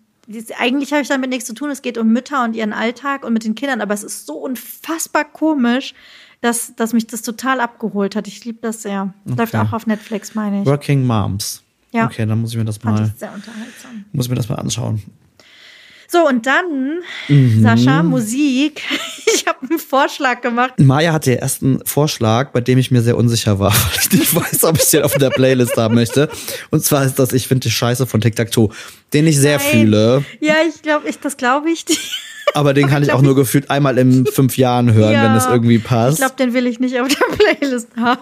eigentlich 0.57 0.91
habe 0.91 1.03
ich 1.03 1.07
damit 1.07 1.29
nichts 1.29 1.45
zu 1.45 1.53
tun. 1.53 1.69
Es 1.69 1.83
geht 1.83 1.97
um 1.99 2.07
Mütter 2.07 2.43
und 2.43 2.55
ihren 2.55 2.73
Alltag 2.73 3.23
und 3.23 3.33
mit 3.33 3.43
den 3.43 3.53
Kindern, 3.53 3.81
aber 3.81 3.93
es 3.93 4.03
ist 4.03 4.25
so 4.25 4.33
unfassbar 4.37 5.25
komisch, 5.25 5.93
dass, 6.41 6.75
dass 6.75 6.93
mich 6.93 7.05
das 7.07 7.21
total 7.21 7.61
abgeholt 7.61 8.15
hat. 8.15 8.27
Ich 8.27 8.43
liebe 8.43 8.59
das 8.61 8.81
sehr. 8.81 9.13
Okay. 9.25 9.37
Läuft 9.37 9.55
auch 9.55 9.73
auf 9.73 9.85
Netflix, 9.85 10.33
meine 10.33 10.61
ich. 10.61 10.65
Working 10.65 11.05
Moms. 11.05 11.63
Ja. 11.91 12.05
Okay, 12.05 12.25
dann 12.25 12.39
muss 12.39 12.51
ich 12.51 12.57
mir 12.57 12.65
das 12.65 12.77
Fand 12.77 12.99
mal. 12.99 13.07
Ich 13.07 13.19
sehr 13.19 13.33
unterhaltsam. 13.33 14.05
Muss 14.11 14.25
ich 14.25 14.29
mir 14.29 14.35
das 14.35 14.49
mal 14.49 14.55
anschauen. 14.55 15.01
So, 16.09 16.25
und 16.25 16.45
dann, 16.45 16.99
mhm. 17.27 17.61
Sascha, 17.61 18.03
Musik. 18.03 18.81
Ich 19.33 19.45
habe 19.45 19.59
einen 19.69 19.79
Vorschlag 19.79 20.41
gemacht. 20.41 20.79
Maya 20.79 21.13
hatte 21.13 21.29
den 21.31 21.39
ersten 21.39 21.79
Vorschlag, 21.85 22.51
bei 22.51 22.61
dem 22.61 22.77
ich 22.77 22.91
mir 22.91 23.01
sehr 23.01 23.17
unsicher 23.17 23.59
war, 23.59 23.71
weil 23.71 23.99
ich 24.01 24.11
nicht 24.11 24.35
weiß, 24.35 24.63
ob 24.63 24.77
ich 24.77 24.89
den 24.89 25.03
auf 25.03 25.13
der 25.13 25.29
Playlist 25.29 25.77
haben 25.77 25.95
möchte. 25.95 26.29
Und 26.69 26.83
zwar 26.83 27.05
ist 27.05 27.19
das 27.19 27.33
Ich 27.33 27.47
finde 27.47 27.67
die 27.67 27.71
Scheiße 27.71 28.07
von 28.07 28.19
Tic 28.19 28.35
Tac 28.35 28.51
Toe, 28.51 28.69
den 29.13 29.27
ich 29.27 29.37
sehr 29.37 29.57
Nein. 29.57 29.67
fühle. 29.69 30.25
Ja, 30.39 30.55
ich 30.67 30.81
glaube, 30.81 31.07
ich, 31.07 31.19
das 31.19 31.37
glaube 31.37 31.69
ich 31.69 31.85
dir. 31.85 31.95
Aber 32.53 32.73
den 32.73 32.87
kann 32.89 33.03
ich 33.03 33.11
auch 33.11 33.21
nur 33.21 33.35
gefühlt 33.35 33.69
einmal 33.69 33.97
in 33.97 34.25
fünf 34.31 34.57
Jahren 34.57 34.93
hören, 34.93 35.13
ja, 35.13 35.23
wenn 35.23 35.35
es 35.35 35.45
irgendwie 35.45 35.79
passt. 35.79 36.19
Ich 36.19 36.19
glaube, 36.19 36.35
den 36.37 36.53
will 36.53 36.67
ich 36.67 36.79
nicht 36.79 36.99
auf 36.99 37.07
der 37.07 37.25
Playlist 37.37 37.89
haben. 37.97 38.21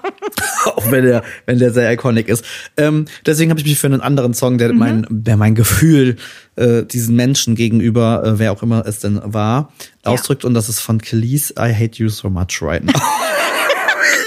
auch 0.66 0.92
wenn 0.92 1.06
der, 1.06 1.24
wenn 1.46 1.60
der 1.60 1.72
sehr 1.72 1.92
iconic 1.92 2.28
ist. 2.28 2.44
Ähm, 2.78 3.06
deswegen 3.26 3.52
habe 3.52 3.60
ich 3.60 3.66
mich 3.66 3.80
für 3.80 3.88
einen 3.88 4.02
anderen 4.02 4.34
Song, 4.34 4.58
der 4.58 4.74
mhm. 4.74 4.80
mein, 4.80 5.08
der 5.10 5.38
mein 5.38 5.56
Gefühl 5.56 6.18
äh, 6.56 6.84
diesen 6.84 7.16
Menschen 7.16 7.56
gegenüber, 7.56 8.24
äh, 8.24 8.40
wer 8.40 8.52
auch 8.52 8.64
immer 8.64 8.86
es 8.86 9.00
denn 9.00 9.22
war, 9.24 9.72
ja. 10.04 10.12
ausdrückt. 10.12 10.46
Und 10.46 10.54
das 10.54 10.70
ist 10.70 10.80
von 10.80 11.02
Kelly's 11.02 11.52
I 11.52 11.74
Hate 11.74 11.98
You 11.98 12.10
So 12.10 12.30
Much 12.30 12.62
Right 12.62 12.84
Now. 12.84 12.94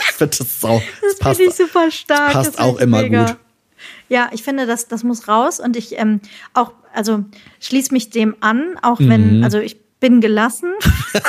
ich 0.09 0.15
finde 0.15 0.37
das 0.39 0.61
sau. 0.61 0.83
Das, 1.01 1.11
das 1.11 1.19
passt, 1.19 1.41
ich 1.41 1.55
super 1.55 1.91
stark. 1.91 2.33
Das 2.33 2.45
passt 2.47 2.61
auch 2.61 2.79
immer 2.79 3.03
mega. 3.03 3.27
gut. 3.27 3.37
Ja, 4.09 4.31
ich 4.33 4.43
finde, 4.43 4.67
das, 4.67 4.89
das 4.89 5.05
muss 5.05 5.29
raus 5.29 5.61
und 5.61 5.77
ich 5.77 5.99
ähm, 5.99 6.21
auch, 6.55 6.73
also 6.95 7.25
schließ 7.61 7.91
mich 7.91 8.11
dem 8.11 8.35
an, 8.41 8.77
auch 8.83 8.99
wenn, 9.01 9.39
mhm. 9.39 9.45
also 9.45 9.59
ich 9.59 9.77
bin 10.01 10.21
gelassen, 10.21 10.73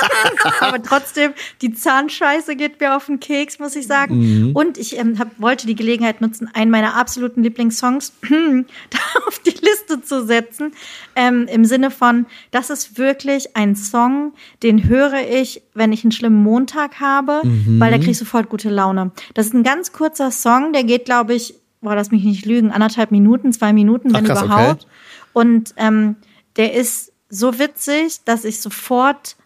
aber 0.60 0.82
trotzdem, 0.82 1.32
die 1.60 1.72
Zahnscheiße 1.72 2.54
geht 2.54 2.80
mir 2.80 2.96
auf 2.96 3.06
den 3.06 3.18
Keks, 3.18 3.58
muss 3.58 3.74
ich 3.74 3.86
sagen. 3.86 4.18
Mhm. 4.18 4.52
Und 4.52 4.78
ich 4.78 4.96
ähm, 4.96 5.18
hab, 5.18 5.28
wollte 5.40 5.66
die 5.66 5.74
Gelegenheit 5.74 6.20
nutzen, 6.20 6.48
einen 6.54 6.70
meiner 6.70 6.94
absoluten 6.94 7.42
Lieblingssongs 7.42 8.12
da 8.30 8.98
auf 9.26 9.40
die 9.40 9.50
Liste 9.50 10.02
zu 10.02 10.24
setzen. 10.24 10.72
Ähm, 11.16 11.48
Im 11.50 11.64
Sinne 11.64 11.90
von, 11.90 12.26
das 12.52 12.70
ist 12.70 12.96
wirklich 12.96 13.56
ein 13.56 13.74
Song, 13.74 14.34
den 14.62 14.88
höre 14.88 15.28
ich, 15.28 15.62
wenn 15.74 15.92
ich 15.92 16.04
einen 16.04 16.12
schlimmen 16.12 16.42
Montag 16.42 17.00
habe, 17.00 17.40
mhm. 17.42 17.80
weil 17.80 17.90
da 17.90 17.98
kriege 17.98 18.12
ich 18.12 18.18
sofort 18.18 18.48
gute 18.48 18.70
Laune. 18.70 19.10
Das 19.34 19.46
ist 19.46 19.54
ein 19.54 19.64
ganz 19.64 19.92
kurzer 19.92 20.30
Song, 20.30 20.72
der 20.72 20.84
geht, 20.84 21.06
glaube 21.06 21.34
ich, 21.34 21.54
boah, 21.80 21.94
lass 21.96 22.10
mich 22.10 22.22
nicht 22.22 22.46
lügen, 22.46 22.70
anderthalb 22.70 23.10
Minuten, 23.10 23.52
zwei 23.52 23.72
Minuten, 23.72 24.12
wenn 24.12 24.24
Ach, 24.26 24.34
krass, 24.34 24.44
überhaupt. 24.44 24.82
Okay. 24.82 24.86
Und 25.32 25.74
ähm, 25.76 26.16
der 26.56 26.74
ist 26.74 27.09
so 27.30 27.58
witzig, 27.58 28.24
dass 28.24 28.44
ich 28.44 28.60
sofort, 28.60 29.36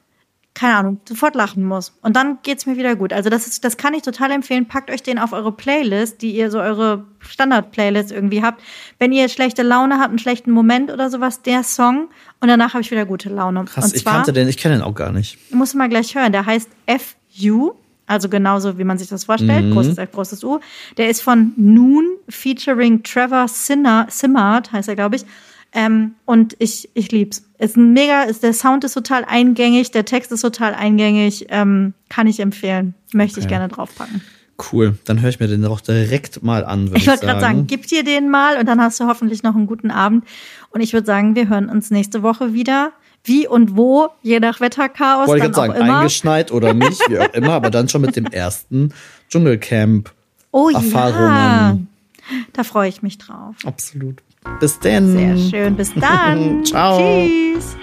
keine 0.55 0.76
Ahnung, 0.76 1.01
sofort 1.07 1.35
lachen 1.35 1.64
muss. 1.64 1.93
Und 2.03 2.16
dann 2.16 2.39
geht's 2.43 2.64
mir 2.66 2.76
wieder 2.76 2.97
gut. 2.97 3.12
Also 3.12 3.28
das 3.28 3.47
ist, 3.47 3.64
das 3.64 3.76
kann 3.76 3.95
ich 3.95 4.03
total 4.03 4.30
empfehlen. 4.30 4.66
Packt 4.66 4.91
euch 4.91 5.03
den 5.03 5.18
auf 5.18 5.32
eure 5.32 5.53
Playlist, 5.53 6.22
die 6.22 6.35
ihr 6.35 6.51
so 6.51 6.59
eure 6.59 7.05
Standard-Playlist 7.20 8.11
irgendwie 8.11 8.43
habt. 8.43 8.62
Wenn 8.99 9.12
ihr 9.12 9.28
schlechte 9.28 9.62
Laune 9.62 9.99
habt, 9.99 10.09
einen 10.09 10.18
schlechten 10.18 10.51
Moment 10.51 10.91
oder 10.91 11.11
sowas, 11.11 11.43
der 11.43 11.62
Song. 11.62 12.09
Und 12.41 12.49
danach 12.49 12.72
habe 12.74 12.82
ich 12.82 12.91
wieder 12.91 13.05
gute 13.05 13.28
Laune. 13.28 13.64
Krass, 13.66 13.91
zwar, 13.91 13.97
ich 13.97 14.05
kannte 14.05 14.32
den, 14.32 14.49
ich 14.49 14.57
kenne 14.57 14.76
den 14.76 14.82
auch 14.82 14.95
gar 14.95 15.12
nicht. 15.12 15.39
Muss 15.53 15.74
mal 15.74 15.89
gleich 15.89 16.14
hören. 16.14 16.32
Der 16.32 16.47
heißt 16.47 16.70
FU. 16.89 17.74
Also 18.07 18.28
genauso, 18.28 18.78
wie 18.78 18.85
man 18.85 18.99
sich 18.99 19.09
das 19.09 19.24
vorstellt. 19.24 19.66
Mhm. 19.66 19.72
Großes 19.72 19.99
F, 19.99 20.12
großes 20.12 20.45
U. 20.45 20.61
Der 20.99 21.09
ist 21.09 21.22
von 21.22 21.53
Noon 21.57 22.05
featuring 22.28 23.03
Trevor 23.03 23.49
Sinner, 23.49 24.07
Simmard, 24.11 24.72
heißt 24.72 24.89
er, 24.89 24.95
glaube 24.95 25.16
ich. 25.16 25.24
Ähm, 25.75 26.14
und 26.25 26.55
ich, 26.61 26.89
ich 26.95 27.11
lieb's. 27.11 27.45
Ist 27.59 27.77
ein 27.77 27.93
mega, 27.93 28.22
ist, 28.22 28.45
der 28.45 28.55
Sound 28.55 28.85
ist 28.85 28.95
total 28.95 29.25
eingängig, 29.25 29.91
der 29.91 30.05
Text 30.05 30.31
ist 30.31 30.43
total 30.43 30.72
eingängig. 30.72 31.47
Ähm, 31.51 31.95
kann 32.09 32.29
ich 32.29 32.39
empfehlen. 32.39 32.95
Möchte 33.12 33.39
okay. 33.39 33.47
ich 33.47 33.49
gerne 33.49 33.68
draufpacken. 33.68 34.22
Cool, 34.72 34.97
dann 35.05 35.20
höre 35.20 35.31
ich 35.31 35.41
mir 35.41 35.49
den 35.49 35.64
auch 35.66 35.81
direkt 35.81 36.45
mal 36.45 36.64
an. 36.64 36.93
ich 36.95 37.09
wollte 37.09 37.27
gerade 37.27 37.41
sagen, 37.41 37.66
gib 37.66 37.89
dir 37.89 38.05
den 38.05 38.31
mal 38.31 38.57
und 38.57 38.66
dann 38.66 38.81
hast 38.81 39.01
du 39.01 39.07
hoffentlich 39.07 39.43
noch 39.43 39.57
einen 39.57 39.66
guten 39.66 39.91
Abend. 39.91 40.25
Und 40.70 40.81
ich 40.81 40.93
würde 40.93 41.07
sagen, 41.07 41.35
wir 41.35 41.49
hören 41.49 41.68
uns 41.68 41.91
nächste 41.91 42.22
Woche 42.22 42.55
wieder. 42.55 42.93
Wie 43.25 43.49
und 43.49 43.77
wo, 43.77 44.11
je 44.22 44.39
nach 44.39 44.61
Wetterchaos. 44.61 45.27
Wollte 45.27 45.47
ich 45.47 45.53
gerade 45.53 45.72
sagen, 45.72 45.83
immer. 45.83 45.99
eingeschneit 45.99 46.53
oder 46.53 46.72
nicht, 46.72 47.01
wie 47.09 47.18
auch 47.18 47.33
immer, 47.33 47.55
aber 47.55 47.70
dann 47.70 47.89
schon 47.89 48.03
mit 48.03 48.14
dem 48.14 48.27
ersten 48.27 48.93
Dschungelcamp. 49.29 50.12
Oh 50.53 50.68
Erfahrungen. 50.68 51.18
ja. 51.31 51.79
Da 52.53 52.64
freue 52.64 52.89
ich 52.89 53.03
mich 53.03 53.18
drauf. 53.18 53.57
Absolut. 53.64 54.22
Bis 54.61 54.78
dann. 54.78 55.12
Sehr 55.12 55.36
schön. 55.36 55.76
Bis 55.76 55.92
dann. 55.95 56.64
Ciao. 56.64 56.99
Tschüss. 56.99 57.76